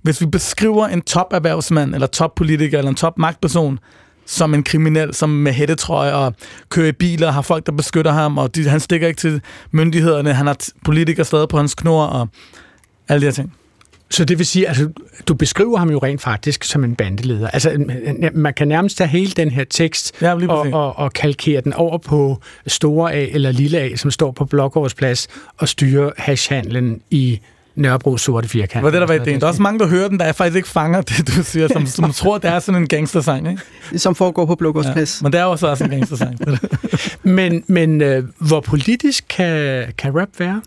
Hvis 0.01 0.21
vi 0.21 0.25
beskriver 0.25 0.87
en 0.87 1.01
toperhvervsmand, 1.01 1.93
eller 1.93 2.07
toppolitiker, 2.07 2.77
eller 2.77 2.89
en 2.89 2.95
topmagtperson, 2.95 3.79
som 4.25 4.53
en 4.53 4.63
kriminel, 4.63 5.13
som 5.13 5.29
med 5.29 5.51
hættetrøje 5.51 6.13
og 6.13 6.33
kører 6.69 6.87
i 6.87 6.91
biler, 6.91 7.31
har 7.31 7.41
folk, 7.41 7.65
der 7.65 7.71
beskytter 7.71 8.11
ham, 8.11 8.37
og 8.37 8.55
de, 8.55 8.69
han 8.69 8.79
stikker 8.79 9.07
ikke 9.07 9.17
til 9.17 9.41
myndighederne, 9.71 10.33
han 10.33 10.47
har 10.47 10.57
politikere 10.85 11.25
stadig 11.25 11.49
på 11.49 11.57
hans 11.57 11.75
knor, 11.75 12.03
og 12.03 12.27
alle 13.07 13.21
de 13.21 13.25
her 13.25 13.31
ting. 13.31 13.53
Så 14.11 14.25
det 14.25 14.37
vil 14.37 14.45
sige, 14.45 14.65
at 14.65 14.69
altså, 14.69 14.89
du 15.27 15.33
beskriver 15.33 15.77
ham 15.77 15.89
jo 15.91 15.97
rent 15.97 16.21
faktisk 16.21 16.63
som 16.63 16.83
en 16.83 16.95
bandeleder. 16.95 17.47
Altså, 17.47 17.85
man 18.33 18.53
kan 18.53 18.67
nærmest 18.67 18.97
tage 18.97 19.07
hele 19.07 19.31
den 19.31 19.51
her 19.51 19.63
tekst 19.63 20.21
ja, 20.21 20.33
og, 20.33 20.67
og, 20.73 20.97
og 20.97 21.13
kalkere 21.13 21.61
den 21.61 21.73
over 21.73 21.97
på 21.97 22.41
store 22.67 23.13
A 23.13 23.25
eller 23.31 23.51
lille 23.51 23.79
A, 23.79 23.95
som 23.95 24.11
står 24.11 24.31
på 24.31 24.45
Blågårdsplads 24.45 25.27
og 25.57 25.67
styrer 25.67 26.11
hashhandlen 26.17 27.01
i 27.11 27.39
Nørrebro 27.75 28.17
sorte 28.17 28.47
firkant. 28.47 28.83
Hvad 28.83 28.91
det 28.91 29.01
der 29.01 29.07
var 29.07 29.13
ideen? 29.13 29.39
Der 29.39 29.45
er 29.45 29.49
også 29.49 29.61
mange, 29.61 29.79
der 29.79 29.87
hører 29.87 30.07
den, 30.07 30.19
der 30.19 30.31
faktisk 30.31 30.55
ikke 30.55 30.67
fanger 30.67 31.01
det, 31.01 31.27
du 31.27 31.43
siger, 31.43 31.67
som, 31.67 31.85
som 32.01 32.11
tror, 32.11 32.37
det 32.37 32.49
er 32.49 32.59
sådan 32.59 32.81
en 32.81 32.87
gangstersang, 32.87 33.49
ikke? 33.49 33.61
Som 33.99 34.15
foregår 34.15 34.45
på 34.45 34.55
Blågårdsplads. 34.55 35.21
Ja, 35.21 35.23
men 35.23 35.33
det 35.33 35.39
er 35.39 35.43
også 35.43 35.83
en 35.83 35.89
gangstersang. 35.89 36.37
men 37.23 37.63
men 37.67 38.01
øh, 38.01 38.23
hvor 38.37 38.59
politisk 38.59 39.25
kan, 39.29 39.85
kan 39.97 40.19
rap 40.19 40.29
være? 40.37 40.61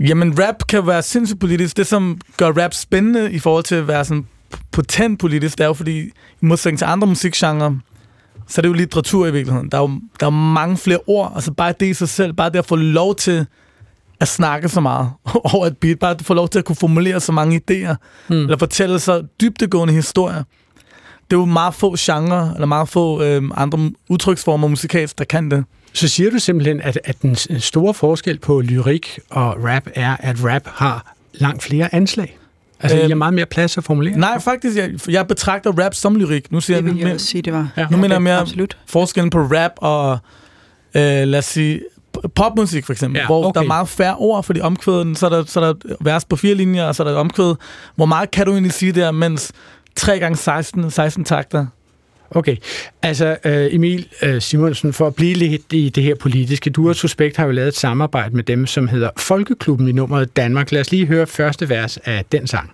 Jamen, 0.00 0.38
rap 0.38 0.66
kan 0.68 0.86
være 0.86 1.02
sindssygt 1.02 1.40
politisk. 1.40 1.76
Det, 1.76 1.86
som 1.86 2.20
gør 2.36 2.52
rap 2.52 2.74
spændende 2.74 3.32
i 3.32 3.38
forhold 3.38 3.64
til 3.64 3.74
at 3.74 3.88
være 3.88 4.04
sådan 4.04 4.26
potent 4.72 5.18
politisk, 5.20 5.58
det 5.58 5.64
er 5.64 5.68
jo 5.68 5.74
fordi, 5.74 6.00
i 6.00 6.12
modsætning 6.40 6.78
til 6.78 6.84
andre 6.84 7.06
musikgenre, 7.06 7.80
så 8.46 8.60
er 8.60 8.62
det 8.62 8.68
jo 8.68 8.72
litteratur 8.72 9.26
i 9.26 9.32
virkeligheden. 9.32 9.68
Der 9.68 9.78
er 9.78 9.82
jo 9.82 10.00
der 10.20 10.26
er 10.26 10.30
mange 10.30 10.76
flere 10.76 10.98
ord. 11.06 11.32
Altså 11.34 11.52
bare 11.52 11.74
det 11.80 11.86
i 11.86 11.94
sig 11.94 12.08
selv, 12.08 12.32
bare 12.32 12.50
det 12.50 12.58
at 12.58 12.66
få 12.66 12.76
lov 12.76 13.14
til 13.14 13.46
at 14.20 14.28
snakke 14.28 14.68
så 14.68 14.80
meget 14.80 15.10
over 15.54 15.66
et 15.66 15.76
beat, 15.76 15.98
bare 15.98 16.10
at 16.10 16.22
få 16.22 16.34
lov 16.34 16.48
til 16.48 16.58
at 16.58 16.64
kunne 16.64 16.76
formulere 16.76 17.20
så 17.20 17.32
mange 17.32 17.60
idéer, 17.70 17.94
hmm. 18.28 18.36
eller 18.36 18.58
fortælle 18.58 18.98
så 18.98 19.22
dybdegående 19.40 19.94
historier. 19.94 20.42
Det 21.30 21.36
er 21.36 21.40
jo 21.40 21.44
meget 21.44 21.74
få 21.74 21.96
genrer, 21.98 22.54
eller 22.54 22.66
meget 22.66 22.88
få 22.88 23.22
øh, 23.22 23.42
andre 23.56 23.90
udtryksformer 24.08 24.68
musikalsk, 24.68 25.18
der 25.18 25.24
kan 25.24 25.50
det. 25.50 25.64
Så 25.92 26.08
siger 26.08 26.30
du 26.30 26.38
simpelthen, 26.38 26.80
at, 26.80 26.98
at 27.04 27.22
den 27.22 27.36
store 27.60 27.94
forskel 27.94 28.38
på 28.38 28.60
lyrik 28.60 29.18
og 29.30 29.64
rap 29.64 29.88
er, 29.94 30.16
at 30.20 30.36
rap 30.44 30.62
har 30.66 31.14
langt 31.34 31.62
flere 31.62 31.94
anslag? 31.94 32.38
Altså, 32.80 32.98
øhm, 32.98 33.06
I 33.06 33.08
har 33.08 33.16
meget 33.16 33.34
mere 33.34 33.46
plads 33.46 33.78
at 33.78 33.84
formulere? 33.84 34.18
Nej, 34.18 34.40
faktisk, 34.40 34.76
jeg, 34.76 34.90
jeg 35.08 35.26
betragter 35.26 35.72
rap 35.72 35.94
som 35.94 36.16
lyrik. 36.16 36.52
Nu 36.52 36.60
siger 36.60 36.76
det 36.76 36.84
vil 36.84 36.96
jeg, 36.96 37.06
jeg 37.06 37.14
også 37.14 37.26
sige, 37.26 37.42
det 37.42 37.52
var. 37.52 37.68
Ja. 37.76 37.86
Nu 37.90 37.96
mener 37.96 38.14
jeg 38.14 38.22
mere 38.22 38.38
absolut. 38.38 38.76
forskellen 38.86 39.30
på 39.30 39.38
rap 39.38 39.72
og, 39.76 40.18
øh, 40.94 41.02
lad 41.02 41.38
os 41.38 41.44
sige, 41.44 41.80
popmusik 42.34 42.86
for 42.86 42.92
eksempel, 42.92 43.18
ja, 43.18 43.26
hvor 43.26 43.44
okay. 43.44 43.58
der 43.58 43.64
er 43.64 43.68
meget 43.68 43.88
færre 43.88 44.16
ord, 44.16 44.44
fordi 44.44 44.60
omkvæden, 44.60 45.16
så 45.16 45.26
er, 45.26 45.30
der, 45.30 45.44
så 45.44 45.60
er 45.60 45.72
der 45.72 45.94
vers 46.00 46.24
på 46.24 46.36
fire 46.36 46.54
linjer, 46.54 46.84
og 46.84 46.94
så 46.94 47.04
er 47.04 47.08
der 47.08 47.16
omkvæd. 47.16 47.54
Hvor 47.96 48.06
meget 48.06 48.30
kan 48.30 48.46
du 48.46 48.52
egentlig 48.52 48.72
sige 48.72 48.92
der, 48.92 49.10
mens 49.10 49.52
3 49.96 50.18
gange 50.18 50.36
16, 50.36 50.90
16 50.90 51.24
takter, 51.24 51.66
Okay, 52.30 52.56
altså 53.02 53.36
øh, 53.44 53.74
Emil 53.74 54.06
øh, 54.22 54.42
Simonsen, 54.42 54.92
for 54.92 55.06
at 55.06 55.14
blive 55.14 55.34
lidt 55.34 55.72
i 55.72 55.88
det 55.88 56.02
her 56.02 56.14
politiske, 56.14 56.70
du 56.70 56.88
og 56.88 56.96
Suspekt 56.96 57.36
har 57.36 57.44
jo 57.44 57.50
lavet 57.50 57.68
et 57.68 57.76
samarbejde 57.76 58.36
med 58.36 58.44
dem, 58.44 58.66
som 58.66 58.88
hedder 58.88 59.10
Folkeklubben 59.16 59.88
i 59.88 59.92
nummeret 59.92 60.36
Danmark. 60.36 60.72
Lad 60.72 60.80
os 60.80 60.90
lige 60.90 61.06
høre 61.06 61.26
første 61.26 61.68
vers 61.68 61.96
af 61.96 62.24
den 62.32 62.46
sang. 62.46 62.70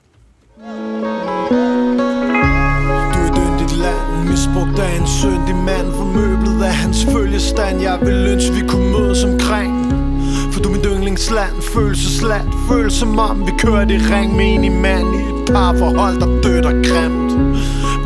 Du 3.34 3.40
er 3.42 3.59
dit 3.59 3.78
land, 3.78 4.28
misbrugt 4.30 4.78
af 4.78 5.00
en 5.00 5.07
syndig 5.07 5.54
mand, 5.54 5.92
formøblet 5.92 6.64
af 6.64 6.74
hans 6.74 7.07
følgestand. 7.12 7.82
Jeg 7.82 7.98
vil 8.02 8.26
ønske, 8.32 8.54
vi 8.54 8.61
kunne 8.68 8.92
mødes 8.92 9.24
omkring 9.24 9.95
du 11.16 11.62
følelsesland 11.74 12.48
Føles 12.68 12.92
som 12.92 13.18
om 13.18 13.46
vi 13.46 13.52
kører 13.58 13.90
i 13.90 13.96
ring 13.96 14.36
med 14.36 14.54
en 14.54 14.64
i 14.64 14.68
mand 14.68 15.14
I 15.14 15.18
et 15.18 15.52
par 15.52 15.74
forhold, 15.78 16.20
der 16.20 16.42
dødt 16.42 16.66
og 16.66 16.72
grimt. 16.84 17.32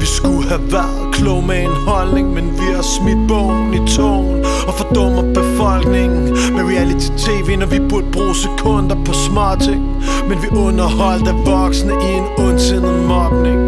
Vi 0.01 0.07
skulle 0.07 0.49
have 0.49 0.73
været 0.73 1.15
klog 1.15 1.45
med 1.45 1.63
en 1.63 1.77
holdning 1.89 2.35
Men 2.35 2.53
vi 2.53 2.67
har 2.75 2.83
smidt 2.83 3.29
bogen 3.29 3.75
i 3.75 3.89
togen 3.97 4.45
og 4.67 4.75
fordummer 4.75 5.35
befolkningen 5.35 6.25
Med 6.55 6.63
reality-tv, 6.73 7.57
når 7.57 7.67
vi 7.67 7.81
burde 7.89 8.07
bruge 8.13 8.37
sekunder 8.37 8.97
på 9.05 9.13
småting 9.13 9.83
Men 10.29 10.43
vi 10.43 10.49
underholdt 10.49 11.29
af 11.29 11.37
voksne 11.47 11.93
i 11.93 12.13
en 12.21 12.27
ondsindet 12.47 13.09
mobning. 13.09 13.61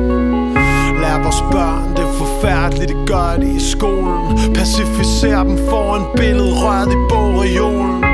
Lær 1.02 1.22
vores 1.22 1.42
børn, 1.52 1.90
det 1.96 2.04
forfærdeligt, 2.18 2.88
det 2.88 3.08
gør 3.08 3.36
det 3.40 3.52
i 3.60 3.70
skolen. 3.70 4.54
Pacificer 4.54 5.42
dem 5.42 5.58
foran 5.70 6.04
billedet, 6.16 6.54
rørt 6.62 6.88
i 6.88 6.98
bogreolen 7.10 8.11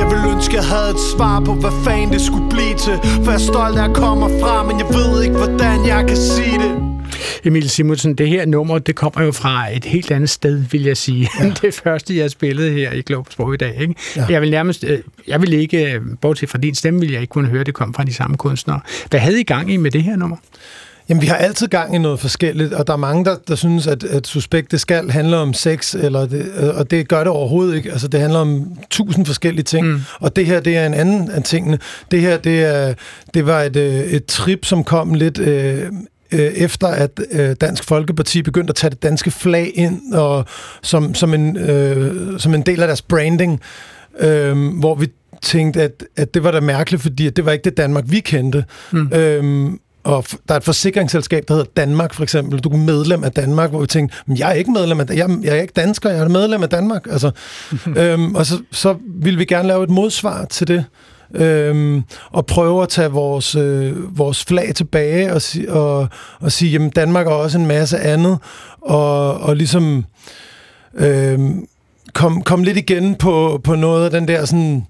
jeg 0.00 0.10
vil 0.10 0.32
ønske, 0.34 0.54
jeg 0.54 0.64
havde 0.64 0.90
et 0.90 1.02
svar 1.14 1.40
på, 1.40 1.52
hvad 1.54 1.70
fanden 1.84 2.12
det 2.12 2.20
skulle 2.20 2.48
blive 2.50 2.74
til 2.84 2.96
For 3.24 3.30
jeg 3.30 3.34
er 3.34 3.44
stolt 3.52 3.78
at 3.78 3.94
komme 3.94 4.40
fra, 4.40 4.62
men 4.62 4.78
jeg 4.78 4.88
ved 4.88 5.22
ikke, 5.24 5.36
hvordan 5.36 5.86
jeg 5.86 6.04
kan 6.08 6.16
sige 6.16 6.58
det 6.58 6.72
Emil 7.44 7.70
Simonsen, 7.70 8.14
det 8.14 8.28
her 8.28 8.46
nummer, 8.46 8.78
det 8.78 8.96
kommer 8.96 9.22
jo 9.22 9.32
fra 9.32 9.76
et 9.76 9.84
helt 9.84 10.10
andet 10.10 10.30
sted, 10.30 10.64
vil 10.70 10.82
jeg 10.82 10.96
sige, 10.96 11.28
ja. 11.40 11.52
det 11.62 11.74
første, 11.74 12.16
jeg 12.16 12.30
spillede 12.30 12.72
her 12.72 12.92
i 12.92 13.00
Globsborg 13.00 13.54
i 13.54 13.56
dag. 13.56 13.80
Ikke? 13.80 13.94
Ja. 14.16 14.26
Jeg 14.28 14.40
vil 14.40 14.50
nærmest, 14.50 14.84
øh, 14.84 14.98
jeg 15.26 15.42
vil 15.42 15.52
ikke, 15.52 15.94
øh, 15.94 16.00
bortset 16.20 16.48
fra 16.48 16.58
din 16.58 16.74
stemme, 16.74 17.00
vil 17.00 17.10
jeg 17.10 17.20
ikke 17.20 17.30
kunne 17.30 17.48
høre, 17.48 17.64
det 17.64 17.74
kom 17.74 17.94
fra 17.94 18.04
de 18.04 18.14
samme 18.14 18.36
kunstnere. 18.36 18.80
Hvad 19.10 19.20
havde 19.20 19.40
I 19.40 19.44
gang 19.44 19.72
i 19.72 19.76
med 19.76 19.90
det 19.90 20.02
her 20.02 20.16
nummer? 20.16 20.36
Jamen, 21.10 21.22
vi 21.22 21.26
har 21.26 21.36
altid 21.36 21.68
gang 21.68 21.94
i 21.94 21.98
noget 21.98 22.20
forskelligt, 22.20 22.72
og 22.72 22.86
der 22.86 22.92
er 22.92 22.96
mange, 22.96 23.24
der, 23.24 23.36
der 23.48 23.54
synes, 23.54 23.86
at, 23.86 24.04
at 24.04 24.26
Suspekt, 24.26 24.70
det 24.70 24.80
skal 24.80 25.10
handle 25.10 25.36
om 25.36 25.54
sex, 25.54 25.94
eller 25.94 26.26
det, 26.26 26.52
og 26.52 26.90
det 26.90 27.08
gør 27.08 27.18
det 27.18 27.28
overhovedet 27.28 27.76
ikke. 27.76 27.92
Altså, 27.92 28.08
det 28.08 28.20
handler 28.20 28.38
om 28.38 28.72
tusind 28.90 29.26
forskellige 29.26 29.64
ting, 29.64 29.86
mm. 29.86 30.00
og 30.20 30.36
det 30.36 30.46
her, 30.46 30.60
det 30.60 30.76
er 30.76 30.86
en 30.86 30.94
anden 30.94 31.30
af 31.30 31.42
tingene. 31.42 31.78
Det 32.10 32.20
her, 32.20 32.36
det, 32.36 32.64
er, 32.64 32.94
det 33.34 33.46
var 33.46 33.62
et, 33.62 33.76
øh, 33.76 33.94
et 33.94 34.26
trip, 34.26 34.64
som 34.64 34.84
kom 34.84 35.14
lidt... 35.14 35.38
Øh, 35.38 35.86
øh, 36.32 36.40
efter 36.40 36.86
at 36.86 37.20
øh, 37.30 37.56
Dansk 37.60 37.84
Folkeparti 37.84 38.42
begyndte 38.42 38.70
at 38.70 38.74
tage 38.74 38.90
det 38.90 39.02
danske 39.02 39.30
flag 39.30 39.72
ind 39.74 40.14
og 40.14 40.44
som, 40.82 41.14
som, 41.14 41.34
en, 41.34 41.56
øh, 41.56 42.40
som 42.40 42.54
en 42.54 42.62
del 42.62 42.82
af 42.82 42.88
deres 42.88 43.02
branding, 43.02 43.60
øh, 44.20 44.78
hvor 44.78 44.94
vi 44.94 45.08
tænkte, 45.42 45.82
at, 45.82 46.04
at 46.16 46.34
det 46.34 46.44
var 46.44 46.50
da 46.50 46.60
mærkeligt, 46.60 47.02
fordi 47.02 47.26
at 47.26 47.36
det 47.36 47.44
var 47.44 47.52
ikke 47.52 47.64
det 47.64 47.76
Danmark, 47.76 48.04
vi 48.06 48.20
kendte. 48.20 48.64
Mm. 48.92 49.12
Øh, 49.14 49.70
og 50.04 50.24
der 50.48 50.54
er 50.54 50.58
et 50.58 50.64
forsikringsselskab, 50.64 51.44
der 51.48 51.54
hedder 51.54 51.70
Danmark 51.76 52.14
for 52.14 52.22
eksempel. 52.22 52.60
Du 52.60 52.68
er 52.68 52.76
medlem 52.76 53.24
af 53.24 53.32
Danmark, 53.32 53.70
hvor 53.70 53.80
vi 53.80 53.86
tænkte, 53.86 54.16
men 54.26 54.38
jeg 54.38 54.48
er 54.48 54.52
ikke 54.52 54.70
medlem 54.70 55.00
af 55.00 55.06
jeg, 55.08 55.38
jeg 55.42 55.56
er 55.56 55.60
ikke 55.60 55.72
dansker, 55.76 56.10
jeg 56.10 56.18
er 56.18 56.28
medlem 56.28 56.62
af 56.62 56.68
Danmark. 56.68 57.06
Altså, 57.10 57.30
øhm, 57.96 58.34
og 58.34 58.46
så, 58.46 58.62
så 58.70 58.96
vil 59.06 59.38
vi 59.38 59.44
gerne 59.44 59.68
lave 59.68 59.84
et 59.84 59.90
modsvar 59.90 60.44
til 60.44 60.68
det. 60.68 60.84
Øhm, 61.34 62.02
og 62.30 62.46
prøve 62.46 62.82
at 62.82 62.88
tage 62.88 63.10
vores, 63.10 63.54
øh, 63.54 64.18
vores 64.18 64.44
flag 64.44 64.74
tilbage 64.74 65.32
og, 65.32 65.42
si, 65.42 65.66
og, 65.68 66.08
og 66.40 66.52
sige, 66.52 66.72
jamen 66.72 66.90
Danmark 66.90 67.26
er 67.26 67.30
også 67.30 67.58
en 67.58 67.66
masse 67.66 67.98
andet. 67.98 68.38
Og, 68.82 69.34
og 69.40 69.56
ligesom 69.56 70.04
øhm, 70.94 71.66
kom, 72.14 72.42
kom 72.42 72.62
lidt 72.62 72.76
igen 72.76 73.14
på, 73.14 73.60
på 73.64 73.74
noget 73.74 74.04
af 74.04 74.10
den 74.10 74.28
der 74.28 74.44
sådan 74.44 74.86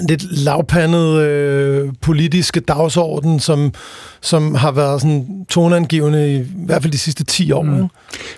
lidt 0.00 0.38
lavpandet 0.44 1.20
øh, 1.20 1.92
politiske 2.00 2.60
dagsorden, 2.60 3.40
som, 3.40 3.72
som 4.20 4.54
har 4.54 4.72
været 4.72 5.00
sådan 5.00 5.46
toneangivende 5.48 6.32
i, 6.32 6.36
i 6.36 6.44
hvert 6.66 6.82
fald 6.82 6.92
de 6.92 6.98
sidste 6.98 7.24
10 7.24 7.52
år. 7.52 7.62
Mm. 7.62 7.88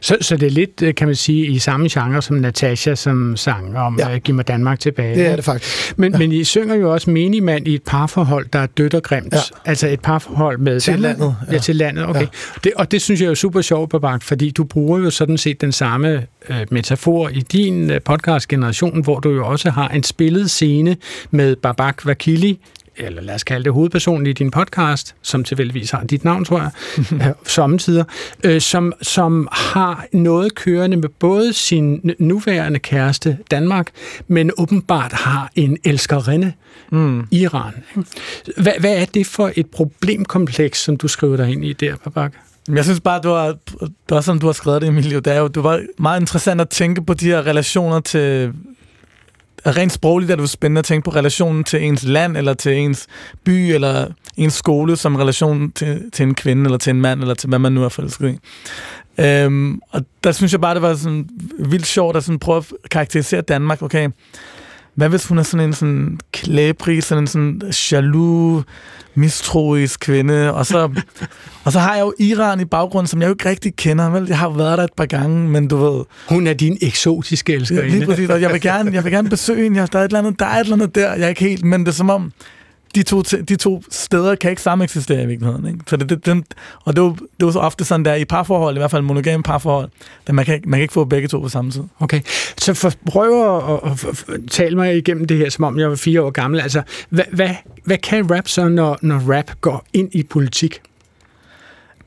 Så, 0.00 0.16
så 0.20 0.36
det 0.36 0.46
er 0.46 0.50
lidt, 0.50 0.82
øh, 0.82 0.94
kan 0.94 1.08
man 1.08 1.14
sige, 1.14 1.46
i 1.46 1.58
samme 1.58 1.88
genre 1.90 2.22
som 2.22 2.36
Natasha, 2.36 2.94
som 2.94 3.36
sang 3.36 3.78
om 3.78 3.98
ja. 3.98 4.14
uh, 4.14 4.20
Giv 4.20 4.34
mig 4.34 4.48
Danmark 4.48 4.80
tilbage. 4.80 5.14
Det 5.14 5.26
er 5.26 5.36
det 5.36 5.44
faktisk. 5.44 5.98
Men, 5.98 6.12
ja. 6.12 6.18
men 6.18 6.32
I 6.32 6.44
synger 6.44 6.74
jo 6.74 6.92
også 6.92 7.10
menigmand 7.10 7.68
i 7.68 7.74
et 7.74 7.82
parforhold, 7.82 8.46
der 8.52 8.58
er 8.58 8.66
dødt 8.66 8.94
og 8.94 9.02
grimt. 9.02 9.34
Ja. 9.34 9.38
Altså 9.64 9.88
et 9.88 10.00
parforhold 10.00 10.58
med... 10.58 10.80
Til 10.80 10.92
Danmark. 10.92 11.18
landet. 11.18 11.36
Ja. 11.48 11.52
ja, 11.52 11.58
til 11.58 11.76
landet, 11.76 12.06
okay. 12.06 12.20
Ja. 12.20 12.26
Det, 12.64 12.72
og 12.76 12.90
det 12.90 13.02
synes 13.02 13.20
jeg 13.20 13.26
er 13.26 13.30
jo 13.30 13.34
super 13.34 13.60
sjovt, 13.60 13.90
Babak, 13.90 14.22
fordi 14.22 14.50
du 14.50 14.64
bruger 14.64 14.98
jo 14.98 15.10
sådan 15.10 15.38
set 15.38 15.60
den 15.60 15.72
samme 15.72 16.22
uh, 16.50 16.56
metafor 16.70 17.28
i 17.28 17.40
din 17.40 17.90
uh, 17.90 17.96
podcast-generation, 18.04 19.02
hvor 19.02 19.20
du 19.20 19.30
jo 19.30 19.46
også 19.46 19.70
har 19.70 19.88
en 19.88 20.02
spillet 20.02 20.50
scene 20.50 20.96
med 21.30 21.45
Babak 21.54 22.06
Vakili, 22.06 22.58
eller 22.96 23.22
lad 23.22 23.34
os 23.34 23.44
kalde 23.44 23.64
det 23.64 23.72
hovedpersonen 23.72 24.26
i 24.26 24.32
din 24.32 24.50
podcast, 24.50 25.14
som 25.22 25.44
tilfældigvis 25.44 25.90
har 25.90 26.04
dit 26.04 26.24
navn, 26.24 26.44
tror 26.44 26.58
jeg, 26.58 27.34
samtidig, 27.46 28.04
øh, 28.44 28.60
som, 28.60 28.92
som 29.02 29.48
har 29.52 30.06
noget 30.12 30.54
kørende 30.54 30.96
med 30.96 31.08
både 31.08 31.52
sin 31.52 32.10
nuværende 32.18 32.78
kæreste, 32.78 33.38
Danmark, 33.50 33.90
men 34.28 34.50
åbenbart 34.58 35.12
har 35.12 35.50
en 35.54 35.78
elskerinde, 35.84 36.52
mm. 36.90 37.26
Iran. 37.30 37.72
Hvad, 38.56 38.72
hvad 38.80 38.96
er 38.96 39.04
det 39.04 39.26
for 39.26 39.52
et 39.56 39.66
problemkompleks, 39.66 40.78
som 40.78 40.96
du 40.96 41.08
skriver 41.08 41.36
dig 41.36 41.52
ind 41.52 41.64
i 41.64 41.72
der, 41.72 41.96
Babak? 42.04 42.32
Jeg 42.74 42.84
synes 42.84 43.00
bare, 43.00 43.20
du 43.20 43.28
har, 43.28 43.56
det 43.80 43.90
var 44.10 44.20
sådan, 44.20 44.38
du 44.38 44.46
har 44.46 44.52
skrevet 44.52 44.82
det, 44.82 44.88
Emilio. 44.88 45.18
Det, 45.18 45.32
er 45.32 45.38
jo, 45.38 45.46
det 45.46 45.64
var 45.64 45.82
meget 45.98 46.20
interessant 46.20 46.60
at 46.60 46.68
tænke 46.68 47.04
på 47.04 47.14
de 47.14 47.26
her 47.26 47.46
relationer 47.46 48.00
til 48.00 48.52
rent 49.66 49.92
sprogligt 49.92 50.30
er 50.30 50.36
det 50.36 50.42
jo 50.42 50.46
spændende 50.46 50.78
at 50.78 50.84
tænke 50.84 51.04
på 51.04 51.10
relationen 51.10 51.64
til 51.64 51.84
ens 51.84 52.02
land, 52.02 52.36
eller 52.36 52.54
til 52.54 52.76
ens 52.76 53.06
by, 53.44 53.50
eller 53.50 54.06
ens 54.36 54.54
skole, 54.54 54.96
som 54.96 55.16
relation 55.16 55.72
til, 55.72 56.10
til 56.12 56.22
en 56.22 56.34
kvinde, 56.34 56.64
eller 56.64 56.78
til 56.78 56.90
en 56.90 57.00
mand, 57.00 57.20
eller 57.20 57.34
til 57.34 57.48
hvad 57.48 57.58
man 57.58 57.72
nu 57.72 57.84
er 57.84 57.88
forelsket 57.88 58.28
i. 58.28 58.38
Øhm, 59.22 59.80
og 59.90 60.04
der 60.24 60.32
synes 60.32 60.52
jeg 60.52 60.60
bare, 60.60 60.74
det 60.74 60.82
var 60.82 60.94
sådan 60.94 61.28
vildt 61.58 61.86
sjovt 61.86 62.16
at 62.16 62.24
sådan 62.24 62.38
prøve 62.38 62.58
at 62.58 62.90
karakterisere 62.90 63.40
Danmark. 63.40 63.82
Okay, 63.82 64.08
hvad 64.96 65.08
hvis 65.08 65.26
hun 65.26 65.38
er 65.38 65.42
sådan 65.42 65.66
en 65.66 65.72
sådan 65.72 66.18
klæbrig, 66.32 67.02
sådan 67.02 67.22
en 67.22 67.26
sådan 67.26 67.62
jaloux, 67.92 68.64
mistroisk 69.14 70.00
kvinde, 70.00 70.54
og 70.54 70.66
så, 70.66 70.90
og 71.64 71.72
så 71.72 71.78
har 71.78 71.94
jeg 71.94 72.02
jo 72.02 72.14
Iran 72.18 72.60
i 72.60 72.64
baggrunden, 72.64 73.06
som 73.06 73.20
jeg 73.20 73.26
jo 73.26 73.32
ikke 73.32 73.48
rigtig 73.48 73.76
kender, 73.76 74.10
vel? 74.10 74.26
Jeg 74.28 74.38
har 74.38 74.48
været 74.48 74.78
der 74.78 74.84
et 74.84 74.92
par 74.96 75.06
gange, 75.06 75.48
men 75.48 75.68
du 75.68 75.76
ved... 75.76 76.04
Hun 76.28 76.46
er 76.46 76.52
din 76.52 76.78
eksotiske 76.82 77.52
elskerinde. 77.52 77.88
Ja, 77.88 77.94
lige 77.94 78.06
præcis, 78.06 78.28
og 78.28 78.40
jeg 78.40 78.52
vil 78.52 78.60
gerne, 78.60 78.92
jeg 78.92 79.04
vil 79.04 79.12
gerne 79.12 79.28
besøge 79.28 79.62
hende, 79.62 79.86
der 79.92 79.98
er 79.98 80.02
et 80.02 80.08
eller 80.08 80.18
andet, 80.18 80.38
der 80.38 80.46
er 80.46 80.60
et 80.60 80.64
eller 80.64 80.76
andet 80.76 80.94
der, 80.94 81.14
jeg 81.14 81.24
er 81.24 81.28
ikke 81.28 81.44
helt, 81.44 81.64
men 81.64 81.80
det 81.80 81.88
er 81.88 81.92
som 81.92 82.10
om, 82.10 82.32
de 82.96 83.02
to, 83.02 83.22
de 83.22 83.56
to 83.56 83.82
steder 83.90 84.34
kan 84.34 84.50
ikke 84.50 84.62
samme 84.62 84.84
eksistere 84.84 85.22
i 85.22 85.26
virkeligheden. 85.26 85.66
Ikke? 85.66 85.78
Så 85.86 85.96
det, 85.96 86.10
det, 86.10 86.26
den, 86.26 86.44
og 86.84 86.96
det 86.96 87.02
er, 87.02 87.06
jo, 87.06 87.12
det 87.12 87.42
er 87.42 87.46
jo 87.46 87.52
så 87.52 87.58
ofte 87.58 87.84
sådan 87.84 88.04
der 88.04 88.14
i 88.14 88.24
parforhold, 88.24 88.76
i 88.76 88.78
hvert 88.78 88.90
fald 88.90 89.02
monogame 89.02 89.42
parforhold, 89.42 89.90
at 90.26 90.34
man 90.34 90.44
kan, 90.44 90.60
man 90.66 90.78
kan 90.78 90.82
ikke 90.82 90.94
få 90.94 91.04
begge 91.04 91.28
to 91.28 91.40
på 91.40 91.48
samme 91.48 91.70
tid. 91.70 91.82
Okay, 92.00 92.20
så 92.58 92.74
for, 92.74 92.92
prøv 93.06 93.56
at, 93.56 93.92
at, 93.92 94.04
at, 94.04 94.34
at 94.34 94.40
tale 94.50 94.76
mig 94.76 94.96
igennem 94.96 95.24
det 95.24 95.36
her, 95.36 95.50
som 95.50 95.64
om 95.64 95.78
jeg 95.78 95.88
var 95.88 95.96
fire 95.96 96.22
år 96.22 96.30
gammel. 96.30 96.60
Altså, 96.60 96.82
hvad, 97.08 97.24
hvad, 97.32 97.50
hvad 97.84 97.98
kan 97.98 98.30
rap 98.30 98.48
så, 98.48 98.68
når, 98.68 98.98
når 99.02 99.36
rap 99.36 99.50
går 99.60 99.86
ind 99.92 100.08
i 100.12 100.22
politik? 100.22 100.80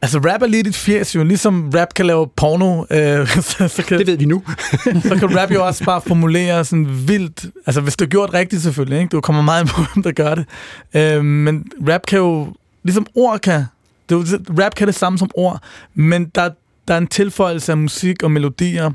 Altså, 0.02 0.20
rap 0.20 0.41
er 0.41 0.47
lidt 0.47 0.68
et 0.68 0.76
fjæs 0.76 1.16
jo. 1.16 1.24
Ligesom 1.24 1.72
rap 1.76 1.93
kan 1.93 2.06
lave 2.06 2.28
porno. 2.28 2.84
Øh, 2.91 3.28
så, 3.50 3.68
så 3.68 3.84
kan, 3.88 4.00
det 4.00 4.08
ved 4.08 4.18
vi 4.18 4.26
nu. 4.26 4.43
så 5.10 5.16
kan 5.20 5.39
rap 5.39 5.52
jo 5.52 5.66
også 5.66 5.84
bare 5.84 6.02
formulere 6.08 6.66
sådan 6.66 7.08
vildt... 7.08 7.45
Altså, 7.66 7.82
hvis 7.82 7.95
det 7.95 8.06
er 8.06 8.10
gjort 8.10 8.34
rigtigt 8.34 8.62
selvfølgelig, 8.62 9.00
ikke? 9.00 9.10
Du 9.10 9.22
kommer 9.22 9.41
meget 9.41 9.68
på, 9.68 9.82
hvem 9.93 10.04
der 10.04 10.12
gør 10.12 10.36
det. 10.36 10.45
Øh, 10.93 11.26
men 11.26 11.66
rap 11.89 12.02
kan 12.08 12.20
jo... 12.20 12.54
Ligesom 12.84 13.06
ord 13.16 13.39
kan... 13.39 13.64
Det 14.10 14.16
er 14.16 14.20
jo, 14.20 14.64
rap 14.64 14.76
kan 14.76 14.88
det 14.88 14.95
samme 14.95 15.20
som 15.20 15.30
ord, 15.34 15.62
men 15.93 16.26
der, 16.36 16.50
der 16.88 16.93
er 16.93 16.97
en 16.97 17.08
tilføjelse 17.08 17.72
af 17.72 17.78
musik 17.78 18.24
og 18.24 18.32
melodier 18.32 18.91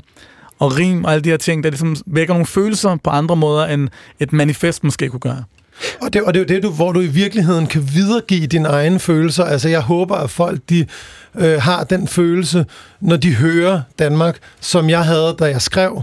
og 0.59 0.77
rim 0.77 1.03
og 1.03 1.11
alle 1.11 1.23
de 1.23 1.29
her 1.29 1.37
ting, 1.37 1.63
der 1.63 1.69
ligesom 1.69 1.95
vækker 2.05 2.33
nogle 2.33 2.45
følelser 2.45 2.97
på 3.03 3.09
andre 3.09 3.35
måder, 3.35 3.65
end 3.65 3.89
et 4.19 4.33
manifest 4.33 4.83
måske 4.83 5.09
kunne 5.09 5.19
gøre. 5.19 5.43
Og 6.01 6.13
det, 6.13 6.21
og 6.21 6.33
det 6.33 6.39
er 6.39 6.43
jo 6.43 6.55
det, 6.55 6.63
du, 6.63 6.71
hvor 6.71 6.91
du 6.91 7.01
i 7.01 7.07
virkeligheden 7.07 7.67
kan 7.67 7.89
videregive 7.93 8.47
dine 8.47 8.67
egne 8.67 8.99
følelser. 8.99 9.43
Altså, 9.43 9.69
jeg 9.69 9.81
håber, 9.81 10.15
at 10.15 10.29
folk 10.29 10.59
de, 10.69 10.85
øh, 11.35 11.61
har 11.61 11.83
den 11.83 12.07
følelse, 12.07 12.65
når 13.01 13.15
de 13.15 13.35
hører 13.35 13.81
Danmark, 13.99 14.37
som 14.59 14.89
jeg 14.89 15.05
havde, 15.05 15.35
da 15.39 15.45
jeg 15.45 15.61
skrev 15.61 16.01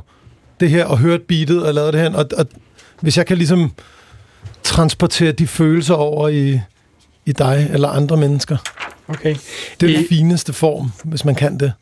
det 0.60 0.70
her, 0.70 0.84
og 0.84 0.98
hørte 0.98 1.24
beatet 1.28 1.66
og 1.66 1.74
lavede 1.74 1.92
det 1.92 2.00
her. 2.00 2.14
Og, 2.14 2.26
og 2.36 2.46
hvis 3.00 3.16
jeg 3.16 3.26
kan 3.26 3.36
ligesom 3.36 3.72
transportere 4.62 5.32
de 5.32 5.46
følelser 5.46 5.94
over 5.94 6.28
i, 6.28 6.60
i 7.26 7.32
dig 7.32 7.70
eller 7.72 7.88
andre 7.88 8.16
mennesker. 8.16 8.56
Okay. 9.08 9.36
Det 9.80 9.90
er 9.90 9.96
den 9.96 10.06
fineste 10.08 10.52
form, 10.52 10.92
hvis 11.04 11.24
man 11.24 11.34
kan 11.34 11.58
det. 11.60 11.72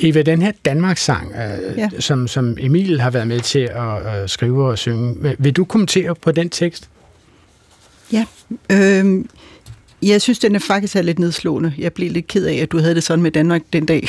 Eva, 0.00 0.22
den 0.22 0.42
her 0.42 0.52
Danmarks-sang, 0.64 1.32
øh, 1.34 1.78
ja. 1.78 1.88
som, 1.98 2.28
som 2.28 2.56
Emil 2.60 3.00
har 3.00 3.10
været 3.10 3.26
med 3.26 3.40
til 3.40 3.58
at 3.72 4.22
øh, 4.22 4.28
skrive 4.28 4.68
og 4.68 4.78
synge, 4.78 5.36
vil 5.38 5.52
du 5.52 5.64
kommentere 5.64 6.14
på 6.14 6.32
den 6.32 6.50
tekst? 6.50 6.88
Ja, 8.12 8.24
øh, 8.72 9.24
jeg 10.02 10.22
synes, 10.22 10.38
den 10.38 10.54
er 10.54 10.58
faktisk 10.58 10.96
er 10.96 11.02
lidt 11.02 11.18
nedslående. 11.18 11.72
Jeg 11.78 11.92
blev 11.92 12.10
lidt 12.12 12.26
ked 12.26 12.46
af, 12.46 12.54
at 12.54 12.72
du 12.72 12.78
havde 12.78 12.94
det 12.94 13.02
sådan 13.02 13.22
med 13.22 13.30
Danmark 13.30 13.62
den 13.72 13.86
dag. 13.86 14.08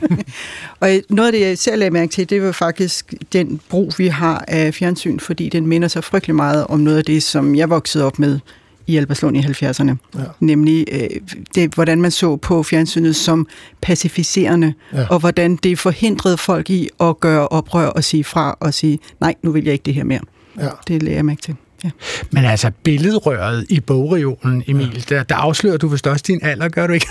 og 0.80 0.88
noget 1.08 1.26
af 1.26 1.32
det, 1.32 1.40
jeg 1.40 1.58
selv 1.58 1.78
lagde 1.78 1.90
mærke 1.90 2.10
til, 2.10 2.30
det 2.30 2.42
var 2.42 2.52
faktisk 2.52 3.14
den 3.32 3.60
brug, 3.68 3.92
vi 3.98 4.06
har 4.06 4.44
af 4.48 4.74
fjernsyn, 4.74 5.18
fordi 5.18 5.48
den 5.48 5.66
minder 5.66 5.88
sig 5.88 6.04
frygtelig 6.04 6.36
meget 6.36 6.66
om 6.66 6.80
noget 6.80 6.98
af 6.98 7.04
det, 7.04 7.22
som 7.22 7.54
jeg 7.54 7.70
voksede 7.70 8.04
op 8.04 8.18
med 8.18 8.38
i 8.86 8.96
Alberslund 8.96 9.36
i 9.36 9.40
70'erne. 9.40 9.94
Ja. 10.18 10.24
Nemlig 10.40 10.86
øh, 10.92 11.08
det, 11.54 11.74
hvordan 11.74 12.00
man 12.02 12.10
så 12.10 12.36
på 12.36 12.62
fjernsynet 12.62 13.16
som 13.16 13.46
pacificerende, 13.80 14.74
ja. 14.92 15.06
og 15.10 15.18
hvordan 15.18 15.56
det 15.56 15.78
forhindrede 15.78 16.36
folk 16.36 16.70
i 16.70 16.88
at 17.00 17.20
gøre 17.20 17.48
oprør 17.48 17.86
og 17.86 18.04
sige 18.04 18.24
fra 18.24 18.56
og 18.60 18.74
sige, 18.74 18.98
nej, 19.20 19.34
nu 19.42 19.50
vil 19.50 19.64
jeg 19.64 19.72
ikke 19.72 19.82
det 19.82 19.94
her 19.94 20.04
mere. 20.04 20.20
Ja. 20.60 20.68
Det 20.88 21.02
lærer 21.02 21.14
jeg 21.14 21.24
mærke 21.24 21.42
til. 21.42 21.54
Ja. 21.84 21.90
Men 22.30 22.44
altså, 22.44 22.70
billedrøret 22.82 23.66
i 23.68 23.80
bogreolen, 23.80 24.62
Emil, 24.66 25.04
der, 25.08 25.22
der 25.22 25.34
afslører 25.34 25.76
du 25.76 25.88
vist 25.88 26.06
også 26.06 26.24
din 26.26 26.40
alder, 26.42 26.68
gør 26.68 26.86
du 26.86 26.92
ikke? 26.92 27.06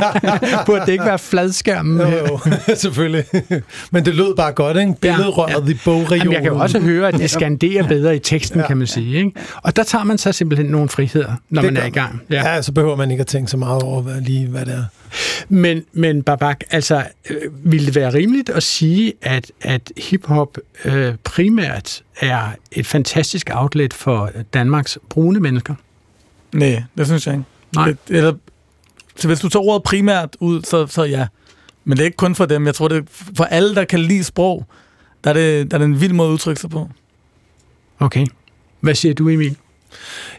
Burde 0.66 0.86
det 0.86 0.92
ikke 0.92 1.04
være 1.04 1.18
fladskærmen? 1.18 2.00
Jo, 2.00 2.08
jo, 2.08 2.40
selvfølgelig. 2.74 3.24
Men 3.90 4.04
det 4.04 4.14
lød 4.14 4.36
bare 4.36 4.52
godt, 4.52 4.76
ikke? 4.76 4.94
Billedrøret 5.00 5.50
ja, 5.50 5.64
ja. 5.66 5.70
i 5.70 5.78
bogreolen. 5.84 6.18
Jamen, 6.18 6.32
jeg 6.32 6.42
kan 6.42 6.52
jo 6.52 6.58
også 6.58 6.80
høre, 6.80 7.08
at 7.08 7.14
det 7.14 7.30
skanderer 7.30 7.88
bedre 7.88 8.16
i 8.16 8.18
teksten, 8.18 8.60
ja, 8.60 8.66
kan 8.66 8.76
man 8.76 8.86
sige. 8.86 9.16
Ikke? 9.16 9.32
Og 9.62 9.76
der 9.76 9.82
tager 9.82 10.04
man 10.04 10.18
så 10.18 10.32
simpelthen 10.32 10.66
nogle 10.66 10.88
friheder, 10.88 11.32
når 11.50 11.62
det 11.62 11.72
man 11.72 11.82
er 11.82 11.86
i 11.86 11.90
gang. 11.90 12.22
Ja. 12.30 12.54
ja, 12.54 12.62
så 12.62 12.72
behøver 12.72 12.96
man 12.96 13.10
ikke 13.10 13.20
at 13.20 13.26
tænke 13.26 13.50
så 13.50 13.56
meget 13.56 13.82
over, 13.82 14.02
hvad, 14.02 14.20
lige 14.20 14.46
hvad 14.46 14.64
det 14.64 14.74
er. 14.74 14.84
Men, 15.48 15.84
men 15.92 16.22
Babak, 16.22 16.60
altså, 16.70 17.06
øh, 17.30 17.72
ville 17.72 17.86
det 17.86 17.94
være 17.94 18.14
rimeligt 18.14 18.50
at 18.50 18.62
sige, 18.62 19.12
at, 19.22 19.52
at 19.60 19.92
hiphop 19.96 20.58
øh, 20.84 21.14
primært 21.24 22.02
er 22.20 22.48
et 22.72 22.86
fantastisk 22.86 23.50
outlet 23.52 23.94
for 23.94 24.30
Danmarks 24.54 24.98
brune 25.08 25.40
mennesker? 25.40 25.74
Nej, 26.52 26.82
det 26.98 27.06
synes 27.06 27.26
jeg 27.26 27.34
ikke. 27.34 27.44
Nej. 27.74 27.86
Det, 27.88 27.98
eller, 28.08 28.32
så 29.16 29.28
hvis 29.28 29.40
du 29.40 29.48
tager 29.48 29.64
ordet 29.64 29.82
primært 29.82 30.36
ud, 30.40 30.62
så, 30.62 30.86
så 30.86 31.02
ja. 31.04 31.26
Men 31.84 31.96
det 31.96 32.02
er 32.02 32.04
ikke 32.04 32.16
kun 32.16 32.34
for 32.34 32.46
dem. 32.46 32.66
Jeg 32.66 32.74
tror, 32.74 32.88
det 32.88 32.98
er 32.98 33.32
for 33.36 33.44
alle, 33.44 33.74
der 33.74 33.84
kan 33.84 34.00
lide 34.00 34.24
sprog, 34.24 34.66
der 35.24 35.30
er 35.30 35.34
det, 35.34 35.70
der 35.70 35.76
er 35.76 35.78
det 35.78 35.84
en 35.84 36.00
vild 36.00 36.12
måde 36.12 36.28
at 36.28 36.32
udtrykke 36.32 36.60
sig 36.60 36.70
på. 36.70 36.90
Okay. 37.98 38.26
Hvad 38.80 38.94
siger 38.94 39.14
du, 39.14 39.28
Emil? 39.28 39.56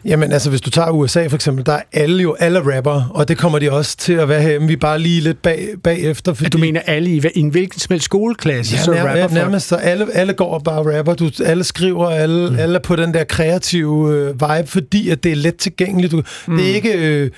Jamen 0.04 0.32
altså, 0.32 0.50
hvis 0.50 0.60
du 0.60 0.70
tager 0.70 0.90
USA 0.90 1.26
for 1.26 1.36
eksempel, 1.36 1.66
der 1.66 1.72
er 1.72 1.82
alle 1.92 2.22
jo 2.22 2.36
alle 2.38 2.76
rapper, 2.76 3.10
og 3.14 3.28
det 3.28 3.38
kommer 3.38 3.58
de 3.58 3.72
også 3.72 3.96
til 3.96 4.12
at 4.12 4.28
være 4.28 4.42
her. 4.42 4.58
Vi 4.58 4.72
er 4.72 4.76
bare 4.76 4.98
lige 4.98 5.20
lidt 5.20 5.42
bag, 5.42 5.68
bagefter. 5.82 6.34
Fordi... 6.34 6.50
Du 6.50 6.58
mener 6.58 6.80
alle 6.86 7.10
i, 7.10 7.22
en 7.34 7.48
hvilken 7.48 7.80
som 7.80 7.92
helst 7.92 8.04
skoleklasse? 8.04 8.76
Ja, 8.76 8.82
så 8.82 8.90
nær, 8.90 9.22
rapper 9.22 9.34
nærmest. 9.34 9.68
Så 9.68 9.76
alle, 9.76 10.06
alle 10.14 10.32
går 10.32 10.54
og 10.54 10.64
bare 10.64 10.98
rapper. 10.98 11.14
Du, 11.14 11.30
alle 11.44 11.64
skriver, 11.64 12.10
alle, 12.10 12.50
mm. 12.50 12.58
alle 12.58 12.74
er 12.74 12.82
på 12.82 12.96
den 12.96 13.14
der 13.14 13.24
kreative 13.24 14.14
øh, 14.14 14.26
vibe, 14.26 14.66
fordi 14.66 15.10
at 15.10 15.24
det 15.24 15.32
er 15.32 15.36
let 15.36 15.56
tilgængeligt. 15.56 16.12
Du, 16.12 16.22
mm. 16.46 16.56
Det 16.56 16.70
er 16.70 16.74
ikke... 16.74 16.92
Øh, 16.92 17.30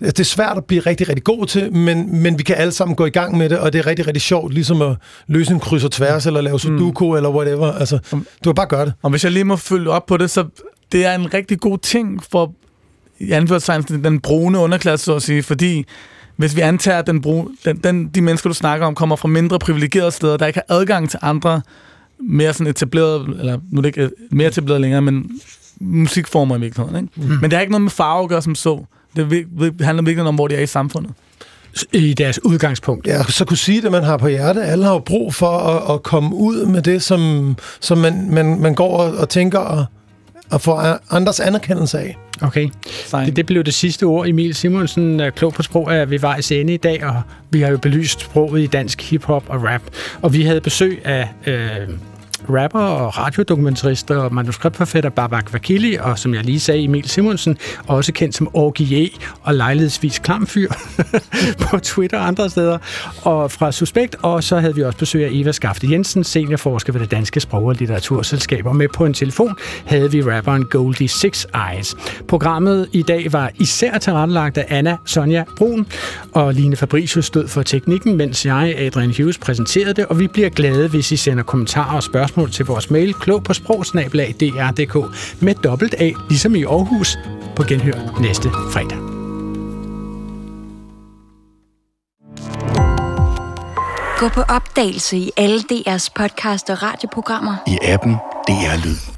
det 0.00 0.20
er 0.20 0.24
svært 0.24 0.56
at 0.56 0.64
blive 0.64 0.80
rigtig, 0.80 1.08
rigtig 1.08 1.24
god 1.24 1.46
til, 1.46 1.72
men, 1.72 2.22
men 2.22 2.38
vi 2.38 2.42
kan 2.42 2.56
alle 2.56 2.72
sammen 2.72 2.96
gå 2.96 3.06
i 3.06 3.10
gang 3.10 3.36
med 3.36 3.48
det, 3.48 3.58
og 3.58 3.72
det 3.72 3.78
er 3.78 3.86
rigtig, 3.86 4.06
rigtig 4.06 4.22
sjovt, 4.22 4.54
ligesom 4.54 4.82
at 4.82 4.96
løse 5.26 5.52
en 5.52 5.60
kryds 5.60 5.84
og 5.84 5.90
tværs, 5.90 6.26
eller 6.26 6.40
lave 6.40 6.60
sudoku, 6.60 7.10
mm. 7.10 7.16
eller 7.16 7.30
whatever. 7.30 7.72
Altså, 7.72 7.98
du 8.12 8.20
kan 8.44 8.54
bare 8.54 8.66
gøre 8.66 8.84
det. 8.84 8.92
Og 9.02 9.10
hvis 9.10 9.24
jeg 9.24 9.32
lige 9.32 9.44
må 9.44 9.56
følge 9.56 9.90
op 9.90 10.06
på 10.06 10.16
det, 10.16 10.30
så 10.30 10.44
det 10.94 11.06
er 11.06 11.14
en 11.14 11.34
rigtig 11.34 11.60
god 11.60 11.78
ting 11.78 12.22
for 12.30 12.52
i 13.18 13.30
anførselstegn, 13.30 14.04
den 14.04 14.20
brune 14.20 14.58
underklasse, 14.58 15.04
så 15.04 15.14
at 15.14 15.22
sige, 15.22 15.42
fordi 15.42 15.84
hvis 16.36 16.56
vi 16.56 16.60
antager, 16.60 16.98
at 16.98 17.06
den, 17.06 17.20
brune, 17.20 17.48
den, 17.64 17.76
den, 17.76 18.08
de 18.08 18.20
mennesker, 18.20 18.50
du 18.50 18.54
snakker 18.54 18.86
om, 18.86 18.94
kommer 18.94 19.16
fra 19.16 19.28
mindre 19.28 19.58
privilegerede 19.58 20.10
steder, 20.10 20.36
der 20.36 20.46
ikke 20.46 20.60
har 20.68 20.76
adgang 20.76 21.10
til 21.10 21.18
andre 21.22 21.62
mere 22.20 22.52
sådan 22.52 22.66
etablerede, 22.66 23.36
eller 23.38 23.58
nu 23.70 23.78
er 23.78 23.82
det 23.82 23.88
ikke 23.88 24.10
mere 24.30 24.48
etableret 24.48 24.80
længere, 24.80 25.02
men 25.02 25.40
musikformer 25.80 26.56
i 26.56 26.60
virkeligheden. 26.60 27.04
Ikke? 27.04 27.28
Mm. 27.28 27.38
Men 27.40 27.42
det 27.42 27.52
har 27.52 27.60
ikke 27.60 27.72
noget 27.72 27.82
med 27.82 27.90
farve 27.90 28.22
at 28.22 28.28
gøre 28.28 28.42
som 28.42 28.54
så. 28.54 28.84
Det 29.16 29.46
handler 29.80 30.02
virkelig 30.02 30.28
om, 30.28 30.34
hvor 30.34 30.48
de 30.48 30.54
er 30.54 30.60
i 30.60 30.66
samfundet 30.66 31.12
i 31.92 32.14
deres 32.14 32.44
udgangspunkt. 32.44 33.06
Ja, 33.06 33.22
så 33.22 33.44
kunne 33.44 33.56
sige 33.56 33.82
det, 33.82 33.92
man 33.92 34.02
har 34.02 34.16
på 34.16 34.28
hjerte. 34.28 34.62
Alle 34.62 34.84
har 34.84 34.92
jo 34.92 34.98
brug 34.98 35.34
for 35.34 35.58
at, 35.58 35.94
at 35.94 36.02
komme 36.02 36.36
ud 36.36 36.66
med 36.66 36.82
det, 36.82 37.02
som, 37.02 37.56
som 37.80 37.98
man, 37.98 38.30
man, 38.30 38.60
man 38.60 38.74
går 38.74 38.96
og, 38.96 39.16
og 39.16 39.28
tænker 39.28 39.58
og, 39.58 39.84
og 40.50 40.60
får 40.60 40.98
andres 41.10 41.40
anerkendelse 41.40 41.98
af. 41.98 42.16
Okay. 42.42 42.68
Det, 43.12 43.36
det 43.36 43.46
blev 43.46 43.64
det 43.64 43.74
sidste 43.74 44.04
ord. 44.04 44.28
Emil 44.28 44.54
Simonsen 44.54 45.20
er 45.20 45.30
klog 45.30 45.52
på 45.54 45.62
sprog 45.62 45.94
af 45.94 46.10
ved 46.10 46.18
vejs 46.18 46.52
ende 46.52 46.74
i 46.74 46.76
dag, 46.76 47.04
og 47.04 47.22
vi 47.50 47.60
har 47.60 47.70
jo 47.70 47.78
belyst 47.78 48.20
sproget 48.20 48.62
i 48.62 48.66
dansk 48.66 49.10
hiphop 49.10 49.44
og 49.48 49.64
rap. 49.64 49.82
Og 50.22 50.32
vi 50.32 50.42
havde 50.42 50.60
besøg 50.60 51.00
af 51.04 51.28
øh, 51.46 51.88
rapper 52.50 52.80
og 52.80 53.18
radiodokumentarist 53.18 54.10
og 54.10 54.34
manuskriptforfatter 54.34 55.10
Babak 55.10 55.52
Vakili, 55.52 55.96
og 56.00 56.18
som 56.18 56.34
jeg 56.34 56.44
lige 56.44 56.60
sagde, 56.60 56.82
Emil 56.82 57.08
Simonsen, 57.08 57.58
også 57.86 58.12
kendt 58.12 58.34
som 58.34 58.48
Orgie 58.52 59.10
og 59.42 59.54
lejlighedsvis 59.54 60.18
klamfyr 60.18 60.68
på 61.70 61.78
Twitter 61.78 62.18
og 62.18 62.26
andre 62.26 62.50
steder, 62.50 62.78
og 63.22 63.50
fra 63.50 63.72
Suspekt, 63.72 64.16
og 64.22 64.44
så 64.44 64.58
havde 64.58 64.74
vi 64.74 64.82
også 64.82 64.98
besøg 64.98 65.24
af 65.24 65.28
Eva 65.32 65.52
Skafte 65.52 65.90
Jensen, 65.90 66.24
seniorforsker 66.24 66.92
ved 66.92 67.00
det 67.00 67.10
Danske 67.10 67.40
Sprog- 67.40 67.64
og 67.64 67.74
Litteraturselskab, 67.74 68.66
og 68.66 68.76
med 68.76 68.88
på 68.94 69.04
en 69.04 69.14
telefon 69.14 69.56
havde 69.86 70.12
vi 70.12 70.22
rapperen 70.22 70.64
Goldie 70.64 71.08
Six 71.08 71.46
Eyes. 71.72 71.96
Programmet 72.28 72.88
i 72.92 73.02
dag 73.02 73.32
var 73.32 73.50
især 73.54 73.98
tilrettelagt 73.98 74.58
af 74.58 74.66
Anna 74.68 74.96
Sonja 75.04 75.44
Brun, 75.56 75.86
og 76.32 76.54
Line 76.54 76.76
Fabricius 76.76 77.24
stod 77.24 77.48
for 77.48 77.62
teknikken, 77.62 78.16
mens 78.16 78.46
jeg, 78.46 78.74
Adrian 78.78 79.14
Hughes, 79.16 79.38
præsenterede 79.38 79.94
det, 79.94 80.06
og 80.06 80.18
vi 80.18 80.26
bliver 80.26 80.48
glade, 80.48 80.88
hvis 80.88 81.12
I 81.12 81.16
sender 81.16 81.42
kommentarer 81.42 81.96
og 81.96 82.02
spørgsmål 82.02 82.33
spørgsmål 82.34 82.50
til 82.50 82.66
vores 82.66 82.90
mail 82.90 83.14
klog 83.14 83.44
på 83.44 83.54
sprogsnabelag.dr.dk 83.54 84.94
med 85.42 85.54
dobbelt 85.54 85.94
A, 85.98 86.10
ligesom 86.28 86.54
i 86.54 86.64
Aarhus, 86.64 87.18
på 87.56 87.62
genhør 87.62 88.20
næste 88.20 88.48
fredag. 88.50 88.98
Gå 94.18 94.28
på 94.28 94.40
opdagelse 94.40 95.16
i 95.16 95.30
alle 95.36 95.60
DR's 95.72 96.08
podcast 96.16 96.70
og 96.70 96.82
radioprogrammer. 96.82 97.56
I 97.66 97.78
appen 97.82 98.14
DR 98.48 98.86
Lyd. 98.86 99.13